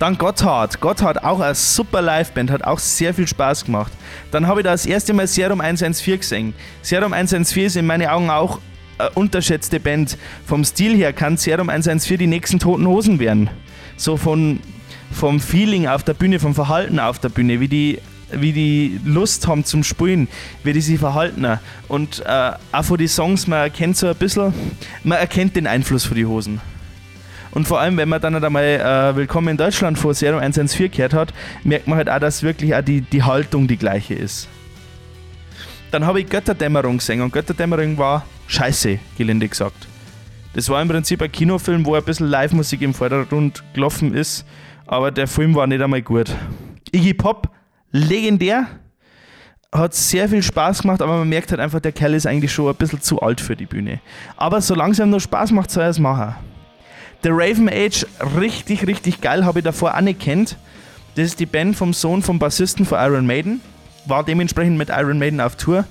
Dann 0.00 0.16
Gotthard. 0.16 0.80
Gotthard, 0.80 1.22
auch 1.22 1.40
eine 1.40 1.54
super 1.54 2.00
Liveband, 2.00 2.50
hat 2.50 2.64
auch 2.64 2.78
sehr 2.78 3.12
viel 3.12 3.28
Spaß 3.28 3.66
gemacht. 3.66 3.92
Dann 4.30 4.46
habe 4.46 4.60
ich 4.60 4.64
da 4.64 4.70
das 4.70 4.86
erste 4.86 5.12
Mal 5.12 5.26
Serum 5.26 5.60
114 5.60 6.18
gesehen. 6.18 6.54
Serum 6.80 7.12
114 7.12 7.66
ist 7.66 7.76
in 7.76 7.84
meinen 7.84 8.08
Augen 8.08 8.30
auch 8.30 8.60
eine 8.96 9.10
unterschätzte 9.10 9.78
Band. 9.78 10.16
Vom 10.46 10.64
Stil 10.64 10.96
her 10.96 11.12
kann 11.12 11.36
Serum 11.36 11.68
114 11.68 12.16
die 12.16 12.26
nächsten 12.26 12.58
Toten 12.58 12.86
Hosen 12.86 13.18
werden. 13.18 13.50
So 13.98 14.16
von, 14.16 14.60
vom 15.12 15.38
Feeling 15.38 15.86
auf 15.86 16.02
der 16.02 16.14
Bühne, 16.14 16.40
vom 16.40 16.54
Verhalten 16.54 16.98
auf 16.98 17.18
der 17.18 17.28
Bühne, 17.28 17.60
wie 17.60 17.68
die 17.68 17.98
wie 18.32 18.52
die 18.52 19.00
Lust 19.04 19.48
haben 19.48 19.64
zum 19.64 19.82
Spielen, 19.82 20.28
wie 20.62 20.72
die 20.72 20.80
sich 20.80 21.00
verhalten. 21.00 21.44
Und 21.88 22.22
äh, 22.24 22.52
auch 22.72 22.84
von 22.84 22.96
den 22.96 23.08
Songs, 23.08 23.48
man 23.48 23.58
erkennt 23.58 23.96
so 23.96 24.06
ein 24.06 24.14
bisschen, 24.14 24.54
man 25.02 25.18
erkennt 25.18 25.56
den 25.56 25.66
Einfluss 25.66 26.04
von 26.04 26.16
den 26.16 26.28
Hosen. 26.28 26.60
Und 27.52 27.66
vor 27.66 27.80
allem, 27.80 27.96
wenn 27.96 28.08
man 28.08 28.20
dann 28.20 28.34
halt 28.34 28.44
einmal 28.44 28.64
äh, 28.64 29.16
Willkommen 29.16 29.48
in 29.48 29.56
Deutschland 29.56 29.98
vor 29.98 30.14
Serum 30.14 30.38
114 30.38 30.90
gehört 30.90 31.14
hat, 31.14 31.34
merkt 31.64 31.88
man 31.88 31.98
halt 31.98 32.08
auch, 32.08 32.20
dass 32.20 32.42
wirklich 32.42 32.74
auch 32.74 32.82
die, 32.82 33.00
die 33.00 33.22
Haltung 33.22 33.66
die 33.66 33.76
gleiche 33.76 34.14
ist. 34.14 34.48
Dann 35.90 36.06
habe 36.06 36.20
ich 36.20 36.28
Götterdämmerung 36.28 36.98
gesehen 36.98 37.20
und 37.20 37.32
Götterdämmerung 37.32 37.98
war 37.98 38.24
scheiße, 38.46 39.00
gelinde 39.18 39.48
gesagt. 39.48 39.88
Das 40.52 40.68
war 40.68 40.80
im 40.80 40.88
Prinzip 40.88 41.22
ein 41.22 41.30
Kinofilm, 41.30 41.84
wo 41.84 41.94
ein 41.94 42.04
bisschen 42.04 42.28
Live-Musik 42.28 42.82
im 42.82 42.94
Vordergrund 42.94 43.64
gelaufen 43.74 44.14
ist, 44.14 44.44
aber 44.86 45.10
der 45.10 45.26
Film 45.26 45.54
war 45.54 45.66
nicht 45.66 45.82
einmal 45.82 46.02
gut. 46.02 46.32
Iggy 46.92 47.14
Pop, 47.14 47.50
legendär, 47.90 48.66
hat 49.72 49.94
sehr 49.94 50.28
viel 50.28 50.42
Spaß 50.42 50.82
gemacht, 50.82 51.02
aber 51.02 51.18
man 51.18 51.28
merkt 51.28 51.50
halt 51.50 51.60
einfach, 51.60 51.80
der 51.80 51.92
Kerl 51.92 52.14
ist 52.14 52.26
eigentlich 52.26 52.52
schon 52.52 52.68
ein 52.68 52.74
bisschen 52.74 53.00
zu 53.00 53.20
alt 53.20 53.40
für 53.40 53.56
die 53.56 53.66
Bühne. 53.66 54.00
Aber 54.36 54.60
solange 54.60 54.92
es 54.92 54.98
ihm 54.98 55.10
noch 55.10 55.20
Spaß 55.20 55.52
macht, 55.52 55.70
soll 55.70 55.84
er 55.84 55.90
es 55.90 55.98
machen. 55.98 56.34
The 57.22 57.30
Raven 57.30 57.68
Age, 57.68 58.06
richtig, 58.38 58.86
richtig 58.86 59.20
geil, 59.20 59.44
habe 59.44 59.58
ich 59.58 59.64
davor 59.64 59.92
kennt. 60.18 60.56
Das 61.16 61.26
ist 61.26 61.40
die 61.40 61.46
Band 61.46 61.76
vom 61.76 61.92
Sohn 61.92 62.22
vom 62.22 62.38
Bassisten 62.38 62.86
von 62.86 62.98
Iron 62.98 63.26
Maiden. 63.26 63.60
War 64.06 64.24
dementsprechend 64.24 64.78
mit 64.78 64.88
Iron 64.88 65.18
Maiden 65.18 65.40
auf 65.40 65.56
Tour. 65.56 65.84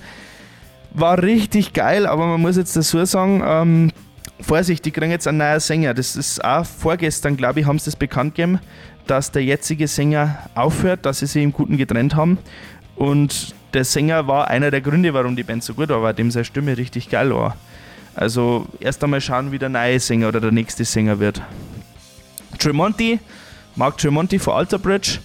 War 0.92 1.22
richtig 1.22 1.72
geil, 1.72 2.06
aber 2.06 2.26
man 2.26 2.40
muss 2.40 2.56
jetzt 2.56 2.76
dazu 2.76 3.04
sagen, 3.04 3.42
ähm, 3.46 3.92
Vorsicht, 4.40 4.84
die 4.84 4.90
kriegen 4.90 5.10
jetzt 5.10 5.28
einen 5.28 5.38
neuen 5.38 5.60
Sänger. 5.60 5.94
Das 5.94 6.16
ist 6.16 6.44
auch 6.44 6.64
vorgestern, 6.64 7.36
glaube 7.36 7.60
ich, 7.60 7.66
haben 7.66 7.78
sie 7.78 7.84
das 7.84 7.96
bekannt 7.96 8.34
gegeben, 8.34 8.58
dass 9.06 9.30
der 9.30 9.44
jetzige 9.44 9.86
Sänger 9.86 10.38
aufhört, 10.54 11.06
dass 11.06 11.20
sie 11.20 11.26
sich 11.26 11.42
im 11.42 11.52
Guten 11.52 11.76
getrennt 11.76 12.16
haben. 12.16 12.38
Und 12.96 13.54
der 13.72 13.84
Sänger 13.84 14.26
war 14.26 14.48
einer 14.48 14.70
der 14.70 14.80
Gründe, 14.80 15.14
warum 15.14 15.36
die 15.36 15.42
Band 15.44 15.62
so 15.62 15.74
gut 15.74 15.90
war, 15.90 16.02
weil 16.02 16.14
dem 16.14 16.30
seine 16.30 16.44
Stimme 16.44 16.76
richtig 16.76 17.08
geil 17.08 17.32
war. 17.32 17.56
Also 18.14 18.66
erst 18.80 19.02
einmal 19.02 19.20
schauen, 19.20 19.52
wie 19.52 19.58
der 19.58 19.68
neue 19.68 20.00
Sänger 20.00 20.28
oder 20.28 20.40
der 20.40 20.52
nächste 20.52 20.84
Sänger 20.84 21.18
wird. 21.18 21.40
Tremonti, 22.58 23.20
Mark 23.76 23.98
Tremonti 23.98 24.38
von 24.38 24.54
Alter 24.54 24.78
Bridge, 24.78 25.18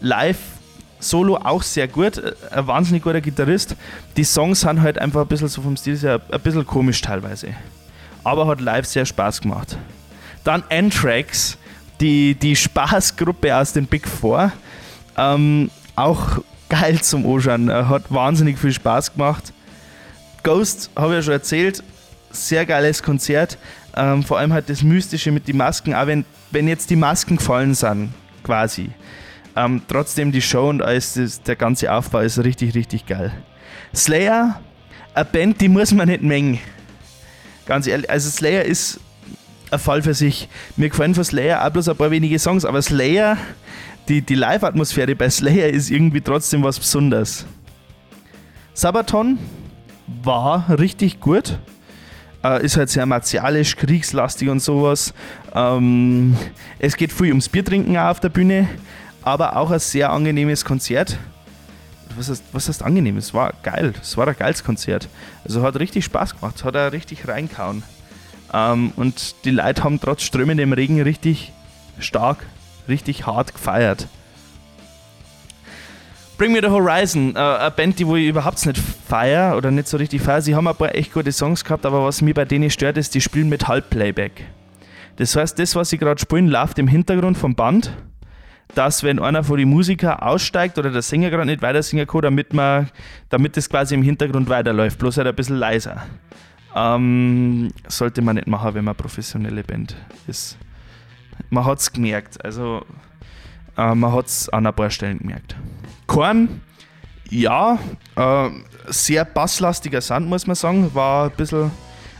live 0.00 0.38
Solo 0.98 1.36
auch 1.36 1.62
sehr 1.62 1.88
gut, 1.88 2.20
ein 2.50 2.66
wahnsinnig 2.66 3.02
guter 3.02 3.20
Gitarrist. 3.20 3.76
Die 4.16 4.24
Songs 4.24 4.62
sind 4.62 4.80
halt 4.80 4.98
einfach 4.98 5.20
ein 5.20 5.26
bisschen 5.26 5.48
so 5.48 5.60
vom 5.60 5.76
Stil 5.76 5.98
her 5.98 6.20
ein 6.30 6.40
bisschen 6.40 6.66
komisch 6.66 7.00
teilweise. 7.02 7.48
Aber 8.24 8.46
hat 8.46 8.60
live 8.60 8.86
sehr 8.86 9.04
Spaß 9.04 9.42
gemacht. 9.42 9.76
Dann 10.42 10.64
Anthrax, 10.70 11.58
die, 12.00 12.34
die 12.34 12.56
Spaßgruppe 12.56 13.54
aus 13.54 13.72
den 13.72 13.86
Big 13.86 14.08
Four. 14.08 14.52
Ähm, 15.16 15.70
auch 15.96 16.38
geil 16.68 17.00
zum 17.00 17.26
Anschauen, 17.26 17.70
hat 17.70 18.04
wahnsinnig 18.12 18.58
viel 18.58 18.72
Spaß 18.72 19.12
gemacht. 19.12 19.52
Ghost, 20.42 20.90
habe 20.96 21.08
ich 21.08 21.16
ja 21.16 21.22
schon 21.22 21.32
erzählt, 21.34 21.82
sehr 22.30 22.66
geiles 22.66 23.02
Konzert. 23.02 23.58
Ähm, 23.96 24.22
vor 24.22 24.38
allem 24.38 24.52
halt 24.52 24.68
das 24.68 24.82
Mystische 24.82 25.32
mit 25.32 25.48
den 25.48 25.56
Masken, 25.56 25.94
auch 25.94 26.06
wenn, 26.06 26.24
wenn 26.50 26.68
jetzt 26.68 26.90
die 26.90 26.96
Masken 26.96 27.36
gefallen 27.36 27.74
sind, 27.74 28.12
quasi. 28.42 28.90
Ähm, 29.56 29.80
trotzdem 29.88 30.32
die 30.32 30.42
Show 30.42 30.68
und 30.68 30.82
alles, 30.82 31.14
das, 31.14 31.42
der 31.42 31.56
ganze 31.56 31.90
Aufbau 31.90 32.20
ist 32.20 32.38
richtig, 32.38 32.74
richtig 32.74 33.06
geil. 33.06 33.32
Slayer, 33.94 34.60
eine 35.14 35.24
Band, 35.24 35.60
die 35.62 35.68
muss 35.68 35.92
man 35.92 36.08
nicht 36.08 36.22
mengen. 36.22 36.58
Ganz 37.64 37.86
ehrlich, 37.86 38.10
also 38.10 38.28
Slayer 38.28 38.64
ist 38.64 39.00
ein 39.70 39.78
Fall 39.78 40.02
für 40.02 40.12
sich. 40.12 40.48
Mir 40.76 40.90
gefallen 40.90 41.14
von 41.14 41.24
Slayer 41.24 41.64
auch 41.64 41.70
bloß 41.70 41.88
ein 41.88 41.96
paar 41.96 42.10
wenige 42.10 42.38
Songs, 42.38 42.66
aber 42.66 42.82
Slayer, 42.82 43.38
die, 44.08 44.20
die 44.20 44.34
Live-Atmosphäre 44.34 45.16
bei 45.16 45.30
Slayer 45.30 45.68
ist 45.68 45.90
irgendwie 45.90 46.20
trotzdem 46.20 46.62
was 46.62 46.78
Besonderes. 46.78 47.46
Sabaton 48.74 49.38
war 50.22 50.66
richtig 50.78 51.18
gut. 51.18 51.58
Äh, 52.46 52.64
ist 52.64 52.76
halt 52.76 52.90
sehr 52.90 53.06
martialisch, 53.06 53.76
kriegslastig 53.76 54.48
und 54.48 54.60
sowas. 54.60 55.14
Ähm, 55.54 56.36
es 56.78 56.96
geht 56.96 57.12
viel 57.12 57.28
ums 57.28 57.48
Biertrinken 57.48 57.96
auch 57.96 58.10
auf 58.10 58.20
der 58.20 58.28
Bühne, 58.28 58.68
aber 59.22 59.56
auch 59.56 59.70
ein 59.70 59.78
sehr 59.78 60.10
angenehmes 60.10 60.64
Konzert. 60.64 61.18
Was 62.16 62.30
heißt, 62.30 62.44
was 62.52 62.68
heißt 62.68 62.82
angenehm? 62.82 63.16
Es 63.16 63.34
war 63.34 63.52
geil. 63.62 63.92
Es 64.00 64.16
war 64.16 64.28
ein 64.28 64.36
geiles 64.36 64.64
Konzert. 64.64 65.08
Also 65.44 65.62
hat 65.62 65.78
richtig 65.78 66.04
Spaß 66.04 66.38
gemacht, 66.38 66.62
hat 66.64 66.74
er 66.74 66.92
richtig 66.92 67.26
reinkauen. 67.26 67.82
Ähm, 68.52 68.92
und 68.96 69.44
die 69.44 69.50
Leute 69.50 69.82
haben 69.82 70.00
trotz 70.00 70.22
strömendem 70.22 70.72
Regen 70.72 71.00
richtig 71.02 71.52
stark, 71.98 72.38
richtig 72.88 73.26
hart 73.26 73.54
gefeiert. 73.54 74.06
Bring 76.38 76.52
Me 76.52 76.60
the 76.60 76.68
Horizon, 76.68 77.34
äh, 77.34 77.38
eine 77.38 77.70
Band, 77.70 77.98
die 77.98 78.02
ich 78.02 78.28
überhaupt 78.28 78.66
nicht 78.66 78.78
feier 78.78 79.56
oder 79.56 79.70
nicht 79.70 79.88
so 79.88 79.96
richtig 79.96 80.20
feier. 80.20 80.42
Sie 80.42 80.54
haben 80.54 80.68
ein 80.68 80.76
paar 80.76 80.94
echt 80.94 81.14
gute 81.14 81.32
Songs 81.32 81.64
gehabt, 81.64 81.86
aber 81.86 82.04
was 82.04 82.20
mir 82.20 82.34
bei 82.34 82.44
denen 82.44 82.68
stört, 82.68 82.98
ist, 82.98 83.14
die 83.14 83.22
spielen 83.22 83.48
mit 83.48 83.68
Halbplayback. 83.68 84.44
Das 85.16 85.34
heißt, 85.34 85.58
das, 85.58 85.74
was 85.74 85.88
sie 85.88 85.96
gerade 85.96 86.20
spielen, 86.20 86.48
läuft 86.48 86.78
im 86.78 86.88
Hintergrund 86.88 87.38
vom 87.38 87.54
Band, 87.54 87.96
dass 88.74 89.02
wenn 89.02 89.18
einer 89.18 89.44
von 89.44 89.56
den 89.56 89.70
Musikern 89.70 90.18
aussteigt 90.18 90.76
oder 90.76 90.90
der 90.90 91.00
Sänger 91.00 91.30
gerade 91.30 91.46
nicht 91.46 91.62
weiter 91.62 91.82
singen 91.82 92.06
kann, 92.06 92.20
damit, 92.20 92.52
man, 92.52 92.90
damit 93.30 93.56
das 93.56 93.70
quasi 93.70 93.94
im 93.94 94.02
Hintergrund 94.02 94.50
weiterläuft, 94.50 94.98
bloß 94.98 95.16
halt 95.16 95.28
ein 95.28 95.34
bisschen 95.34 95.56
leiser. 95.56 96.02
Ähm, 96.74 97.72
sollte 97.88 98.20
man 98.20 98.36
nicht 98.36 98.46
machen, 98.46 98.74
wenn 98.74 98.84
man 98.84 98.94
professionelle 98.94 99.64
Band 99.64 99.96
ist. 100.26 100.58
Man 101.48 101.64
hat 101.64 101.78
es 101.78 101.90
gemerkt, 101.90 102.44
also 102.44 102.84
äh, 103.78 103.94
man 103.94 104.12
hat 104.12 104.26
es 104.26 104.50
an 104.50 104.66
ein 104.66 104.74
paar 104.74 104.90
Stellen 104.90 105.18
gemerkt. 105.18 105.56
Korn, 106.06 106.60
ja, 107.28 107.78
äh, 108.16 108.48
sehr 108.86 109.24
basslastiger 109.24 110.00
Sand, 110.00 110.28
muss 110.28 110.46
man 110.46 110.56
sagen. 110.56 110.94
War 110.94 111.26
ein 111.26 111.36
bisschen, 111.36 111.70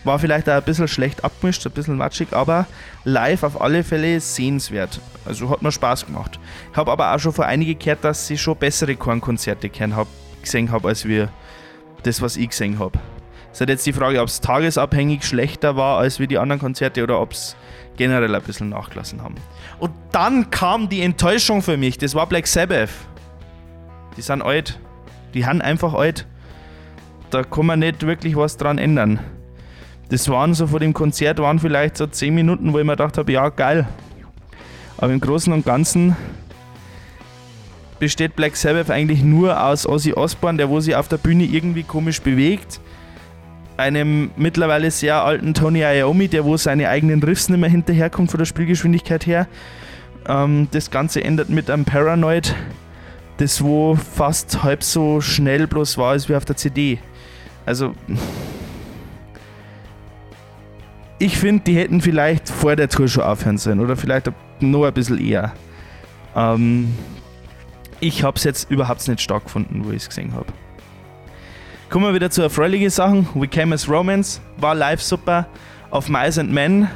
war 0.05 0.19
vielleicht 0.19 0.49
auch 0.49 0.55
ein 0.55 0.63
bisschen 0.63 0.89
schlecht 0.89 1.25
abgemischt, 1.25 1.65
ein 1.67 1.73
bisschen 1.73 1.97
matschig, 1.97 2.29
aber 2.33 2.67
live 3.05 3.43
auf 3.43 3.61
alle 3.61 3.85
Fälle 3.85 4.21
sehenswert. 4.21 5.01
Also 5.25 5.51
hat 5.51 5.63
mir 5.63 5.73
Spaß 5.73 6.07
gemacht. 6.07 6.39
Ich 6.73 6.77
habe 6.77 6.91
aber 6.91 7.15
auch 7.15 7.19
schon 7.19 7.33
vor 7.33 7.47
einige 7.47 7.75
gehört, 7.75 8.05
dass 8.05 8.27
sie 8.27 8.39
schon 8.39 8.57
bessere 8.57 8.97
Korn-Konzerte 8.97 9.71
hab, 9.95 10.09
gesehen 10.43 10.71
habe, 10.71 10.89
als 10.89 11.05
wir 11.05 11.29
das, 12.03 12.21
was 12.21 12.37
ich 12.37 12.49
gesehen 12.51 12.79
habe. 12.79 12.99
Es 13.53 13.61
ist 13.61 13.69
jetzt 13.69 13.87
die 13.87 13.93
Frage, 13.93 14.21
ob 14.21 14.29
es 14.29 14.41
tagesabhängig 14.41 15.25
schlechter 15.25 15.77
war 15.77 15.99
als 15.99 16.21
wie 16.21 16.27
die 16.27 16.37
anderen 16.37 16.61
Konzerte 16.61 17.03
oder 17.03 17.21
ob 17.21 17.33
es 17.33 17.57
generell 17.97 18.35
ein 18.35 18.43
bisschen 18.43 18.69
nachgelassen 18.69 19.23
haben. 19.23 19.37
Und 19.79 19.93
dann 20.13 20.51
kam 20.51 20.89
die 20.89 21.01
Enttäuschung 21.01 21.63
für 21.63 21.77
mich. 21.77 21.97
Das 21.97 22.15
war 22.15 22.27
Black 22.27 22.47
Sabbath. 22.47 22.91
Die 24.17 24.23
sind 24.23 24.43
alt. 24.43 24.79
Die 25.35 25.47
haben 25.47 25.61
einfach 25.61 25.95
alt. 25.95 26.27
Da 27.31 27.43
kann 27.43 27.67
man 27.67 27.81
nicht 27.81 28.07
wirklich 28.07 28.37
was 28.37 28.57
dran 28.57 28.79
ändern. 28.79 29.21
Das 30.09 30.29
waren 30.29 30.55
so 30.55 30.69
vor 30.69 30.79
dem 30.79 30.93
Konzert 30.93 31.39
waren 31.39 31.59
vielleicht 31.59 31.97
so 31.97 32.07
10 32.07 32.35
Minuten, 32.35 32.73
wo 32.73 32.79
ich 32.79 32.85
mir 32.85 32.93
gedacht 32.93 33.19
habe, 33.19 33.33
ja 33.33 33.49
geil. 33.49 33.87
Aber 34.99 35.13
im 35.13 35.21
Großen 35.21 35.53
und 35.53 35.65
Ganzen 35.67 36.17
besteht 37.99 38.37
Black 38.37 38.57
Sabbath 38.57 38.91
eigentlich 38.91 39.23
nur 39.23 39.63
aus 39.63 39.87
Ozzy 39.87 40.13
Osbourne, 40.13 40.59
der 40.59 40.69
wo 40.69 40.81
sich 40.81 40.95
auf 40.95 41.09
der 41.09 41.17
Bühne 41.19 41.45
irgendwie 41.45 41.83
komisch 41.83 42.21
bewegt. 42.21 42.81
Einem 43.77 44.31
mittlerweile 44.37 44.91
sehr 44.91 45.23
alten 45.23 45.55
Tony 45.55 45.81
Iommi, 45.81 46.29
der 46.29 46.45
wo 46.45 46.57
seine 46.57 46.89
eigenen 46.89 47.23
Riffs 47.23 47.49
nicht 47.49 47.61
mehr 47.61 47.69
hinterherkommt 47.69 48.31
von 48.31 48.39
der 48.39 48.47
Spielgeschwindigkeit 48.47 49.27
her. 49.27 49.49
Ähm, 50.29 50.69
das 50.71 50.91
Ganze 50.91 51.23
endet 51.23 51.51
mit 51.51 51.71
einem 51.71 51.85
Paranoid, 51.85 52.55
das 53.39 53.63
wo 53.63 53.95
fast 53.95 54.63
halb 54.63 54.83
so 54.83 55.21
schnell 55.21 55.67
bloß 55.67 55.99
war 55.99 56.13
als 56.13 56.29
wie 56.29 56.35
auf 56.35 56.45
der 56.45 56.57
CD. 56.57 56.99
Also 57.65 57.95
ich 61.19 61.39
finde, 61.39 61.65
die 61.65 61.77
hätten 61.77 62.01
vielleicht 62.01 62.49
vor 62.49 62.77
der 62.77 62.89
Tour 62.89 63.09
schon 63.09 63.25
aufhören 63.25 63.59
sollen 63.59 63.81
oder 63.81 63.97
vielleicht 63.97 64.31
noch 64.61 64.85
ein 64.85 64.93
bisschen 64.93 65.19
eher. 65.19 65.53
Ähm, 66.35 66.95
ich 68.01 68.23
habe 68.23 68.37
es 68.37 68.45
jetzt 68.45 68.71
überhaupt 68.71 69.07
nicht 69.09 69.21
stark 69.21 69.45
gefunden, 69.45 69.83
wo 69.85 69.91
ich 69.91 70.03
es 70.03 70.09
gesehen 70.09 70.35
habe. 70.35 70.47
Kommen 71.89 72.05
wir 72.05 72.15
wieder 72.15 72.31
zu 72.31 72.43
erfreulichen 72.43 72.91
Sachen. 72.91 73.29
We 73.35 73.49
Came 73.49 73.75
as 73.75 73.89
Romance 73.89 74.41
war 74.59 74.75
live 74.75 75.01
super. 75.01 75.47
Auf 75.91 76.09
Mice 76.09 76.39
and 76.39 76.53
Men 76.53 76.89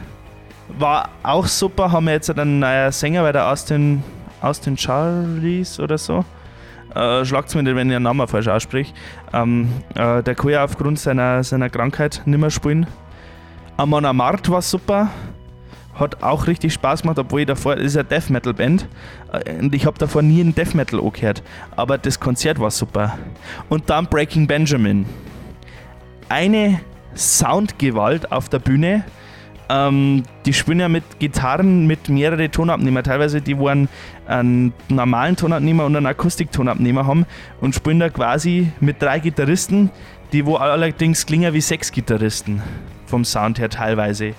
war 0.78 1.08
auch 1.22 1.46
super. 1.46 1.92
Haben 1.92 2.06
wir 2.06 2.12
jetzt 2.12 2.28
einen 2.28 2.58
neuen 2.58 2.92
Sänger, 2.92 3.22
weil 3.22 3.32
der 3.32 3.48
Austin 3.48 4.02
Austin 4.40 4.76
Charlies 4.76 5.78
oder 5.80 5.98
so. 5.98 6.24
Äh, 6.94 7.24
Schlagt 7.24 7.54
mir 7.54 7.62
nicht, 7.62 7.76
wenn 7.76 7.88
ich 7.88 7.94
den 7.94 8.02
Namen 8.02 8.26
falsch 8.26 8.48
ausspreche. 8.48 8.92
Ähm, 9.32 9.70
äh, 9.94 10.22
der 10.22 10.34
kann 10.34 10.50
ja 10.50 10.64
aufgrund 10.64 10.98
seiner, 10.98 11.44
seiner 11.44 11.70
Krankheit 11.70 12.22
nicht 12.24 12.38
mehr 12.40 12.50
spielen. 12.50 12.86
Amon 13.76 14.04
Amart 14.04 14.50
war 14.50 14.62
super. 14.62 15.08
hat 15.94 16.22
auch 16.22 16.46
richtig 16.46 16.72
Spaß 16.72 17.02
gemacht, 17.02 17.18
obwohl 17.18 17.40
ich 17.40 17.46
davor, 17.46 17.76
das 17.76 17.84
ist 17.84 17.96
eine 17.96 18.04
Death 18.04 18.30
Metal 18.30 18.54
Band 18.54 18.88
äh, 19.32 19.58
und 19.58 19.74
ich 19.74 19.86
habe 19.86 19.98
davor 19.98 20.22
nie 20.22 20.40
einen 20.40 20.54
Death 20.54 20.74
Metal 20.74 21.00
gehört, 21.10 21.42
aber 21.76 21.98
das 21.98 22.18
Konzert 22.18 22.58
war 22.58 22.70
super. 22.70 23.18
Und 23.68 23.90
dann 23.90 24.06
Breaking 24.06 24.46
Benjamin. 24.46 25.06
Eine 26.28 26.80
Soundgewalt 27.14 28.32
auf 28.32 28.48
der 28.48 28.60
Bühne. 28.60 29.04
Ähm, 29.70 30.24
die 30.46 30.52
spielen 30.52 30.80
ja 30.80 30.88
mit 30.88 31.04
Gitarren 31.20 31.86
mit 31.86 32.08
mehreren 32.08 32.50
Tonabnehmer. 32.50 33.04
Teilweise 33.04 33.40
die, 33.40 33.56
wo 33.56 33.68
einen, 33.68 33.88
einen 34.26 34.72
normalen 34.88 35.36
Tonabnehmer 35.36 35.84
und 35.84 35.94
einen 35.94 36.06
Akustiktonabnehmer 36.06 37.06
haben 37.06 37.24
und 37.60 37.76
spielen 37.76 38.00
da 38.00 38.08
quasi 38.08 38.72
mit 38.80 39.00
drei 39.00 39.20
Gitarristen, 39.20 39.90
die 40.32 40.44
wo 40.44 40.56
allerdings 40.56 41.24
klingen 41.24 41.54
wie 41.54 41.60
sechs 41.60 41.92
Gitarristen 41.92 42.60
vom 43.06 43.24
Sound 43.24 43.60
her 43.60 43.70
teilweise. 43.70 44.34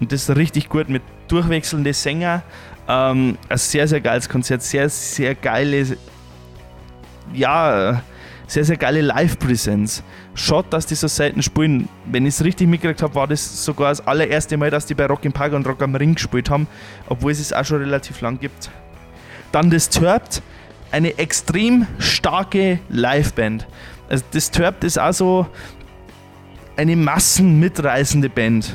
Und 0.00 0.12
das 0.12 0.28
ist 0.28 0.36
richtig 0.36 0.70
gut 0.70 0.88
mit 0.88 1.02
durchwechselnden 1.28 1.92
Sänger. 1.92 2.42
Ähm, 2.88 3.36
ein 3.50 3.58
sehr, 3.58 3.86
sehr 3.86 4.00
geiles 4.00 4.30
Konzert, 4.30 4.62
sehr, 4.62 4.88
sehr 4.88 5.34
geile, 5.34 5.84
ja, 7.34 8.02
sehr, 8.50 8.64
sehr 8.64 8.76
geile 8.76 9.00
Live-Präsenz. 9.00 10.02
Schade, 10.34 10.66
dass 10.70 10.84
die 10.84 10.96
so 10.96 11.06
selten 11.06 11.40
spielen. 11.40 11.88
Wenn 12.06 12.26
ich 12.26 12.34
es 12.34 12.44
richtig 12.44 12.66
mitgekriegt 12.66 13.00
habe, 13.00 13.14
war 13.14 13.28
das 13.28 13.64
sogar 13.64 13.90
das 13.90 14.04
allererste 14.04 14.56
Mal, 14.56 14.70
dass 14.70 14.86
die 14.86 14.94
bei 14.94 15.06
Rock 15.06 15.24
im 15.24 15.32
Park 15.32 15.52
und 15.52 15.64
Rock 15.68 15.80
am 15.82 15.94
Ring 15.94 16.14
gespielt 16.14 16.50
haben, 16.50 16.66
obwohl 17.08 17.30
es 17.30 17.38
es 17.38 17.52
auch 17.52 17.64
schon 17.64 17.78
relativ 17.78 18.20
lang 18.20 18.40
gibt. 18.40 18.68
Dann 19.52 19.70
das 19.70 19.88
Turbt, 19.88 20.42
eine 20.90 21.16
extrem 21.16 21.86
starke 22.00 22.80
Liveband. 22.88 23.68
Also 24.08 24.24
das 24.32 24.50
Turbt 24.50 24.82
ist 24.82 24.98
auch 24.98 25.12
so 25.12 25.46
eine 26.76 26.96
massenmitreißende 26.96 28.28
Band 28.28 28.74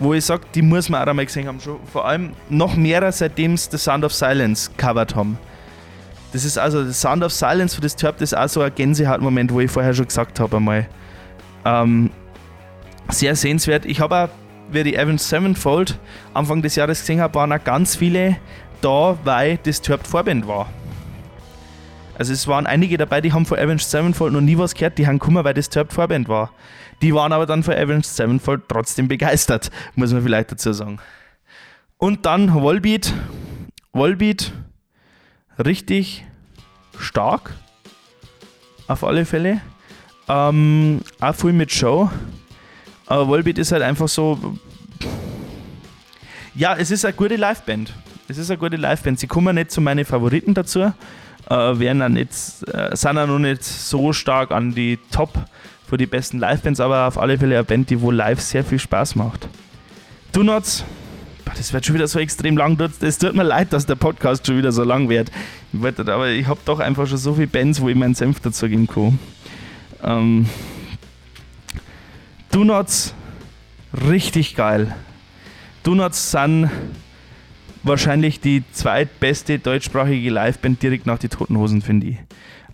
wo 0.00 0.14
ich 0.14 0.24
sage, 0.24 0.44
die 0.54 0.62
muss 0.62 0.88
man 0.88 1.02
auch 1.02 1.08
einmal 1.08 1.26
gesehen 1.26 1.48
haben. 1.48 1.58
Vor 1.60 2.06
allem 2.06 2.30
noch 2.48 2.76
mehr, 2.76 3.10
seitdem 3.10 3.56
sie 3.56 3.68
The 3.72 3.78
Sound 3.78 4.04
of 4.04 4.14
Silence 4.14 4.70
covered 4.76 5.16
haben. 5.16 5.38
Das 6.32 6.44
ist 6.44 6.58
also 6.58 6.84
The 6.84 6.92
Sound 6.92 7.24
of 7.24 7.32
Silence 7.32 7.74
für 7.74 7.80
das 7.80 7.96
Turb, 7.96 8.20
ist 8.20 8.36
auch 8.36 8.48
so 8.48 8.60
ein 8.60 8.74
Gänsehautmoment, 8.74 9.52
wo 9.52 9.60
ich 9.60 9.70
vorher 9.70 9.94
schon 9.94 10.06
gesagt 10.06 10.40
habe 10.40 10.58
einmal. 10.58 10.86
Ähm, 11.64 12.10
sehr 13.10 13.34
sehenswert. 13.34 13.86
Ich 13.86 14.00
habe 14.00 14.16
auch, 14.16 14.28
wie 14.70 14.82
die 14.82 14.98
Avenged 14.98 15.20
Sevenfold 15.20 15.98
Anfang 16.34 16.60
des 16.60 16.76
Jahres 16.76 17.00
gesehen 17.00 17.20
habe, 17.20 17.34
waren 17.34 17.52
auch 17.52 17.64
ganz 17.64 17.96
viele 17.96 18.36
da, 18.82 19.16
weil 19.24 19.58
das 19.62 19.80
Turb 19.80 20.06
Vorband 20.06 20.46
war. 20.46 20.68
Also 22.18 22.32
es 22.32 22.46
waren 22.48 22.66
einige 22.66 22.98
dabei, 22.98 23.20
die 23.20 23.32
haben 23.32 23.46
von 23.46 23.58
Avenged 23.58 23.88
Sevenfold 23.88 24.32
noch 24.32 24.40
nie 24.40 24.58
was 24.58 24.74
gehört, 24.74 24.98
die 24.98 25.06
haben 25.06 25.18
gekommen, 25.18 25.44
weil 25.44 25.54
das 25.54 25.70
Turb 25.70 25.92
Vorband 25.92 26.28
war. 26.28 26.50
Die 27.00 27.14
waren 27.14 27.32
aber 27.32 27.46
dann 27.46 27.62
für 27.62 27.76
Avenged 27.76 28.06
Sevenfold 28.06 28.62
trotzdem 28.68 29.08
begeistert, 29.08 29.70
muss 29.94 30.12
man 30.12 30.22
vielleicht 30.22 30.50
dazu 30.50 30.72
sagen. 30.72 30.98
Und 31.96 32.26
dann 32.26 32.52
Volbeat. 32.52 33.14
Volbeat, 33.92 34.52
richtig 35.64 36.24
stark. 36.98 37.52
Auf 38.86 39.04
alle 39.04 39.24
Fälle. 39.24 39.60
Ähm, 40.28 41.00
auch 41.20 41.34
viel 41.34 41.52
mit 41.52 41.72
Show. 41.72 42.10
Aber 43.06 43.28
Volbeat 43.28 43.58
ist 43.58 43.72
halt 43.72 43.82
einfach 43.82 44.08
so. 44.08 44.56
Ja, 46.54 46.76
es 46.76 46.90
ist 46.90 47.04
eine 47.04 47.14
gute 47.14 47.36
Liveband. 47.36 47.92
Es 48.28 48.36
ist 48.38 48.50
eine 48.50 48.58
gute 48.58 48.76
Liveband. 48.76 49.18
Sie 49.18 49.26
kommen 49.26 49.54
nicht 49.54 49.70
zu 49.70 49.80
meinen 49.80 50.04
Favoriten 50.04 50.54
dazu. 50.54 50.92
Äh, 51.50 51.78
werden 51.78 52.00
dann 52.00 52.12
nicht, 52.12 52.30
äh, 52.72 52.94
sind 52.94 53.16
auch 53.16 53.26
noch 53.26 53.38
nicht 53.38 53.64
so 53.64 54.12
stark 54.12 54.50
an 54.50 54.74
die 54.74 54.98
Top 55.10 55.32
für 55.88 55.96
die 55.96 56.06
besten 56.06 56.38
Livebands, 56.38 56.80
aber 56.80 57.06
auf 57.06 57.16
alle 57.16 57.38
Fälle 57.38 57.54
eine 57.54 57.64
Band, 57.64 57.88
die 57.88 58.00
wohl 58.02 58.14
live 58.14 58.40
sehr 58.40 58.62
viel 58.62 58.78
Spaß 58.78 59.14
macht. 59.14 59.48
Do 60.32 60.42
Nots, 60.42 60.84
das 61.56 61.72
wird 61.72 61.86
schon 61.86 61.94
wieder 61.94 62.08
so 62.08 62.18
extrem 62.18 62.56
lang. 62.56 62.78
Es 63.00 63.18
tut 63.18 63.34
mir 63.34 63.42
leid, 63.42 63.72
dass 63.72 63.86
der 63.86 63.94
Podcast 63.94 64.46
schon 64.46 64.58
wieder 64.58 64.72
so 64.72 64.84
lang 64.84 65.08
wird. 65.08 65.30
Aber 65.72 66.28
ich 66.28 66.46
habe 66.46 66.60
doch 66.64 66.80
einfach 66.80 67.06
schon 67.06 67.18
so 67.18 67.34
viele 67.34 67.46
Bands, 67.46 67.80
wo 67.80 67.88
ich 67.88 67.96
meinen 67.96 68.14
Senf 68.14 68.40
dazu 68.40 68.68
geben 68.68 68.86
kann. 68.86 69.18
Ähm, 70.02 70.46
Do 72.50 72.64
Nots, 72.64 73.14
richtig 74.08 74.56
geil. 74.56 74.94
Do 75.82 75.94
Nots 75.94 76.30
sind 76.30 76.70
wahrscheinlich 77.82 78.40
die 78.40 78.64
zweitbeste 78.72 79.58
deutschsprachige 79.58 80.30
Liveband 80.30 80.82
direkt 80.82 81.06
nach 81.06 81.18
die 81.18 81.28
Toten 81.28 81.56
Hosen, 81.56 81.82
finde 81.82 82.08
ich. 82.08 82.16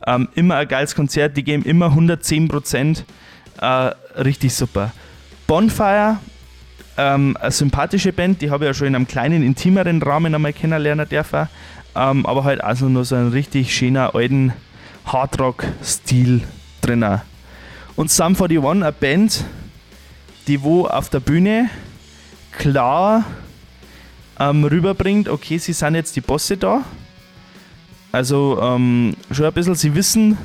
Ähm, 0.06 0.28
immer 0.34 0.56
ein 0.56 0.68
geiles 0.68 0.94
Konzert, 0.94 1.36
die 1.36 1.44
geben 1.44 1.64
immer 1.64 1.86
110 1.86 2.48
Prozent. 2.48 3.04
Äh, 3.60 3.66
richtig 4.16 4.54
super. 4.54 4.92
Bonfire, 5.46 6.18
ähm, 6.96 7.36
eine 7.40 7.50
sympathische 7.50 8.12
Band, 8.12 8.40
die 8.40 8.50
habe 8.50 8.64
ich 8.64 8.68
ja 8.68 8.74
schon 8.74 8.88
in 8.88 8.94
einem 8.94 9.06
kleinen, 9.06 9.42
intimeren 9.42 10.02
Rahmen 10.02 10.34
einmal 10.34 10.52
kennenlernen 10.52 11.08
dürfen. 11.08 11.48
Ähm, 11.96 12.26
aber 12.26 12.44
halt 12.44 12.62
also 12.62 12.88
nur 12.88 13.04
so 13.04 13.14
einen 13.14 13.30
richtig 13.30 13.74
schönen 13.74 13.96
alten 13.96 14.52
Hardrock-Stil 15.06 16.42
drin. 16.80 17.20
Und 17.96 18.10
Sum 18.10 18.34
41, 18.34 18.64
eine 18.64 18.92
Band, 18.92 19.44
die 20.48 20.62
wo 20.62 20.86
auf 20.86 21.08
der 21.08 21.20
Bühne 21.20 21.70
klar 22.52 23.24
ähm, 24.40 24.64
rüberbringt, 24.64 25.28
okay, 25.28 25.58
sie 25.58 25.72
sind 25.72 25.94
jetzt 25.94 26.16
die 26.16 26.20
Bosse 26.20 26.56
da 26.56 26.82
also 28.14 28.60
ähm, 28.62 29.16
schon 29.32 29.44
ein 29.44 29.52
bisschen, 29.52 29.74
sie 29.74 29.92
wissen, 29.96 30.38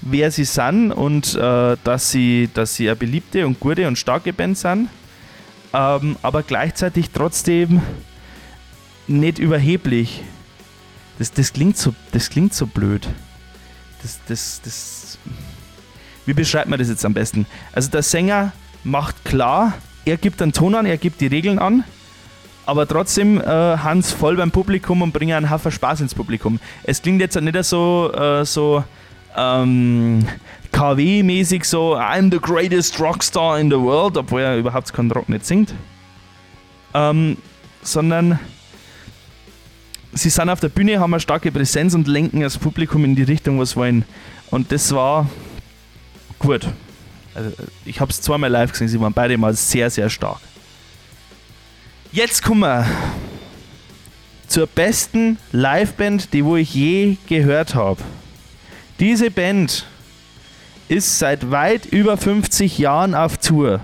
wer 0.00 0.30
sie 0.30 0.44
sind 0.44 0.92
und 0.92 1.34
äh, 1.34 1.76
dass, 1.84 2.10
sie, 2.10 2.48
dass 2.54 2.76
sie 2.76 2.88
eine 2.88 2.96
beliebte 2.96 3.46
und 3.46 3.60
gute 3.60 3.86
und 3.86 3.98
starke 3.98 4.32
Band 4.32 4.56
sind, 4.56 4.88
ähm, 5.72 6.16
aber 6.22 6.42
gleichzeitig 6.42 7.10
trotzdem 7.10 7.82
nicht 9.06 9.38
überheblich. 9.38 10.22
Das, 11.18 11.32
das, 11.32 11.52
klingt, 11.52 11.76
so, 11.76 11.94
das 12.12 12.30
klingt 12.30 12.54
so 12.54 12.66
blöd. 12.66 13.08
Das, 14.02 14.20
das, 14.26 14.60
das, 14.64 15.18
wie 16.26 16.34
beschreibt 16.34 16.68
man 16.68 16.78
das 16.78 16.88
jetzt 16.88 17.04
am 17.04 17.14
besten? 17.14 17.46
Also 17.72 17.90
der 17.90 18.02
Sänger 18.02 18.52
macht 18.84 19.24
klar, 19.24 19.74
er 20.04 20.16
gibt 20.16 20.42
einen 20.42 20.52
Ton 20.52 20.74
an, 20.74 20.86
er 20.86 20.96
gibt 20.98 21.20
die 21.20 21.26
Regeln 21.26 21.58
an 21.58 21.84
aber 22.66 22.86
trotzdem 22.86 23.40
äh, 23.40 23.44
Hans 23.44 24.12
voll 24.12 24.36
beim 24.36 24.50
Publikum 24.50 25.02
und 25.02 25.12
bringen 25.12 25.36
einen 25.36 25.50
Haufen 25.50 25.72
Spaß 25.72 26.00
ins 26.00 26.14
Publikum. 26.14 26.60
Es 26.84 27.02
klingt 27.02 27.20
jetzt 27.20 27.40
nicht 27.40 27.64
so, 27.64 28.12
äh, 28.12 28.44
so 28.44 28.84
ähm, 29.36 30.26
KW-mäßig 30.72 31.64
so 31.64 31.96
I'm 31.96 32.30
the 32.30 32.38
greatest 32.38 32.98
Rockstar 33.00 33.58
in 33.58 33.70
the 33.70 33.78
world, 33.78 34.16
obwohl 34.16 34.40
er 34.40 34.56
überhaupt 34.56 34.92
keinen 34.92 35.10
Rock 35.10 35.28
nicht 35.28 35.46
singt. 35.46 35.74
Ähm, 36.94 37.36
sondern 37.82 38.38
sie 40.12 40.30
sind 40.30 40.48
auf 40.48 40.60
der 40.60 40.68
Bühne, 40.68 41.00
haben 41.00 41.12
eine 41.14 41.20
starke 41.20 41.50
Präsenz 41.50 41.94
und 41.94 42.08
lenken 42.08 42.40
das 42.40 42.58
Publikum 42.58 43.04
in 43.04 43.14
die 43.14 43.22
Richtung, 43.22 43.58
was 43.58 43.76
wollen. 43.76 44.04
Und 44.50 44.72
das 44.72 44.92
war 44.94 45.28
gut. 46.38 46.66
Also 47.34 47.50
ich 47.84 48.00
habe 48.00 48.10
es 48.10 48.20
zweimal 48.20 48.50
live 48.50 48.72
gesehen, 48.72 48.88
sie 48.88 49.00
waren 49.00 49.12
beide 49.12 49.36
mal 49.38 49.54
sehr, 49.54 49.88
sehr 49.90 50.10
stark. 50.10 50.40
Jetzt 52.12 52.42
kommen 52.42 52.60
wir 52.60 52.86
zur 54.46 54.66
besten 54.66 55.38
Liveband, 55.52 56.34
die 56.34 56.44
wo 56.44 56.56
ich 56.56 56.74
je 56.74 57.16
gehört 57.26 57.74
habe. 57.74 58.02
Diese 58.98 59.30
Band 59.30 59.86
ist 60.88 61.18
seit 61.18 61.50
weit 61.50 61.86
über 61.86 62.16
50 62.16 62.78
Jahren 62.78 63.14
auf 63.14 63.38
Tour. 63.38 63.80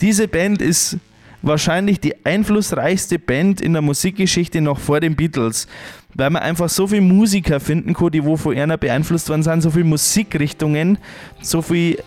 Diese 0.00 0.28
Band 0.28 0.62
ist 0.62 0.98
wahrscheinlich 1.42 2.00
die 2.00 2.24
einflussreichste 2.24 3.18
Band 3.18 3.60
in 3.60 3.74
der 3.74 3.82
Musikgeschichte 3.82 4.60
noch 4.60 4.78
vor 4.78 5.00
den 5.00 5.14
Beatles, 5.16 5.66
weil 6.14 6.30
man 6.30 6.42
einfach 6.42 6.68
so 6.68 6.86
viele 6.86 7.02
Musiker 7.02 7.60
finden 7.60 7.94
kann, 7.94 8.10
die 8.10 8.24
wo 8.24 8.36
von 8.36 8.56
einer 8.56 8.78
beeinflusst 8.78 9.28
worden 9.28 9.42
sind, 9.42 9.60
so 9.60 9.70
viele 9.70 9.84
Musikrichtungen, 9.84 10.98
so 11.42 11.60
viele 11.60 11.98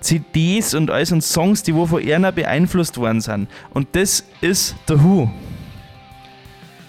CDs 0.00 0.74
und 0.74 0.90
alles 0.90 1.12
und 1.12 1.22
Songs, 1.22 1.62
die 1.62 1.74
wo 1.74 1.86
von 1.86 2.06
Erna 2.06 2.30
beeinflusst 2.30 2.96
worden 2.98 3.20
sind. 3.20 3.48
Und 3.70 3.88
das 3.92 4.24
ist 4.40 4.76
The 4.86 5.02
Who. 5.02 5.30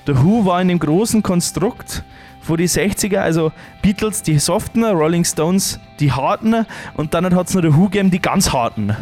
The 0.09 0.23
Who 0.23 0.43
war 0.43 0.59
in 0.59 0.69
dem 0.69 0.79
großen 0.79 1.21
Konstrukt 1.21 2.03
von 2.41 2.57
die 2.57 2.67
60er, 2.67 3.17
also 3.17 3.51
Beatles 3.83 4.23
die 4.23 4.39
soften, 4.39 4.83
Rolling 4.83 5.23
Stones 5.23 5.79
die 5.99 6.11
harten 6.11 6.65
und 6.95 7.13
dann 7.13 7.35
hat 7.35 7.47
es 7.47 7.53
noch 7.53 7.61
The 7.61 7.75
Who 7.75 7.89
gegeben, 7.89 8.09
die 8.09 8.19
ganz 8.19 8.51
harten. 8.51 8.95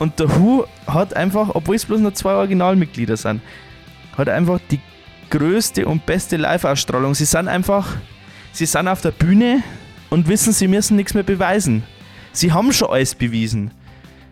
Und 0.00 0.14
The 0.18 0.24
Who 0.28 0.66
hat 0.88 1.14
einfach, 1.14 1.50
obwohl 1.54 1.76
es 1.76 1.84
bloß 1.84 2.00
noch 2.00 2.14
zwei 2.14 2.32
Originalmitglieder 2.32 3.16
sind, 3.16 3.42
hat 4.18 4.28
einfach 4.28 4.58
die 4.72 4.80
größte 5.30 5.86
und 5.86 6.04
beste 6.04 6.36
Live-Ausstrahlung. 6.36 7.14
Sie 7.14 7.26
sind 7.26 7.46
einfach, 7.46 7.86
sie 8.50 8.66
sind 8.66 8.88
auf 8.88 9.02
der 9.02 9.12
Bühne 9.12 9.62
und 10.08 10.26
wissen, 10.26 10.52
sie 10.52 10.66
müssen 10.66 10.96
nichts 10.96 11.14
mehr 11.14 11.22
beweisen. 11.22 11.84
Sie 12.32 12.50
haben 12.50 12.72
schon 12.72 12.90
alles 12.90 13.14
bewiesen. 13.14 13.70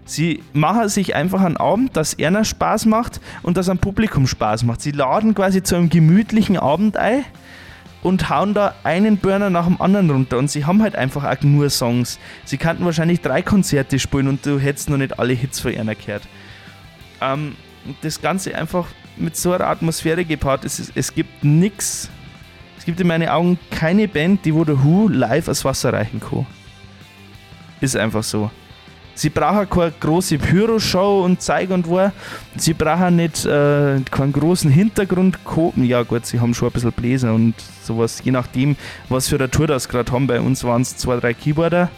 Sie 0.08 0.42
machen 0.54 0.88
sich 0.88 1.14
einfach 1.14 1.42
einen 1.42 1.58
Abend, 1.58 1.94
dass 1.94 2.18
einer 2.18 2.42
Spaß 2.42 2.86
macht 2.86 3.20
und 3.42 3.58
dass 3.58 3.68
ein 3.68 3.76
Publikum 3.76 4.26
Spaß 4.26 4.62
macht. 4.62 4.80
Sie 4.80 4.90
laden 4.90 5.34
quasi 5.34 5.62
zu 5.62 5.76
einem 5.76 5.90
gemütlichen 5.90 6.56
Abend 6.56 6.96
ein 6.96 7.26
und 8.02 8.30
hauen 8.30 8.54
da 8.54 8.74
einen 8.84 9.18
Burner 9.18 9.50
nach 9.50 9.66
dem 9.66 9.78
anderen 9.82 10.08
runter. 10.08 10.38
Und 10.38 10.50
sie 10.50 10.64
haben 10.64 10.80
halt 10.80 10.96
einfach 10.96 11.24
auch 11.24 11.42
nur 11.42 11.68
Songs. 11.68 12.18
Sie 12.46 12.56
könnten 12.56 12.86
wahrscheinlich 12.86 13.20
drei 13.20 13.42
Konzerte 13.42 13.98
spielen 13.98 14.28
und 14.28 14.46
du 14.46 14.58
hättest 14.58 14.88
noch 14.88 14.96
nicht 14.96 15.18
alle 15.18 15.34
Hits 15.34 15.60
von 15.60 15.76
einer 15.76 15.94
gehört. 15.94 16.22
Ähm, 17.20 17.54
das 18.00 18.22
Ganze 18.22 18.54
einfach 18.54 18.86
mit 19.18 19.36
so 19.36 19.52
einer 19.52 19.66
Atmosphäre 19.66 20.24
gepaart. 20.24 20.64
Es, 20.64 20.90
es 20.94 21.14
gibt 21.14 21.44
nichts, 21.44 22.08
es 22.78 22.86
gibt 22.86 22.98
in 22.98 23.08
meinen 23.08 23.28
Augen 23.28 23.58
keine 23.70 24.08
Band, 24.08 24.46
die 24.46 24.54
wo 24.54 24.64
der 24.64 24.82
Who 24.82 25.08
live 25.08 25.48
als 25.48 25.66
Wasser 25.66 25.92
reichen 25.92 26.20
kann. 26.20 26.46
Ist 27.82 27.94
einfach 27.94 28.22
so. 28.22 28.50
Sie 29.18 29.30
brauchen 29.30 29.68
keine 29.68 29.92
große 29.98 30.38
Pyro-Show 30.38 31.24
und 31.24 31.42
Zeig 31.42 31.70
und 31.70 31.88
wo. 31.88 32.12
Sie 32.56 32.72
brauchen 32.72 33.16
nicht 33.16 33.44
äh, 33.46 33.98
keinen 34.12 34.32
großen 34.32 34.70
Hintergrund. 34.70 35.36
Ja, 35.74 36.04
gut, 36.04 36.24
sie 36.24 36.38
haben 36.38 36.54
schon 36.54 36.68
ein 36.68 36.72
bisschen 36.72 36.92
Bläser 36.92 37.34
und 37.34 37.54
sowas, 37.82 38.22
je 38.22 38.30
nachdem, 38.30 38.76
was 39.08 39.26
für 39.26 39.34
eine 39.34 39.50
Tour 39.50 39.66
das 39.66 39.88
gerade 39.88 40.12
haben. 40.12 40.28
Bei 40.28 40.40
uns 40.40 40.62
waren 40.62 40.82
es 40.82 40.96
zwei, 40.96 41.16
drei 41.16 41.34
Keyboarder, 41.34 41.90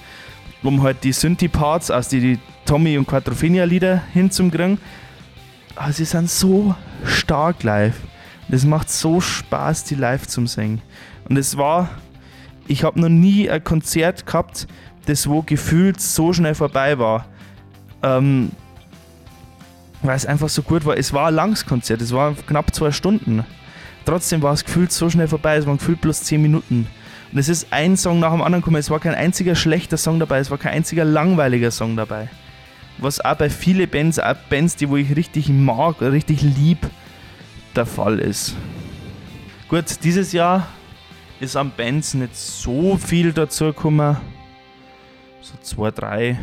um 0.63 0.83
halt 0.83 1.05
die 1.05 1.13
Synthi-Parts, 1.13 1.91
also 1.91 2.09
die, 2.09 2.21
die 2.21 2.39
Tommy 2.65 2.97
und 2.97 3.07
Quadrophenia-Lieder 3.07 4.03
hinzukriegen. 4.15 4.79
Aber 5.77 5.93
sie 5.93 6.07
sind 6.07 6.31
so 6.31 6.75
stark 7.05 7.63
live. 7.65 8.01
Es 8.49 8.65
macht 8.65 8.89
so 8.89 9.21
Spaß, 9.21 9.85
die 9.85 9.95
live 9.95 10.27
zu 10.27 10.47
singen. 10.47 10.81
Und 11.29 11.37
es 11.37 11.59
war, 11.59 11.91
ich 12.67 12.83
habe 12.83 12.99
noch 12.99 13.11
nie 13.11 13.51
ein 13.51 13.63
Konzert 13.63 14.25
gehabt, 14.25 14.67
das 15.11 15.29
wo 15.29 15.43
gefühlt 15.43 16.01
so 16.01 16.33
schnell 16.33 16.55
vorbei 16.55 16.99
war. 16.99 17.27
Ähm, 18.03 18.53
weil 20.03 20.17
es 20.17 20.25
einfach 20.25 20.49
so 20.49 20.63
gut 20.63 20.85
war. 20.85 20.97
Es 20.97 21.13
war 21.13 21.29
ein 21.29 21.35
langes 21.35 21.67
Konzert, 21.67 22.01
es 22.01 22.13
war 22.13 22.35
knapp 22.47 22.75
zwei 22.75 22.91
Stunden. 22.91 23.45
Trotzdem 24.07 24.41
war 24.43 24.55
es 24.55 24.65
gefühlt 24.65 24.93
so 24.93 25.11
schnell 25.11 25.29
vorbei, 25.29 25.57
es 25.57 25.67
waren 25.67 25.77
gefühlt 25.77 26.01
bloß 26.01 26.23
zehn 26.23 26.41
Minuten. 26.41 26.87
Und 27.33 27.39
es 27.39 27.49
ist 27.49 27.69
ein 27.71 27.97
Song 27.97 28.19
nach 28.19 28.33
dem 28.33 28.41
anderen 28.41 28.63
gekommen. 28.63 28.79
Es 28.79 28.91
war 28.91 28.99
kein 28.99 29.15
einziger 29.15 29.55
schlechter 29.55 29.97
Song 29.97 30.19
dabei, 30.19 30.39
es 30.39 30.51
war 30.51 30.59
kein 30.59 30.73
einziger 30.73 31.05
langweiliger 31.05 31.71
Song 31.71 31.97
dabei. 31.97 32.29
Was 32.99 33.21
auch 33.21 33.37
bei 33.37 33.51
vielen 33.51 33.89
Bands, 33.89 34.19
auch 34.19 34.35
Bands, 34.49 34.77
die 34.77 34.89
wo 34.89 34.97
ich 34.97 35.15
richtig 35.15 35.49
mag, 35.49 36.01
richtig 36.01 36.43
lieb, 36.43 36.79
der 37.77 37.87
Fall 37.87 38.19
ist. 38.19 38.57
Gut, 39.69 39.85
dieses 40.03 40.33
Jahr 40.33 40.67
ist 41.39 41.57
an 41.57 41.73
Bands 41.77 42.15
nicht 42.15 42.35
so 42.37 42.97
viel 42.97 43.33
dazu 43.33 43.67
gekommen 43.67 44.17
so 45.41 45.57
zwei, 45.63 45.91
drei 45.91 46.39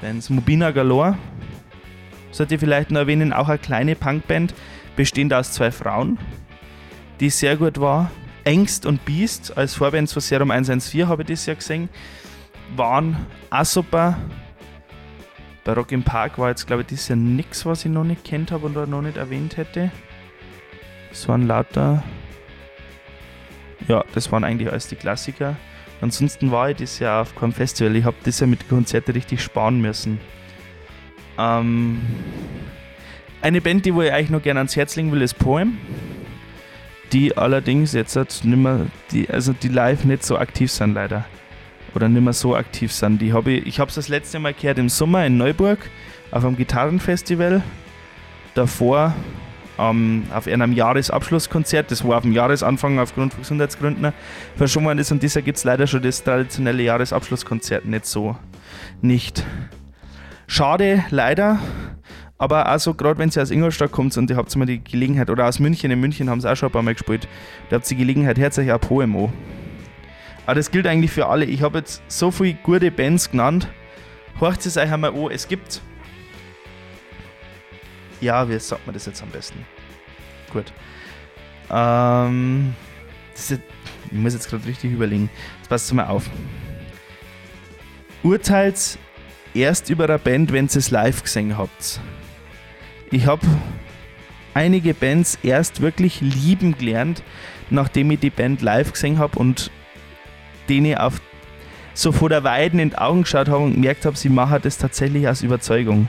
Bands. 0.00 0.30
Mobina 0.30 0.70
Galore, 0.70 1.16
sollte 2.30 2.54
ich 2.54 2.60
vielleicht 2.60 2.90
noch 2.90 3.00
erwähnen, 3.00 3.32
auch 3.32 3.48
eine 3.48 3.58
kleine 3.58 3.96
Punkband, 3.96 4.54
bestehend 4.96 5.32
aus 5.34 5.52
zwei 5.52 5.70
Frauen, 5.70 6.18
die 7.20 7.30
sehr 7.30 7.56
gut 7.56 7.80
war. 7.80 8.10
Engst 8.44 8.86
und 8.86 9.04
Beast 9.04 9.56
als 9.56 9.74
Vorbands 9.74 10.12
von 10.12 10.22
Serum 10.22 10.50
114 10.50 11.06
habe 11.06 11.22
ich 11.22 11.28
das 11.28 11.46
ja 11.46 11.54
gesehen, 11.54 11.88
waren 12.74 13.16
auch 13.50 13.64
super. 13.64 14.16
Bei 15.64 15.74
Rock 15.74 15.92
im 15.92 16.02
Park 16.02 16.38
war 16.38 16.48
jetzt, 16.48 16.66
glaube 16.66 16.82
ich, 16.82 16.88
das 16.88 17.08
ja 17.08 17.16
nichts, 17.16 17.66
was 17.66 17.84
ich 17.84 17.90
noch 17.90 18.04
nicht 18.04 18.24
kennt 18.24 18.50
habe 18.50 18.66
oder 18.66 18.86
noch 18.86 19.02
nicht 19.02 19.18
erwähnt 19.18 19.58
hätte. 19.58 19.90
Das 21.10 21.28
waren 21.28 21.46
lauter. 21.46 22.02
Ja, 23.86 24.04
das 24.14 24.32
waren 24.32 24.44
eigentlich 24.44 24.70
alles 24.70 24.88
die 24.88 24.96
Klassiker. 24.96 25.56
Ansonsten 26.00 26.50
war 26.50 26.70
ich 26.70 26.76
das 26.78 26.98
ja 26.98 27.20
auf 27.20 27.34
keinem 27.34 27.52
Festival. 27.52 27.94
Ich 27.96 28.04
habe 28.04 28.16
das 28.24 28.40
ja 28.40 28.46
mit 28.46 28.68
Konzerten 28.68 29.12
richtig 29.12 29.42
sparen 29.42 29.80
müssen. 29.80 30.20
Ähm, 31.38 32.00
eine 33.42 33.60
Band, 33.60 33.84
die 33.84 33.94
wo 33.94 34.02
ich 34.02 34.12
eigentlich 34.12 34.30
noch 34.30 34.42
gerne 34.42 34.60
ans 34.60 34.76
Herz 34.76 34.96
legen 34.96 35.12
will, 35.12 35.22
ist 35.22 35.38
Poem. 35.38 35.78
Die 37.12 37.36
allerdings 37.36 37.92
jetzt 37.92 38.16
halt 38.16 38.44
nicht 38.44 38.56
mehr, 38.56 38.86
die, 39.10 39.28
also 39.28 39.52
die 39.52 39.68
live 39.68 40.04
nicht 40.04 40.24
so 40.24 40.38
aktiv 40.38 40.70
sind 40.70 40.94
leider. 40.94 41.24
Oder 41.94 42.08
nicht 42.08 42.22
mehr 42.22 42.32
so 42.32 42.54
aktiv 42.54 42.92
sind. 42.92 43.20
Die 43.20 43.32
hab 43.32 43.46
ich 43.46 43.66
ich 43.66 43.80
habe 43.80 43.88
es 43.88 43.96
das 43.96 44.08
letzte 44.08 44.38
Mal 44.38 44.54
gehört 44.54 44.78
im 44.78 44.88
Sommer 44.88 45.26
in 45.26 45.36
Neuburg 45.36 45.78
auf 46.30 46.44
einem 46.44 46.56
Gitarrenfestival. 46.56 47.62
Davor 48.54 49.14
ähm, 49.80 50.24
auf 50.34 50.46
einem 50.46 50.72
Jahresabschlusskonzert, 50.72 51.90
das 51.90 52.06
war 52.06 52.18
auf 52.18 52.22
dem 52.22 52.32
Jahresanfang 52.32 52.98
aufgrund 52.98 53.32
von 53.32 53.42
Gesundheitsgründen 53.42 54.12
verschoben 54.56 54.86
worden 54.86 54.98
ist 54.98 55.10
und 55.10 55.22
dieser 55.22 55.42
gibt 55.42 55.58
es 55.58 55.64
leider 55.64 55.86
schon 55.86 56.02
das 56.02 56.22
traditionelle 56.22 56.82
Jahresabschlusskonzert 56.82 57.86
nicht 57.86 58.06
so. 58.06 58.36
Nicht. 59.00 59.44
Schade, 60.46 61.04
leider. 61.10 61.58
Aber 62.36 62.66
also 62.66 62.94
gerade 62.94 63.18
wenn 63.18 63.30
sie 63.30 63.40
aus 63.40 63.50
Ingolstadt 63.50 63.92
kommt 63.92 64.16
und 64.16 64.30
ihr 64.30 64.36
habt 64.36 64.54
mal 64.56 64.66
die 64.66 64.82
Gelegenheit, 64.82 65.30
oder 65.30 65.46
aus 65.46 65.58
München, 65.58 65.90
in 65.90 66.00
München 66.00 66.28
haben 66.28 66.40
sie 66.40 66.50
auch 66.50 66.56
schon 66.56 66.68
ein 66.68 66.72
paar 66.72 66.82
Mal 66.82 66.94
gespielt, 66.94 67.28
da 67.68 67.76
habt 67.76 67.90
ihr 67.90 67.96
die 67.96 68.02
Gelegenheit, 68.02 68.38
hört 68.38 68.58
euch 68.58 68.72
auch 68.72 68.80
Poemo. 68.80 69.32
Aber 70.46 70.54
das 70.54 70.70
gilt 70.70 70.86
eigentlich 70.86 71.10
für 71.10 71.26
alle. 71.26 71.44
Ich 71.44 71.62
habe 71.62 71.78
jetzt 71.78 72.02
so 72.08 72.30
viele 72.30 72.54
gute 72.62 72.90
Bands 72.90 73.30
genannt. 73.30 73.68
Horcht 74.40 74.64
es 74.66 74.76
euch 74.76 74.90
einmal 74.90 75.10
an. 75.10 75.30
Es 75.30 75.46
gibt 75.48 75.82
ja, 78.20 78.48
wie 78.48 78.58
sagt 78.58 78.86
man 78.86 78.94
das 78.94 79.06
jetzt 79.06 79.22
am 79.22 79.30
besten? 79.30 79.64
Gut. 80.52 80.72
Ähm, 81.70 82.74
ist, 83.34 83.52
ich 83.52 83.60
muss 84.12 84.34
jetzt 84.34 84.48
gerade 84.50 84.66
richtig 84.66 84.92
überlegen. 84.92 85.30
Jetzt 85.58 85.68
passt 85.68 85.92
mal 85.94 86.06
auf. 86.06 86.28
Urteilt 88.22 88.98
erst 89.54 89.90
über 89.90 90.04
eine 90.04 90.18
Band, 90.18 90.52
wenn 90.52 90.66
ihr 90.66 90.76
es 90.76 90.90
live 90.90 91.22
gesehen 91.22 91.56
habt. 91.56 92.00
Ich 93.10 93.26
habe 93.26 93.46
einige 94.54 94.94
Bands 94.94 95.38
erst 95.42 95.80
wirklich 95.80 96.20
lieben 96.20 96.76
gelernt, 96.76 97.22
nachdem 97.70 98.10
ich 98.10 98.20
die 98.20 98.30
Band 98.30 98.62
live 98.62 98.92
gesehen 98.92 99.18
habe 99.18 99.38
und 99.38 99.70
denen 100.68 100.96
auf 100.96 101.20
so 101.94 102.12
vor 102.12 102.28
der 102.28 102.44
Weiden 102.44 102.78
in 102.78 102.90
die 102.90 102.98
Augen 102.98 103.22
geschaut 103.22 103.48
habe 103.48 103.64
und 103.64 103.74
gemerkt 103.74 104.04
habe, 104.06 104.16
sie 104.16 104.28
machen 104.28 104.60
das 104.62 104.78
tatsächlich 104.78 105.26
aus 105.28 105.42
Überzeugung. 105.42 106.08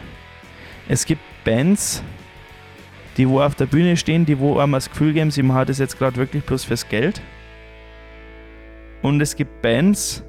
Es 0.88 1.05
gibt 1.05 1.22
Bands, 1.43 2.03
die 3.17 3.27
wo 3.27 3.41
auf 3.41 3.55
der 3.55 3.65
Bühne 3.65 3.97
stehen, 3.97 4.25
die 4.25 4.39
wo 4.39 4.59
einem 4.59 4.73
das 4.73 4.89
Gefühl 4.89 5.13
geben, 5.13 5.31
sie 5.31 5.43
machen 5.43 5.65
das 5.67 5.79
jetzt 5.79 5.97
gerade 5.97 6.17
wirklich 6.17 6.43
bloß 6.43 6.63
fürs 6.63 6.87
Geld. 6.87 7.21
Und 9.01 9.21
es 9.21 9.35
gibt 9.35 9.61
Bands, 9.61 10.23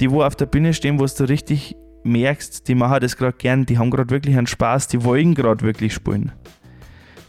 die 0.00 0.10
wo 0.10 0.22
auf 0.22 0.36
der 0.36 0.46
Bühne 0.46 0.72
stehen, 0.72 1.00
wo 1.00 1.06
du 1.06 1.28
richtig 1.28 1.76
merkst, 2.04 2.68
die 2.68 2.74
machen 2.74 3.00
das 3.00 3.16
gerade 3.16 3.36
gern, 3.36 3.66
die 3.66 3.78
haben 3.78 3.90
gerade 3.90 4.10
wirklich 4.10 4.36
einen 4.36 4.46
Spaß, 4.46 4.88
die 4.88 5.04
wollen 5.04 5.34
gerade 5.34 5.64
wirklich 5.64 5.92
spielen. 5.92 6.32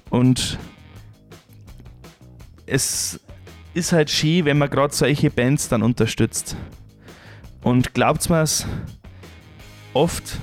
Und 0.09 0.57
es 2.65 3.19
ist 3.73 3.91
halt 3.91 4.09
schön, 4.09 4.45
wenn 4.45 4.57
man 4.57 4.69
gerade 4.69 4.93
solche 4.93 5.29
Bands 5.29 5.69
dann 5.69 5.83
unterstützt. 5.83 6.55
Und 7.61 7.93
glaubt 7.93 8.29
mir 8.29 8.45
oft 9.93 10.39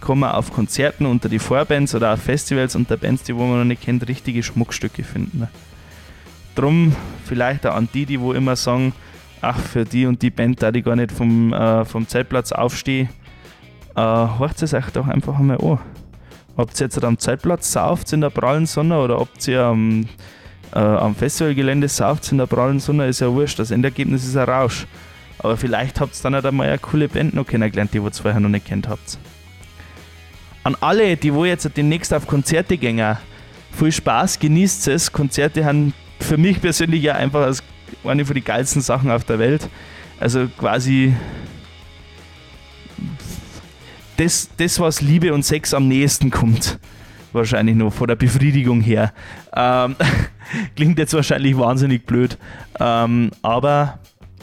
kann 0.00 0.18
man 0.18 0.32
auf 0.32 0.52
Konzerten 0.52 1.06
unter 1.06 1.28
die 1.28 1.38
Vorbands 1.38 1.94
oder 1.94 2.14
auf 2.14 2.22
Festivals 2.22 2.74
unter 2.74 2.96
Bands, 2.96 3.22
die 3.24 3.34
wo 3.34 3.44
man 3.44 3.58
noch 3.58 3.64
nicht 3.64 3.82
kennt, 3.82 4.08
richtige 4.08 4.42
Schmuckstücke 4.42 5.04
finden. 5.04 5.48
Drum 6.54 6.94
vielleicht 7.24 7.66
auch 7.66 7.74
an 7.74 7.88
die, 7.92 8.06
die 8.06 8.20
wo 8.20 8.32
immer 8.32 8.56
sagen, 8.56 8.92
ach, 9.40 9.58
für 9.58 9.84
die 9.84 10.06
und 10.06 10.22
die 10.22 10.30
Band, 10.30 10.62
da 10.62 10.72
die 10.72 10.82
gar 10.82 10.96
nicht 10.96 11.12
vom, 11.12 11.52
äh, 11.52 11.84
vom 11.84 12.08
Zeltplatz 12.08 12.52
aufstehe, 12.52 13.08
äh, 13.94 14.00
hört 14.00 14.60
es 14.62 14.74
euch 14.74 14.86
doch 14.90 15.06
einfach 15.06 15.38
einmal 15.38 15.58
an. 15.58 15.78
Ob 16.56 16.70
ihr 16.74 16.80
jetzt 16.80 17.02
am 17.02 17.18
Zeltplatz 17.18 17.72
sauft 17.72 18.12
in 18.12 18.20
der 18.20 18.30
prallen 18.30 18.66
Sonne 18.66 19.00
oder 19.00 19.20
ob 19.20 19.28
ihr 19.46 19.62
am, 19.62 20.06
äh, 20.74 20.78
am 20.78 21.14
Festivalgelände 21.14 21.88
sauft 21.88 22.30
in 22.32 22.38
der 22.38 22.46
prallen 22.46 22.80
Sonne, 22.80 23.06
ist 23.06 23.20
ja 23.20 23.32
wurscht. 23.32 23.58
Das 23.58 23.70
Endergebnis 23.70 24.26
ist 24.26 24.36
ein 24.36 24.48
Rausch. 24.48 24.86
Aber 25.38 25.56
vielleicht 25.56 26.00
habt 26.00 26.14
ihr 26.14 26.22
dann 26.22 26.34
halt 26.34 26.44
einmal 26.44 26.68
eine 26.68 26.78
coole 26.78 27.08
Band 27.08 27.32
noch 27.34 27.46
kennengelernt, 27.46 27.94
die 27.94 27.98
ihr 27.98 28.12
vorher 28.12 28.40
noch 28.40 28.50
nicht 28.50 28.66
kennt 28.66 28.88
habt 28.88 29.18
an 30.64 30.76
alle, 30.80 31.16
die 31.16 31.32
wo 31.32 31.44
jetzt 31.44 31.68
demnächst 31.76 32.12
auf 32.12 32.26
Konzerte 32.26 32.76
gehen, 32.76 33.16
viel 33.72 33.92
Spaß, 33.92 34.38
genießt 34.38 34.88
es. 34.88 35.12
Konzerte 35.12 35.64
haben 35.64 35.92
für 36.18 36.36
mich 36.36 36.60
persönlich 36.60 37.02
ja 37.02 37.14
einfach 37.14 37.42
als 37.42 37.62
eine 38.04 38.24
von 38.24 38.34
den 38.34 38.44
geilsten 38.44 38.82
Sachen 38.82 39.10
auf 39.10 39.24
der 39.24 39.38
Welt. 39.38 39.68
Also 40.18 40.48
quasi 40.58 41.14
das, 44.16 44.50
das 44.56 44.78
was 44.78 45.00
Liebe 45.00 45.32
und 45.32 45.44
Sex 45.44 45.72
am 45.72 45.88
nächsten 45.88 46.30
kommt. 46.30 46.78
Wahrscheinlich 47.32 47.76
nur 47.76 47.90
von 47.90 48.08
der 48.08 48.16
Befriedigung 48.16 48.80
her. 48.80 49.12
Ähm, 49.54 49.96
klingt 50.76 50.98
jetzt 50.98 51.14
wahrscheinlich 51.14 51.56
wahnsinnig 51.56 52.04
blöd. 52.04 52.36
Ähm, 52.78 53.30
aber 53.40 54.00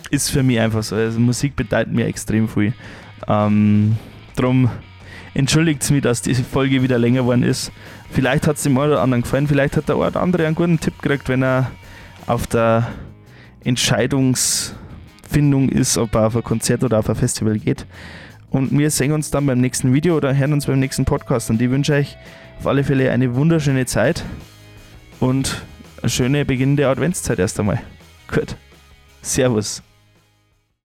ist 0.10 0.32
für 0.32 0.42
mich 0.42 0.60
einfach 0.60 0.84
so. 0.84 0.96
Also 0.96 1.20
Musik 1.20 1.56
bedeutet 1.56 1.94
mir 1.94 2.08
extrem 2.08 2.48
viel. 2.48 2.74
Ähm, 3.28 3.98
drum 4.36 4.72
entschuldigt 5.38 5.90
mich, 5.92 6.02
dass 6.02 6.24
diese 6.24 6.44
Folge 6.44 6.82
wieder 6.82 6.98
länger 6.98 7.22
geworden 7.22 7.44
ist. 7.44 7.72
Vielleicht 8.10 8.48
hat 8.48 8.58
es 8.58 8.64
dem 8.64 8.76
einen 8.78 8.92
oder 8.92 9.02
anderen 9.02 9.22
gefallen, 9.22 9.48
vielleicht 9.48 9.78
hat 9.78 9.88
der 9.88 9.98
oder 9.98 10.20
andere 10.20 10.48
einen 10.48 10.56
guten 10.56 10.80
Tipp 10.80 11.00
gekriegt, 11.00 11.30
wenn 11.30 11.44
er 11.44 11.70
auf 12.26 12.48
der 12.48 12.88
Entscheidungsfindung 13.64 15.70
ist, 15.70 16.00
ob 16.00 16.16
er 16.16 16.26
auf 16.28 16.36
ein 16.36 16.44
Konzert 16.44 16.84
oder 16.84 16.98
auf 16.98 17.10
ein 17.10 17.16
Festival 17.16 17.60
geht. 17.60 17.86
Und 18.50 18.76
wir 18.76 18.90
sehen 18.90 19.12
uns 19.12 19.30
dann 19.30 19.46
beim 19.46 19.62
nächsten 19.62 19.94
Video 19.94 20.18
oder 20.18 20.36
hören 20.36 20.54
uns 20.54 20.66
beim 20.66 20.80
nächsten 20.80 21.06
Podcast. 21.06 21.52
Und 21.52 21.62
ich 21.62 21.70
wünsche 21.70 21.94
euch 21.94 22.18
auf 22.60 22.66
alle 22.66 22.84
Fälle 22.84 23.12
eine 23.12 23.36
wunderschöne 23.36 23.86
Zeit 23.86 24.24
und 25.20 25.62
eine 26.02 26.10
schöne 26.10 26.46
beginnende 26.46 26.88
Adventszeit 26.88 27.38
erst 27.38 27.60
einmal. 27.60 27.80
Gut. 28.34 28.56
Servus. 29.22 29.84